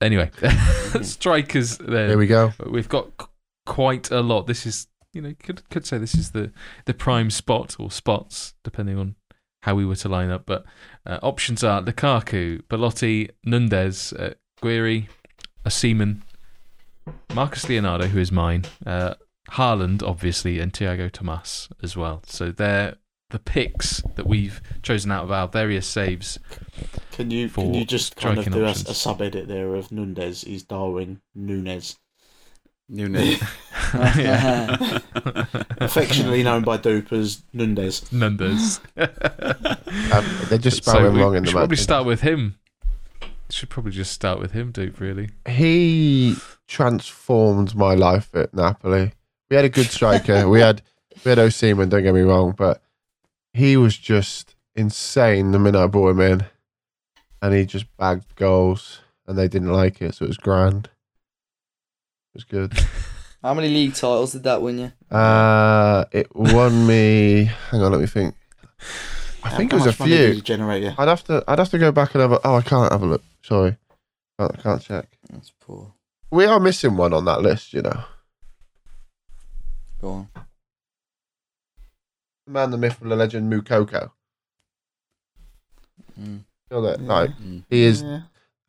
[0.00, 0.30] anyway,
[1.02, 1.78] strikers.
[1.78, 2.52] There, Here we go.
[2.68, 3.26] We've got c-
[3.64, 4.46] quite a lot.
[4.46, 6.52] This is, you know, could could say this is the
[6.84, 9.14] the prime spot or spots, depending on
[9.62, 10.44] how we were to line up.
[10.46, 10.64] But
[11.04, 15.08] uh, options are Lukaku, Belotti, Nunez, uh, Gouiri,
[15.68, 16.22] Seaman,
[17.34, 19.14] Marcus Leonardo, who is mine, uh,
[19.52, 22.22] Haaland, obviously, and Tiago Tomás as well.
[22.26, 22.96] So they're
[23.30, 26.38] the picks that we've chosen out of our various saves.
[27.12, 30.44] Can you can you just kind of do a, a sub edit there of Nunez
[30.44, 31.96] is Darwin Nunez,
[32.88, 33.40] Nunez.
[35.78, 38.10] Affectionately known by Dupe as Nunez.
[38.12, 38.80] Nunez.
[40.12, 42.56] Um, they just spell So him we wrong in the should probably start with him.
[43.50, 45.00] Should probably just start with him, Dupe.
[45.00, 45.30] Really.
[45.48, 46.36] He
[46.68, 49.12] transformed my life at Napoli.
[49.48, 50.48] We had a good striker.
[50.48, 50.82] we had
[51.24, 51.88] we had Osimhen.
[51.88, 52.82] Don't get me wrong, but
[53.56, 56.44] he was just insane the minute I brought him in,
[57.42, 60.86] and he just bagged goals, and they didn't like it, so it was grand.
[62.34, 62.72] It was good.
[63.42, 65.16] How many league titles did that win you?
[65.16, 67.44] Uh, it won me.
[67.70, 68.34] Hang on, let me think.
[69.44, 70.42] I How- think it how was a much money did few.
[70.42, 70.92] generate you?
[70.98, 71.44] I'd have to.
[71.46, 72.40] I'd have to go back and have a.
[72.44, 73.22] Oh, I can't have a look.
[73.42, 73.76] Sorry,
[74.38, 75.06] I can't check.
[75.30, 75.92] That's poor.
[76.32, 77.72] We are missing one on that list.
[77.72, 78.04] You know,
[80.00, 80.28] Go on.
[82.46, 84.10] The man, the myth, of the legend, Moukoko.
[86.20, 86.44] Mm.
[86.68, 87.00] Feel that?
[87.00, 87.06] Yeah.
[87.08, 87.64] Like Mm.
[87.68, 88.20] he is Yeah.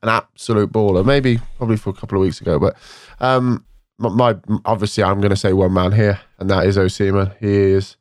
[0.01, 1.05] an absolute baller.
[1.05, 2.75] Maybe probably for a couple of weeks ago, but
[3.19, 3.65] um,
[3.99, 7.35] my, my obviously I'm going to say one man here, and that is Osimhen.
[7.39, 7.97] He is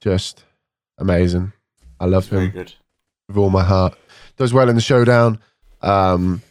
[0.00, 0.44] just
[0.98, 1.52] amazing.
[2.00, 2.74] I love Very him good.
[3.28, 3.96] with all my heart.
[4.36, 5.38] Does well in the showdown.
[5.82, 6.42] Um,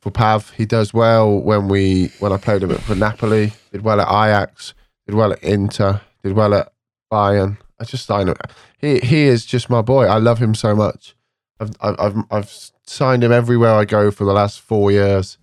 [0.00, 3.52] for Pav, he does well when we when I played him at for Napoli.
[3.72, 4.72] Did well at Ajax.
[5.06, 6.00] Did well at Inter.
[6.22, 6.72] Did well at
[7.12, 7.58] Bayern.
[7.80, 8.34] I just I know
[8.78, 10.06] he he is just my boy.
[10.06, 11.14] I love him so much.
[11.60, 15.38] I've I've I've, I've signed him everywhere I go for the last four years,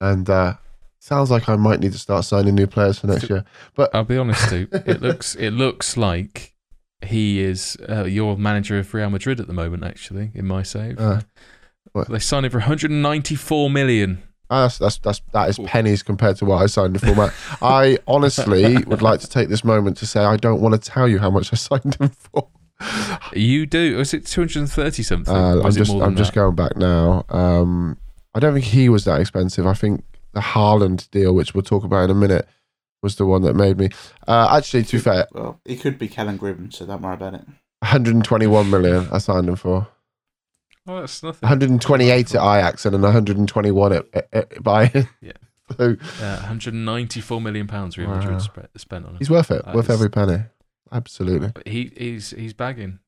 [0.00, 0.54] and uh,
[0.98, 3.44] sounds like I might need to start signing new players for next year.
[3.74, 4.72] But I'll be honest, Dupe.
[4.86, 6.54] It looks it looks like
[7.02, 9.84] he is uh, your manager of Real Madrid at the moment.
[9.84, 11.20] Actually, in my save, Uh,
[12.08, 14.22] they signed him for 194 million.
[14.50, 15.64] Ah, That's that's that's that is Ooh.
[15.64, 17.14] pennies compared to what I signed him for.
[17.14, 17.34] Matt.
[17.60, 21.06] I honestly would like to take this moment to say I don't want to tell
[21.06, 22.48] you how much I signed him for.
[23.34, 23.96] You do?
[23.96, 25.34] Was it 230 something?
[25.34, 27.24] Uh, I'm just I'm than just going back now.
[27.28, 27.98] Um,
[28.34, 29.66] I don't think he was that expensive.
[29.66, 32.48] I think the Haaland deal, which we'll talk about in a minute,
[33.02, 33.88] was the one that made me.
[34.26, 37.34] Uh, actually, to be fair, Well, it could be Kellen Gribben, so don't worry about
[37.34, 37.44] it.
[37.80, 39.88] 121 million I signed him for.
[40.88, 41.46] Oh, that's nothing.
[41.46, 45.08] 128 at Ajax and then 121 at, at, at Bayern.
[45.20, 45.32] Yeah.
[45.76, 48.16] so Uh, 194 million pounds Real Wow.
[48.16, 49.18] Madrid spe- spent on him.
[49.18, 49.64] he's worth it.
[49.66, 50.44] That worth is- every penny.
[50.90, 51.48] Absolutely.
[51.54, 52.98] But he he's he's bagging,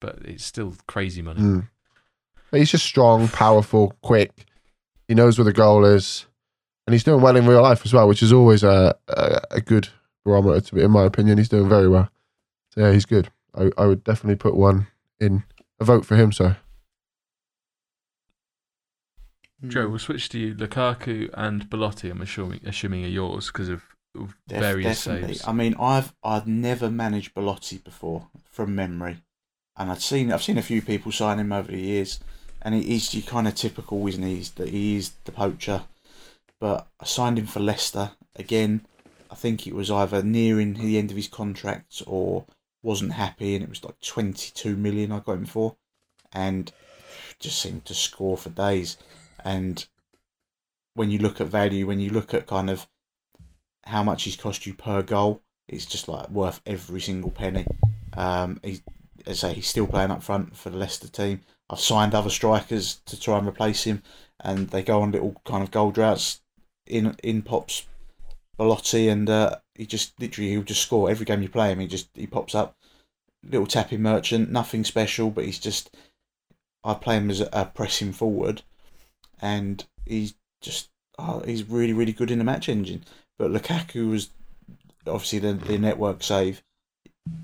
[0.00, 1.40] but it's still crazy money.
[1.40, 1.68] Mm.
[2.52, 4.44] He's just strong, powerful, quick.
[5.08, 6.26] He knows where the goal is,
[6.86, 9.60] and he's doing well in real life as well, which is always a a, a
[9.62, 9.88] good
[10.22, 10.60] barometer.
[10.60, 12.10] To be, in my opinion, he's doing very well.
[12.74, 13.30] So yeah, he's good.
[13.54, 14.88] I, I would definitely put one
[15.18, 15.42] in
[15.80, 16.32] a vote for him.
[16.32, 16.54] So
[19.68, 19.90] Joe, hmm.
[19.90, 20.54] we'll switch to you.
[20.54, 22.10] Lukaku and Belotti.
[22.10, 23.82] I'm assuming assuming are yours because of,
[24.48, 25.34] Def- various definitely.
[25.34, 25.46] saves.
[25.46, 29.18] I mean, I've I've never managed Belotti before from memory,
[29.76, 32.20] and I'd seen I've seen a few people sign him over the years,
[32.62, 34.36] and he- he's kind of typical, isn't he?
[34.36, 35.82] He's the, he is the poacher,
[36.58, 38.86] but I signed him for Leicester again.
[39.30, 42.46] I think it was either nearing the end of his contract or
[42.82, 45.76] wasn't happy, and it was like twenty two million I got him for,
[46.32, 46.72] and
[47.38, 48.96] just seemed to score for days.
[49.44, 49.86] And
[50.94, 52.86] when you look at value, when you look at kind of
[53.84, 57.66] how much he's cost you per goal, it's just like worth every single penny.
[58.14, 58.82] Um, he,
[59.26, 61.40] as I say, he's still playing up front for the Leicester team.
[61.68, 64.02] I've signed other strikers to try and replace him,
[64.40, 66.40] and they go on little kind of goal droughts.
[66.86, 67.86] In in pops
[68.58, 71.78] Belotti, and uh, he just literally he'll just score every game you play him.
[71.78, 72.76] He just he pops up,
[73.44, 75.94] little tapping merchant, nothing special, but he's just.
[76.82, 78.62] I play him as a pressing forward,
[79.40, 83.04] and he's just oh, he's really really good in the match engine.
[83.38, 84.30] But Lukaku was
[85.06, 86.62] obviously the, the network save.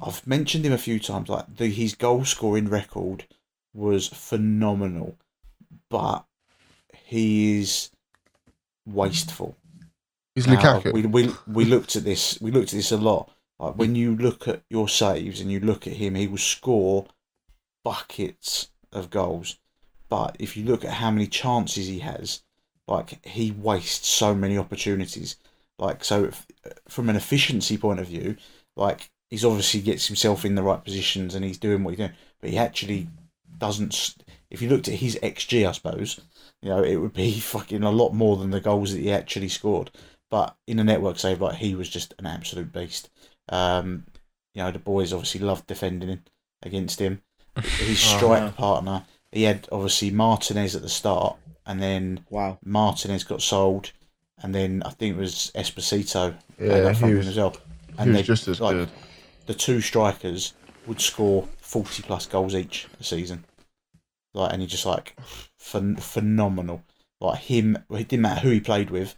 [0.02, 1.28] I've mentioned him a few times.
[1.28, 3.27] Like the, his goal scoring record
[3.74, 5.16] was phenomenal,
[5.90, 6.24] but
[7.05, 7.90] he is
[8.86, 9.56] wasteful.
[10.35, 10.93] He's Now, Lukaku.
[10.93, 12.39] We, we we looked at this.
[12.40, 13.31] We looked at this a lot.
[13.59, 17.06] Like when you look at your saves and you look at him, he will score
[17.82, 19.59] buckets of goals.
[20.09, 22.43] But if you look at how many chances he has,
[22.89, 25.37] like he wastes so many opportunities.
[25.78, 26.47] Like so, if,
[26.89, 28.37] from an efficiency point of view,
[28.77, 32.12] like he's obviously gets himself in the right positions and he's doing what he's doing,
[32.41, 33.09] but he actually
[33.59, 34.16] doesn't.
[34.51, 36.20] If you looked at his xG, I suppose,
[36.62, 39.49] you know, it would be fucking a lot more than the goals that he actually
[39.49, 39.91] scored.
[40.31, 43.11] But in a network save, like he was just an absolute beast.
[43.49, 44.05] Um,
[44.55, 46.24] you know, the boys obviously loved defending him
[46.62, 47.23] against him.
[47.78, 48.55] His strike Uh-huh.
[48.55, 49.05] partner,
[49.36, 51.36] he had obviously Martinez at the start,
[51.66, 52.58] and then Wow.
[52.64, 53.92] Martinez got sold,
[54.42, 57.56] and then I think it was Esposito Yeah, he was- as well.
[58.04, 58.88] he was just as like, good.
[59.46, 60.54] The two strikers
[60.86, 63.44] would score forty plus goals each a season,
[64.34, 65.16] like, and he just like
[65.60, 66.82] phen- phenomenal.
[67.20, 69.16] Like him, it didn't matter who he played with.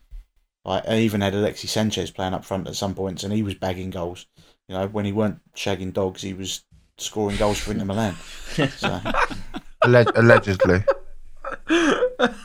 [0.65, 3.55] Like I even had Alexis Sanchez playing up front at some points, and he was
[3.55, 4.27] bagging goals.
[4.69, 6.63] You know, when he weren't shagging dogs, he was
[6.99, 8.17] scoring goals for Inter Milan.
[8.77, 9.01] So,
[9.89, 10.85] Alleg- allegedly.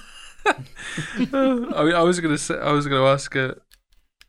[1.34, 3.57] I mean, I was gonna say, I was gonna ask a,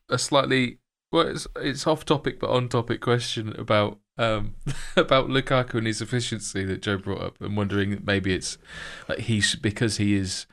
[0.09, 0.79] a slightly
[1.13, 4.55] well, it's it's off topic but on topic question about um
[4.97, 8.59] about Lukaku and his efficiency that Joe brought up, and wondering maybe it's
[9.09, 10.47] like he's because he is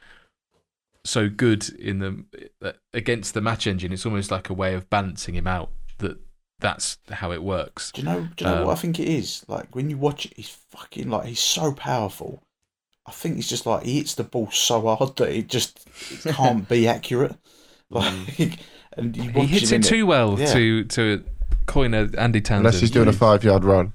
[1.04, 2.26] so good in the
[2.62, 3.92] uh, against the match engine.
[3.94, 5.72] It's almost like a way of balancing him out.
[6.00, 6.20] That
[6.60, 7.92] that's how it works.
[7.92, 8.28] Do you know?
[8.36, 9.44] Do you know Um, what I think it is?
[9.48, 12.44] Like when you watch it, he's fucking like he's so powerful.
[13.07, 15.88] I think he's just like he hits the ball so hard that it just
[16.26, 17.36] it can't be accurate.
[17.94, 18.57] Like,
[18.95, 20.53] and you He hits him it in too well Yeah.
[20.53, 21.26] to to
[21.65, 22.65] coin a Andy Townsend.
[22.65, 23.91] Unless he's doing a five yard run.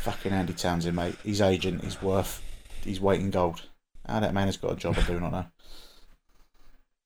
[0.00, 1.16] Fucking Andy Townsend, mate.
[1.24, 2.42] His agent is worth.
[2.84, 3.62] He's weight in gold.
[4.06, 5.46] How that man has got a job, I do not know.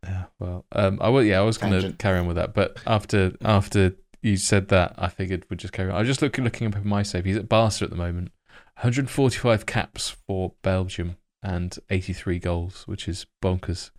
[0.05, 2.77] Yeah, well, um, I was yeah, I was going to carry on with that, but
[2.87, 5.97] after after you said that, I figured we'd just carry on.
[5.97, 7.25] I was just looking looking up at my save.
[7.25, 8.31] He's at Barca at the moment,
[8.75, 13.91] 145 caps for Belgium and 83 goals, which is bonkers.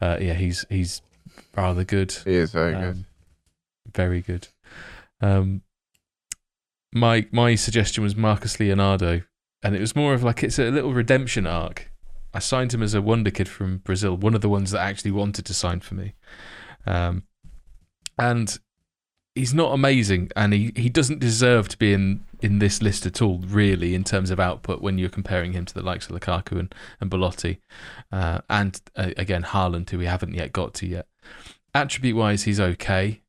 [0.00, 1.02] Uh, yeah, he's he's
[1.56, 2.82] rather good, He is very good.
[2.84, 3.04] um,
[3.92, 4.48] very good.
[5.20, 5.62] Um,
[6.92, 9.22] my my suggestion was Marcus Leonardo,
[9.62, 11.90] and it was more of like it's a little redemption arc.
[12.32, 15.10] I signed him as a wonder kid from Brazil, one of the ones that actually
[15.10, 16.14] wanted to sign for me.
[16.86, 17.24] Um,
[18.18, 18.56] and
[19.38, 23.22] he's not amazing, and he, he doesn't deserve to be in, in this list at
[23.22, 26.58] all, really, in terms of output when you're comparing him to the likes of Lukaku
[26.58, 27.60] and, and Belotti.
[28.10, 31.06] Uh, and uh, again, Haaland, who we haven't yet got to yet.
[31.74, 33.22] Attribute wise, he's okay,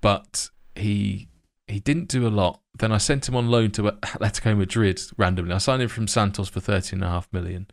[0.00, 1.28] but he
[1.66, 2.60] he didn't do a lot.
[2.76, 5.54] Then I sent him on loan to Atletico Madrid randomly.
[5.54, 7.68] I signed him from Santos for thirteen and a half million.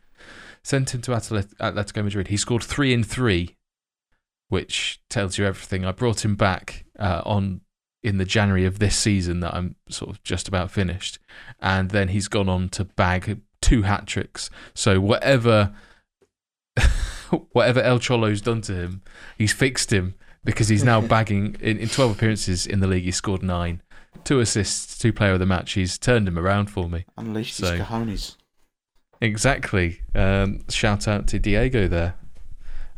[0.62, 2.28] Sent him to Atletico Madrid.
[2.28, 3.56] He scored three in three,
[4.48, 5.84] which tells you everything.
[5.84, 7.60] I brought him back uh, on
[8.02, 11.18] in the January of this season that I'm sort of just about finished,
[11.60, 14.50] and then he's gone on to bag two hat tricks.
[14.74, 15.74] So whatever,
[17.52, 19.02] whatever El Cholo's done to him,
[19.36, 20.14] he's fixed him
[20.44, 23.04] because he's now bagging in, in 12 appearances in the league.
[23.04, 23.82] He scored nine,
[24.24, 25.72] two assists, two player of the match.
[25.72, 27.04] He's turned him around for me.
[27.16, 28.36] Unleashed So- his cojones.
[29.20, 30.02] Exactly.
[30.14, 32.14] Um, shout out to Diego there.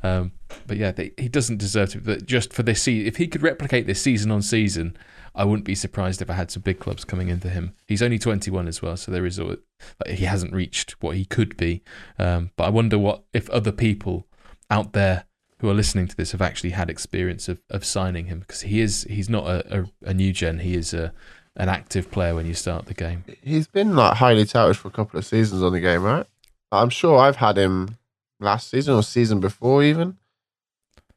[0.03, 0.33] Um,
[0.67, 2.01] but yeah, they, he doesn't deserve to.
[2.01, 4.97] But just for this season, if he could replicate this season on season,
[5.35, 7.75] I wouldn't be surprised if I had some big clubs coming in for him.
[7.87, 9.61] He's only 21 as well, so there is a, like,
[10.09, 11.83] he hasn't reached what he could be.
[12.19, 14.27] Um, but I wonder what if other people
[14.71, 15.25] out there
[15.61, 18.81] who are listening to this have actually had experience of, of signing him because he
[18.81, 20.61] is he's not a, a, a new gen.
[20.61, 21.13] He is a
[21.57, 23.25] an active player when you start the game.
[23.43, 26.27] He's been like highly touted for a couple of seasons on the game, right?
[26.73, 27.99] I'm sure I've had him
[28.39, 30.17] last season or season before even.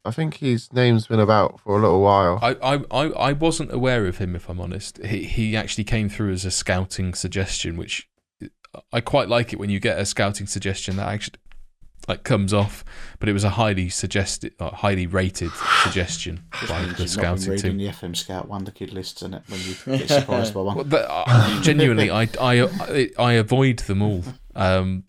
[0.05, 2.39] I think his name's been about for a little while.
[2.41, 5.01] I, I, I, I wasn't aware of him, if I'm honest.
[5.03, 8.09] He, he actually came through as a scouting suggestion, which
[8.91, 11.39] I quite like it when you get a scouting suggestion that actually
[12.09, 12.83] like comes off.
[13.19, 15.51] But it was a highly suggested, uh, highly rated
[15.83, 17.77] suggestion by Means the you've not been scouting reading team.
[17.77, 20.75] the FM Scout Wonder Kid lists and it when you get surprised by one.
[20.75, 24.23] Well, but, uh, genuinely, I, I, I, I avoid them all.
[24.53, 25.05] Um,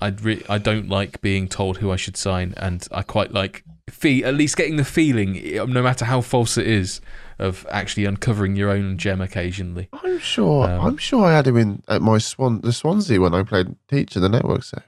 [0.00, 3.62] I re- I don't like being told who I should sign, and I quite like
[3.90, 7.00] fee at least getting the feeling, no matter how false it is,
[7.38, 9.88] of actually uncovering your own gem occasionally.
[9.92, 10.68] I'm sure.
[10.68, 13.74] Um, I'm sure I had him in at my Swan the Swansea when I played
[13.88, 14.82] teacher the network save.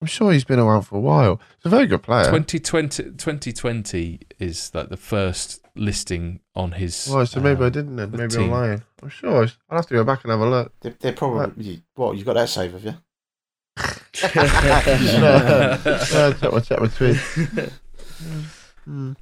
[0.00, 1.40] I'm sure he's been around for a while.
[1.56, 2.24] He's a very good player.
[2.24, 7.08] 2020, 2020 is like the first listing on his.
[7.10, 8.10] Well, so maybe I um, didn't then.
[8.12, 8.44] Maybe team.
[8.44, 8.82] I'm lying.
[9.02, 9.48] I'm sure.
[9.68, 10.72] I'll have to go back and have a look.
[10.80, 12.94] They're, they're probably what You've got that save of you.
[16.16, 17.16] uh, check my, check my tweet.
[18.84, 19.12] Hmm.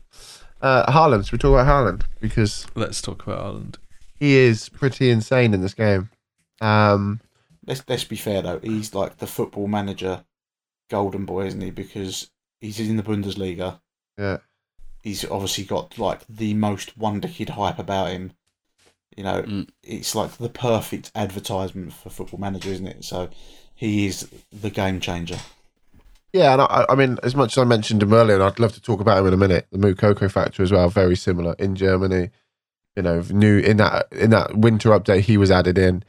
[0.62, 1.24] Uh, Haaland.
[1.24, 2.02] Should we talk about Haaland?
[2.20, 3.78] Because Let's talk about Ireland.
[4.18, 6.10] he is pretty insane in this game.
[6.60, 7.20] Um,
[7.66, 8.60] Let's let's be fair though.
[8.60, 10.24] He's like the football manager,
[10.89, 11.70] golden boy, isn't he?
[11.70, 13.81] Because he's in the Bundesliga.
[14.16, 14.39] yeah.
[15.02, 18.32] He's obviously got like the most wonder kid hype about him.
[19.16, 19.68] You know, Mm.
[19.82, 23.05] it's like the perfect advertisement for football manager, isn't it?
[23.05, 23.31] So
[23.74, 25.39] he is the game changer.
[26.36, 28.74] Yeah, and I, I mean, as much as I mentioned him earlier, and I'd love
[28.74, 29.66] to talk about him in a minute.
[29.72, 32.28] The Moukoko factor as well, very similar in Germany.
[32.94, 36.04] You know, new in that in that winter update, he was added in.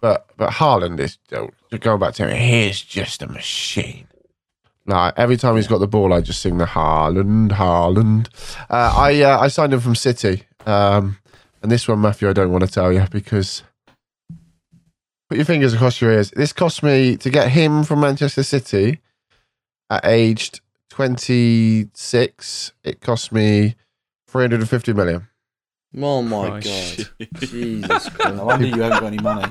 [0.00, 1.50] But but Haaland is oh,
[1.80, 2.36] going back to him.
[2.36, 4.06] He's just a machine.
[4.86, 8.28] Like every time he's got the ball, I just sing the Haaland, Haaland.
[8.70, 11.18] Uh, I uh, I signed him from City, um,
[11.60, 13.64] and this one, Matthew, I don't want to tell you because
[15.28, 16.30] put your fingers across your ears.
[16.30, 19.00] This cost me to get him from Manchester City
[19.92, 20.60] at aged
[20.90, 23.74] 26, it cost me
[24.28, 25.28] 350 million.
[26.00, 27.10] Oh my Christ.
[27.18, 27.28] god.
[27.40, 28.36] Jesus Christ.
[28.36, 29.44] No wonder you haven't got any money.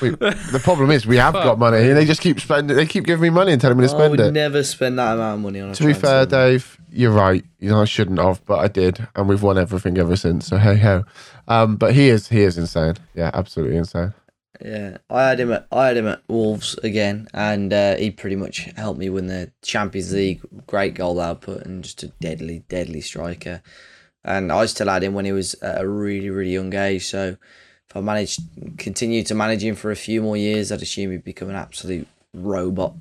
[0.00, 2.74] The problem is, we have Fuck got money, and they just keep spending.
[2.74, 4.12] They keep giving me money and telling me to spend money.
[4.14, 4.32] I spend would it.
[4.32, 6.50] never spend that amount of money on a To be fair, transfer.
[6.52, 7.44] Dave, you're right.
[7.58, 10.46] You know, I shouldn't have, but I did, and we've won everything ever since.
[10.46, 11.04] So hey ho.
[11.46, 12.94] Um, but he is he is insane.
[13.14, 14.14] Yeah, absolutely insane.
[14.60, 18.36] Yeah, I had him at I had him at Wolves again, and uh, he pretty
[18.36, 20.40] much helped me win the Champions League.
[20.66, 23.62] Great goal output and just a deadly, deadly striker.
[24.24, 27.06] And I still had him when he was at a really, really young age.
[27.06, 27.36] So
[27.88, 28.40] if I managed
[28.78, 32.06] continue to manage him for a few more years, I'd assume he'd become an absolute
[32.34, 32.94] robot,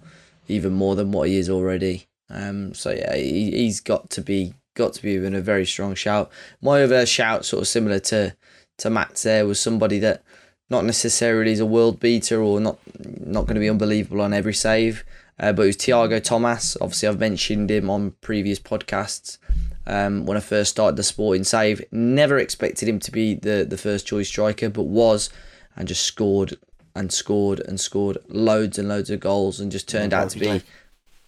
[0.47, 2.07] even more than what he is already.
[2.29, 5.95] Um, so yeah, he, he's got to be got to be in a very strong
[5.95, 6.31] shout.
[6.61, 8.35] My other shout, sort of similar to
[8.79, 10.23] to Matt's, there was somebody that
[10.71, 14.53] not necessarily as a world beater or not not going to be unbelievable on every
[14.53, 15.03] save.
[15.39, 16.77] Uh, but it was Tiago Tomás.
[16.79, 19.39] Obviously, I've mentioned him on previous podcasts.
[19.87, 23.77] Um, when I first started the sporting save, never expected him to be the, the
[23.77, 25.31] first choice striker, but was
[25.75, 26.55] and just scored
[26.95, 30.61] and scored and scored loads and loads of goals and just turned out to be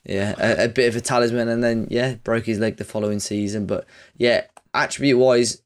[0.05, 3.19] yeah, a, a bit of a talisman, and then yeah, broke his leg the following
[3.19, 3.65] season.
[3.65, 3.85] But
[4.17, 5.61] yeah, attribute wise,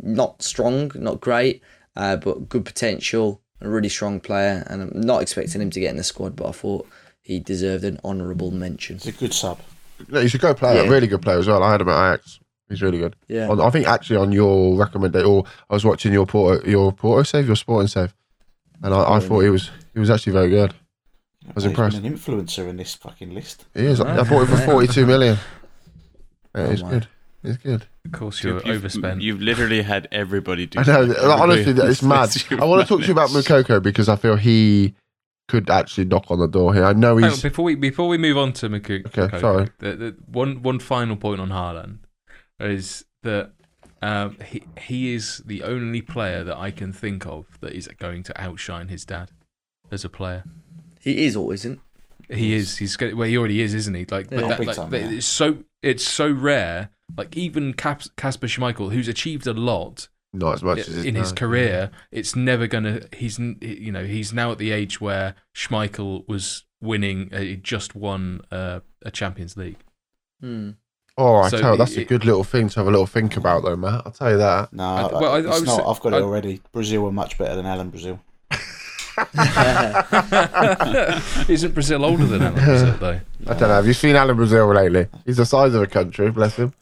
[0.00, 1.62] not strong, not great,
[1.96, 5.90] uh, but good potential, a really strong player, and I'm not expecting him to get
[5.90, 6.86] in the squad, but I thought
[7.22, 8.96] he deserved an honourable mention.
[8.96, 9.58] It's a good sub.
[10.08, 10.90] No, he's a good player, Yeah.
[10.90, 11.62] really good player as well.
[11.62, 12.38] I had him at Ajax.
[12.68, 13.14] He's really good.
[13.28, 16.92] Yeah, On, I think actually on your recommendation, or I was watching your Porto, your
[16.92, 18.12] Porto save, your sporting save,
[18.82, 20.74] and I, I thought he was he was actually very good.
[21.48, 22.02] I was He's impressed.
[22.02, 23.66] been an influencer in this fucking list.
[23.72, 24.00] He is.
[24.00, 25.38] I bought him for forty two million.
[26.56, 26.90] Yeah, Oh he's my.
[26.90, 27.06] good.
[27.44, 27.86] He's good.
[28.06, 29.20] Of course, you're You've, overspent.
[29.22, 31.06] you've literally had everybody do I know.
[31.06, 31.18] that.
[31.18, 32.02] Honestly, Everybody- it's
[32.50, 32.60] mad.
[32.60, 33.30] I want to talk to you about.
[33.30, 34.94] Moukoko because I feel he
[35.48, 36.84] could actually knock on the door here.
[36.84, 37.42] I know Hang on, he's.
[37.42, 39.68] before we before we move on to Moukoko, Okay, Moukoko, sorry.
[39.78, 41.98] The, the, one one final point on Haaland
[42.60, 43.52] is that
[44.02, 48.22] um, he he is the only player that I can think of that is going
[48.24, 49.30] to outshine his dad
[49.90, 50.44] as a player.
[51.00, 51.80] he is or isn't.
[52.28, 52.78] He is.
[52.78, 53.28] He's go- well.
[53.28, 54.04] He already is, isn't he?
[54.10, 54.40] Like, Yeah.
[54.40, 55.10] but that, like time, yeah.
[55.10, 56.90] it's so it's so rare.
[57.16, 61.38] Like even Kasper Schmeichel, who's achieved a lot not as much as in his dad.
[61.38, 63.02] career, it's never gonna.
[63.12, 67.30] He's you know he's now at the age where Schmeichel was winning.
[67.32, 69.78] Uh, he just won uh, a Champions League.
[70.40, 70.70] Hmm.
[71.18, 73.38] Oh, I So tell you, that's a good little thing to have a little think
[73.38, 74.02] about, though, Matt.
[74.04, 74.70] I'll tell you that.
[74.74, 75.86] No, I- I, well, I- I it's was- not.
[75.88, 76.60] I've got it I- already.
[76.72, 78.20] Brazil are much better than Alan Brazil.
[81.48, 83.20] Isn't Brazil older than Alan Brazil though?
[83.46, 83.68] I don't know.
[83.68, 85.06] Have you seen Alan Brazil lately?
[85.24, 86.74] He's the size of a country, bless him.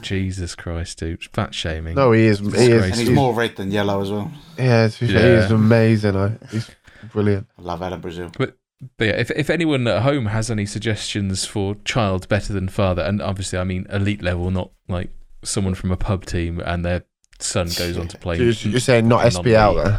[0.00, 1.94] Jesus Christ, dude, fat shaming.
[1.94, 2.40] No, he is.
[2.40, 2.84] He is.
[2.84, 4.30] And he's he's- more red than yellow as well.
[4.58, 6.16] Yeah, to be fair, he is amazing.
[6.16, 6.70] I, he's
[7.12, 7.46] brilliant.
[7.58, 8.30] I love Alan Brazil.
[8.36, 8.56] But
[8.98, 13.22] yeah, if if anyone at home has any suggestions for child better than father, and
[13.22, 15.10] obviously I mean elite level, not like
[15.42, 17.04] someone from a pub team and their
[17.38, 18.36] son goes on to play.
[18.36, 19.98] So you're, you're saying not SPL then?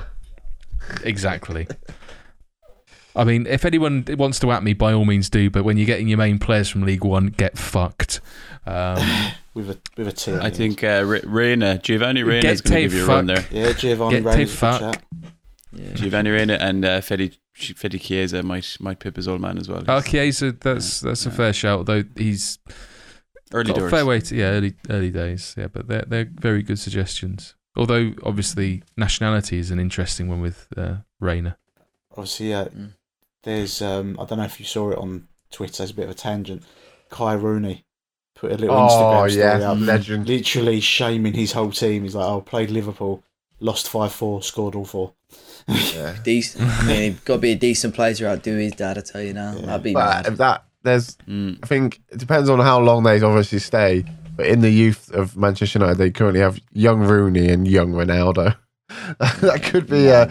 [1.04, 1.68] Exactly.
[3.16, 5.50] I mean, if anyone wants to at me, by all means do.
[5.50, 8.22] But when you're getting your main players from League One, get fucked.
[8.66, 8.98] Um,
[9.56, 10.32] With a with a T.
[10.34, 13.04] at I think uh, Re- Reyna, Giovanni Reyna Get is going to give Tay you
[13.06, 13.44] a run there.
[13.50, 15.04] Yeah, Giovanni Get Reyna's a fuck.
[15.74, 15.94] Yeah.
[15.96, 19.84] Giovanni Reyna and uh, Fede Fede Chiesa might might pip his old man as well.
[19.88, 21.88] oh, Chiesa, that's that's a fair shout.
[21.88, 22.60] Though he's
[23.52, 23.92] Early got a doors.
[23.92, 25.56] fair way to yeah, early early days.
[25.58, 27.56] Yeah, but they're they're very good suggestions.
[27.78, 31.58] Although obviously nationality is an interesting one with uh, Reyna.
[32.12, 32.90] Obviously, uh, Mm.
[33.44, 33.82] there's.
[33.82, 36.16] Um, I don't know if you saw it on Twitter as a bit of a
[36.16, 36.64] tangent.
[37.10, 37.86] Kai Rooney
[38.36, 40.28] put a little Oh Instagram story yeah, up, legend.
[40.28, 42.04] literally shaming his whole team.
[42.04, 43.24] He's like, "I oh, played Liverpool,
[43.60, 45.14] lost five four, scored all four.
[45.68, 46.16] Yeah.
[46.24, 46.64] Decent.
[46.68, 48.98] I mean, you've got to be a decent player to outdo his dad.
[48.98, 49.66] I tell you now, Yeah.
[49.68, 50.28] that'd be But mad.
[50.28, 51.60] if that there's, Mm.
[51.64, 54.04] I think it depends on how long they obviously stay.
[54.38, 58.56] But in the youth of Manchester United, they currently have young Rooney and young Ronaldo.
[59.20, 60.30] that could be uh,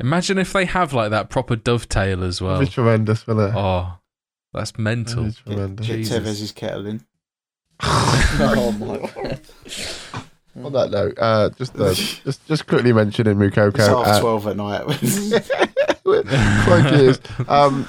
[0.00, 2.60] Imagine if they have like that proper dovetail as well.
[2.60, 3.54] be tremendous, will it?
[3.54, 3.98] Oh,
[4.52, 5.24] that's mental.
[5.24, 5.86] That'd be tremendous.
[5.86, 6.18] Get Jesus.
[6.18, 7.06] Tevez's kettle in.
[7.80, 9.40] oh my god.
[10.64, 13.74] On that note, uh, just uh, just just quickly mentioning Moukoko.
[13.74, 14.82] It's half uh, twelve at night.
[16.64, 17.20] Crikey is.
[17.48, 17.88] Um,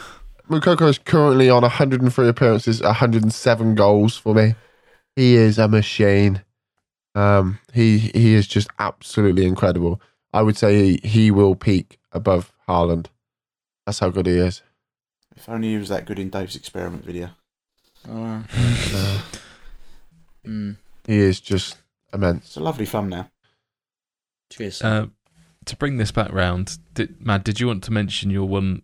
[0.50, 4.54] Moukoko is currently on 103 appearances, 107 goals for me.
[5.16, 6.42] He is a machine.
[7.14, 10.02] Um, he he is just absolutely incredible.
[10.34, 13.08] I would say he, he will peak above Haaland.
[13.86, 14.62] That's how good he is.
[15.36, 17.30] if only he was that good in Dave's experiment video.
[18.10, 18.44] Oh,
[18.94, 19.22] Uh,
[20.46, 20.76] mm.
[21.08, 21.78] he is just
[22.14, 22.46] immense.
[22.48, 23.30] It's a lovely thumbnail.
[24.50, 24.82] Cheers.
[24.82, 25.08] Uh,
[25.66, 28.82] to bring this back round, did, Matt, did you want to mention your one,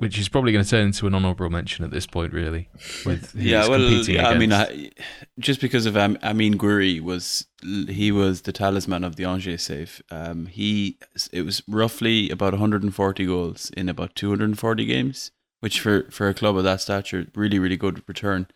[0.00, 2.70] which is probably going to turn into an honourable mention at this point, really?
[3.04, 4.50] With Yeah, well, yeah, I mean.
[4.50, 4.90] I,
[5.38, 10.02] just because of Am- Amine Gouiri was he was the talisman of the Angers save.
[10.10, 10.96] Um, he
[11.34, 16.56] it was roughly about 140 goals in about 240 games, which for for a club
[16.56, 18.46] of that stature, really really good return.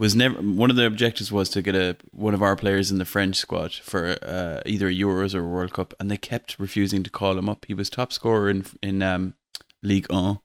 [0.00, 2.98] Was never one of the objectives was to get a one of our players in
[2.98, 6.58] the French squad for uh, either a Euros or a World Cup, and they kept
[6.58, 7.66] refusing to call him up.
[7.66, 9.34] He was top scorer in in um,
[9.80, 10.40] Ligue 1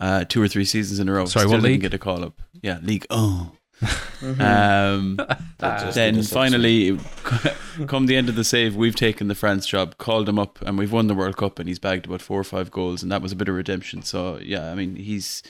[0.00, 1.24] uh, two or three seasons in a row.
[1.26, 1.80] Sorry, Still what didn't league?
[1.82, 2.40] get a call up.
[2.62, 3.50] Yeah, League 1.
[4.20, 4.40] Mhm.
[4.40, 5.16] Um,
[5.94, 6.98] then finally,
[7.86, 10.76] come the end of the save, we've taken the France job, called him up, and
[10.76, 13.22] we've won the World Cup, and he's bagged about four or five goals, and that
[13.22, 14.02] was a bit of redemption.
[14.02, 15.44] So yeah, I mean he's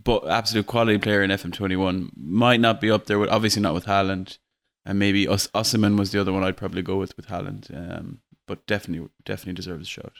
[0.00, 2.10] but absolute quality player in FM21.
[2.16, 4.38] Might not be up there with obviously not with Haaland,
[4.84, 7.74] and maybe Us- Osimhen was the other one I'd probably go with with Haaland.
[7.76, 10.12] Um, but definitely definitely deserves a shot.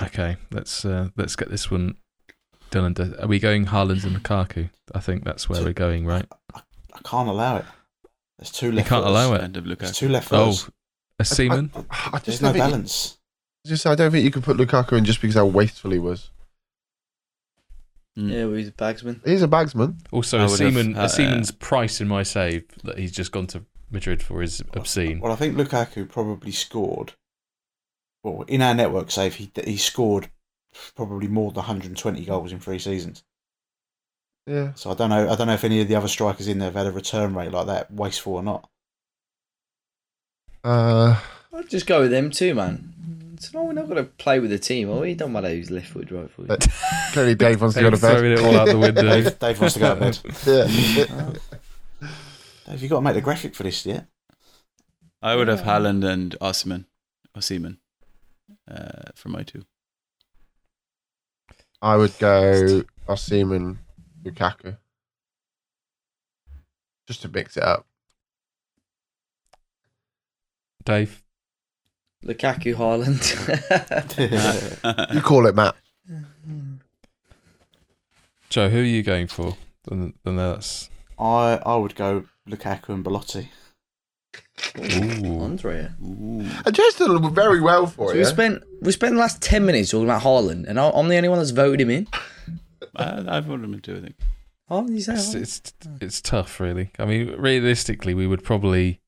[0.00, 1.96] Okay, let's uh, let's get this one
[2.72, 2.84] done.
[2.84, 2.98] And.
[3.20, 4.70] Are we going Haaland and Lukaku?
[4.94, 6.26] I think that's where we're going, right?
[6.54, 6.60] I
[7.04, 7.64] can't allow it.
[8.38, 8.88] There's two You left.
[8.88, 9.42] can't allow it.
[9.42, 10.70] End of There's two left Oh, footers.
[11.20, 11.70] a Seaman.
[11.74, 13.18] I, I There's just no don't think, balance.
[13.66, 16.30] just I don't think you could put Lukaku in just because how wasteful he was.
[18.18, 18.30] Mm.
[18.30, 19.20] yeah, he's a bagsman.
[19.26, 19.96] He's a bagsman.
[20.10, 20.96] Also, I a would have, Seaman.
[20.98, 24.62] uh, a Seaman's price in my save that he's just gone to Madrid for is
[24.74, 25.20] obscene.
[25.20, 27.14] Well, I think Lukaku probably scored.
[28.22, 30.28] Well, in our network save, he he scored
[30.94, 33.24] probably more than 120 goals in three seasons.
[34.46, 34.72] Yeah.
[34.74, 35.30] So I don't know.
[35.30, 37.34] I don't know if any of the other strikers in there have had a return
[37.34, 38.68] rate like that, wasteful or not.
[40.64, 41.20] Uh,
[41.52, 43.36] I'll just go with them too, man.
[43.40, 45.14] So no, we're not going to play with the team, are we?
[45.14, 46.46] Don't matter who's left foot, right foot.
[46.46, 46.68] But-
[47.12, 49.02] clearly, Dave wants to go to Dave's throwing it all out the window.
[49.02, 50.18] Dave, Dave wants to go to bed.
[50.46, 52.08] yeah.
[52.66, 54.06] Dave, you got to make the graphic for this yet?
[55.20, 56.84] I would have Haaland and Osimhen,
[57.36, 57.78] Osimhen,
[58.70, 59.64] uh, for my two.
[61.82, 63.78] I would go Osimhen,
[64.24, 64.76] Lukaku,
[67.08, 67.84] just to mix it up.
[70.84, 71.22] Dave.
[72.24, 73.22] Lukaku, Haaland.
[75.14, 75.74] You call it, Matt.
[78.48, 79.56] Joe, who are you going for?
[79.88, 80.88] Then, then that's
[81.18, 83.48] I I would go Lukaku and Belotti.
[84.78, 85.40] Ooh.
[85.40, 85.88] Andre.
[86.02, 86.46] Ooh.
[86.64, 88.20] And Joe's done very well for So you.
[88.20, 91.16] we spent we spent the last ten minutes talking about Haaland, and I- I'm the
[91.16, 92.08] only one that's voted him in.
[92.96, 94.16] I, I've voted him into, I think.
[94.70, 95.42] Oh, you say It's, Haaland?
[95.42, 96.90] it's it's tough, really.
[96.98, 99.00] I mean, realistically, we would probably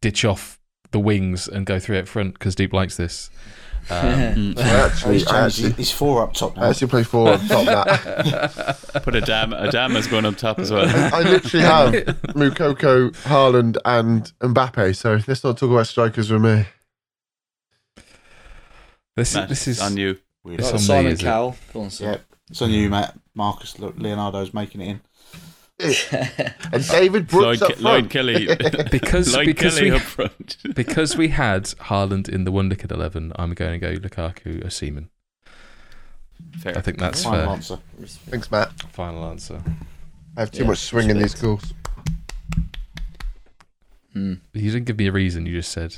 [0.00, 0.58] ditch off
[0.92, 3.30] the wings and go three up front because Deep likes this.
[3.88, 4.54] Um.
[4.58, 6.64] Actually, he's, changed, actually, he's four up top now.
[6.64, 8.78] I actually play four up top that.
[9.02, 9.50] Put a dam.
[9.50, 10.86] Adama has gone up top as well.
[11.14, 11.92] I literally have
[12.34, 14.94] Moukoko, Haaland, and Mbappe.
[14.96, 16.66] So let's not talk about strikers with me.
[19.16, 20.18] this Matt, this is on you.
[20.46, 21.20] It's Right, on me, Simon it?
[21.20, 21.56] Cowell.
[21.72, 22.14] Go on, Simon.
[22.14, 22.20] Yeah,
[22.50, 23.18] it's on you, Matt.
[23.34, 25.00] Marcus Le- Leonardo's making it in.
[26.72, 28.10] And David Lloyd, Brooks up Ke- Lloyd front.
[28.10, 28.46] Kelly.
[28.90, 30.56] because Lloyd because Kelly we up front.
[30.74, 33.32] because we had Haaland in the one at eleven.
[33.36, 35.08] I'm going to go Lukaku or Seaman.
[36.58, 36.76] Fair.
[36.76, 37.48] I think that's Final fair.
[37.48, 37.78] answer.
[38.30, 38.72] Thanks, Matt.
[38.92, 39.62] Final answer.
[40.36, 41.42] I have too Yeah, much swing in these respect.
[41.42, 41.72] calls.
[44.12, 44.34] Hmm.
[44.52, 45.46] You didn't give me a reason.
[45.46, 45.96] You just said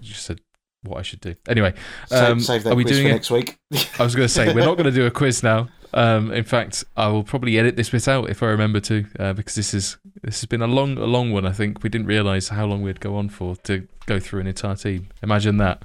[0.00, 0.40] you just said
[0.82, 1.34] what I should do.
[1.48, 1.72] Anyway,
[2.08, 3.14] Save, Um, save that are we quiz doing for it?
[3.14, 3.58] next week.
[3.98, 5.68] I was going to say we're not going to do a quiz now.
[5.94, 9.32] Um, in fact, I will probably edit this bit out if I remember to, uh,
[9.32, 11.46] because this is this has been a long, a long one.
[11.46, 14.46] I think we didn't realise how long we'd go on for to go through an
[14.48, 15.08] entire team.
[15.22, 15.82] Imagine that.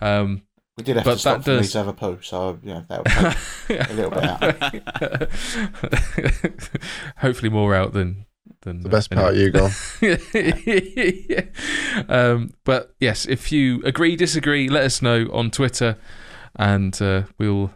[0.00, 0.42] Um,
[0.78, 2.58] We did have But to stop that for me does- to have a poo, so
[2.62, 2.98] you know that
[3.68, 5.30] would take a little bit out.
[7.18, 8.24] Hopefully, more out than
[8.62, 9.70] than The best part, you gone.
[10.00, 11.44] yeah.
[12.08, 15.96] um, but yes, if you agree, disagree, let us know on Twitter,
[16.56, 17.72] and uh, we'll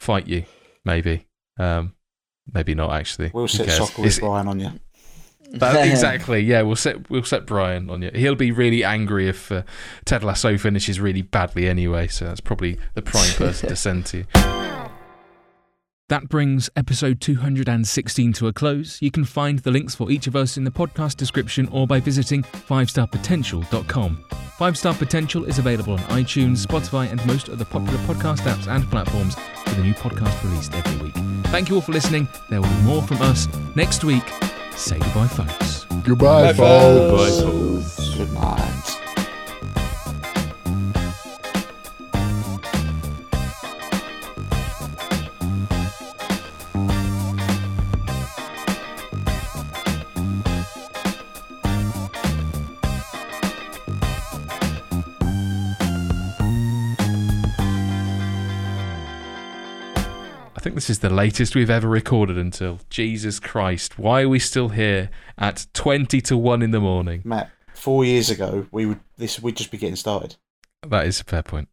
[0.00, 0.44] fight you.
[0.84, 1.26] Maybe,
[1.58, 1.94] um,
[2.52, 2.92] maybe not.
[2.92, 3.76] Actually, We'll cares?
[3.76, 4.72] soccer with Brian on you.
[5.50, 6.40] That, exactly.
[6.40, 8.10] Yeah, we'll set we'll set Brian on you.
[8.14, 9.62] He'll be really angry if uh,
[10.04, 12.08] Ted Lasso finishes really badly anyway.
[12.08, 14.24] So that's probably the prime person to send to.
[16.10, 18.98] That brings episode 216 to a close.
[19.00, 21.98] You can find the links for each of us in the podcast description or by
[21.98, 24.24] visiting 5starpotential.com.
[24.58, 28.84] 5 Star Potential is available on iTunes, Spotify, and most other popular podcast apps and
[28.90, 31.14] platforms with a new podcast released every week.
[31.46, 32.28] Thank you all for listening.
[32.50, 34.28] There will be more from us next week.
[34.76, 35.84] Say goodbye, folks.
[36.04, 37.40] Goodbye, Bye, folks.
[37.40, 38.14] folks.
[38.16, 38.93] Good night.
[60.74, 63.96] This is the latest we've ever recorded until Jesus Christ.
[63.96, 67.22] Why are we still here at 20 to 1 in the morning?
[67.24, 70.34] Matt, four years ago, we would this we'd just be getting started.
[70.82, 71.68] That is a fair point.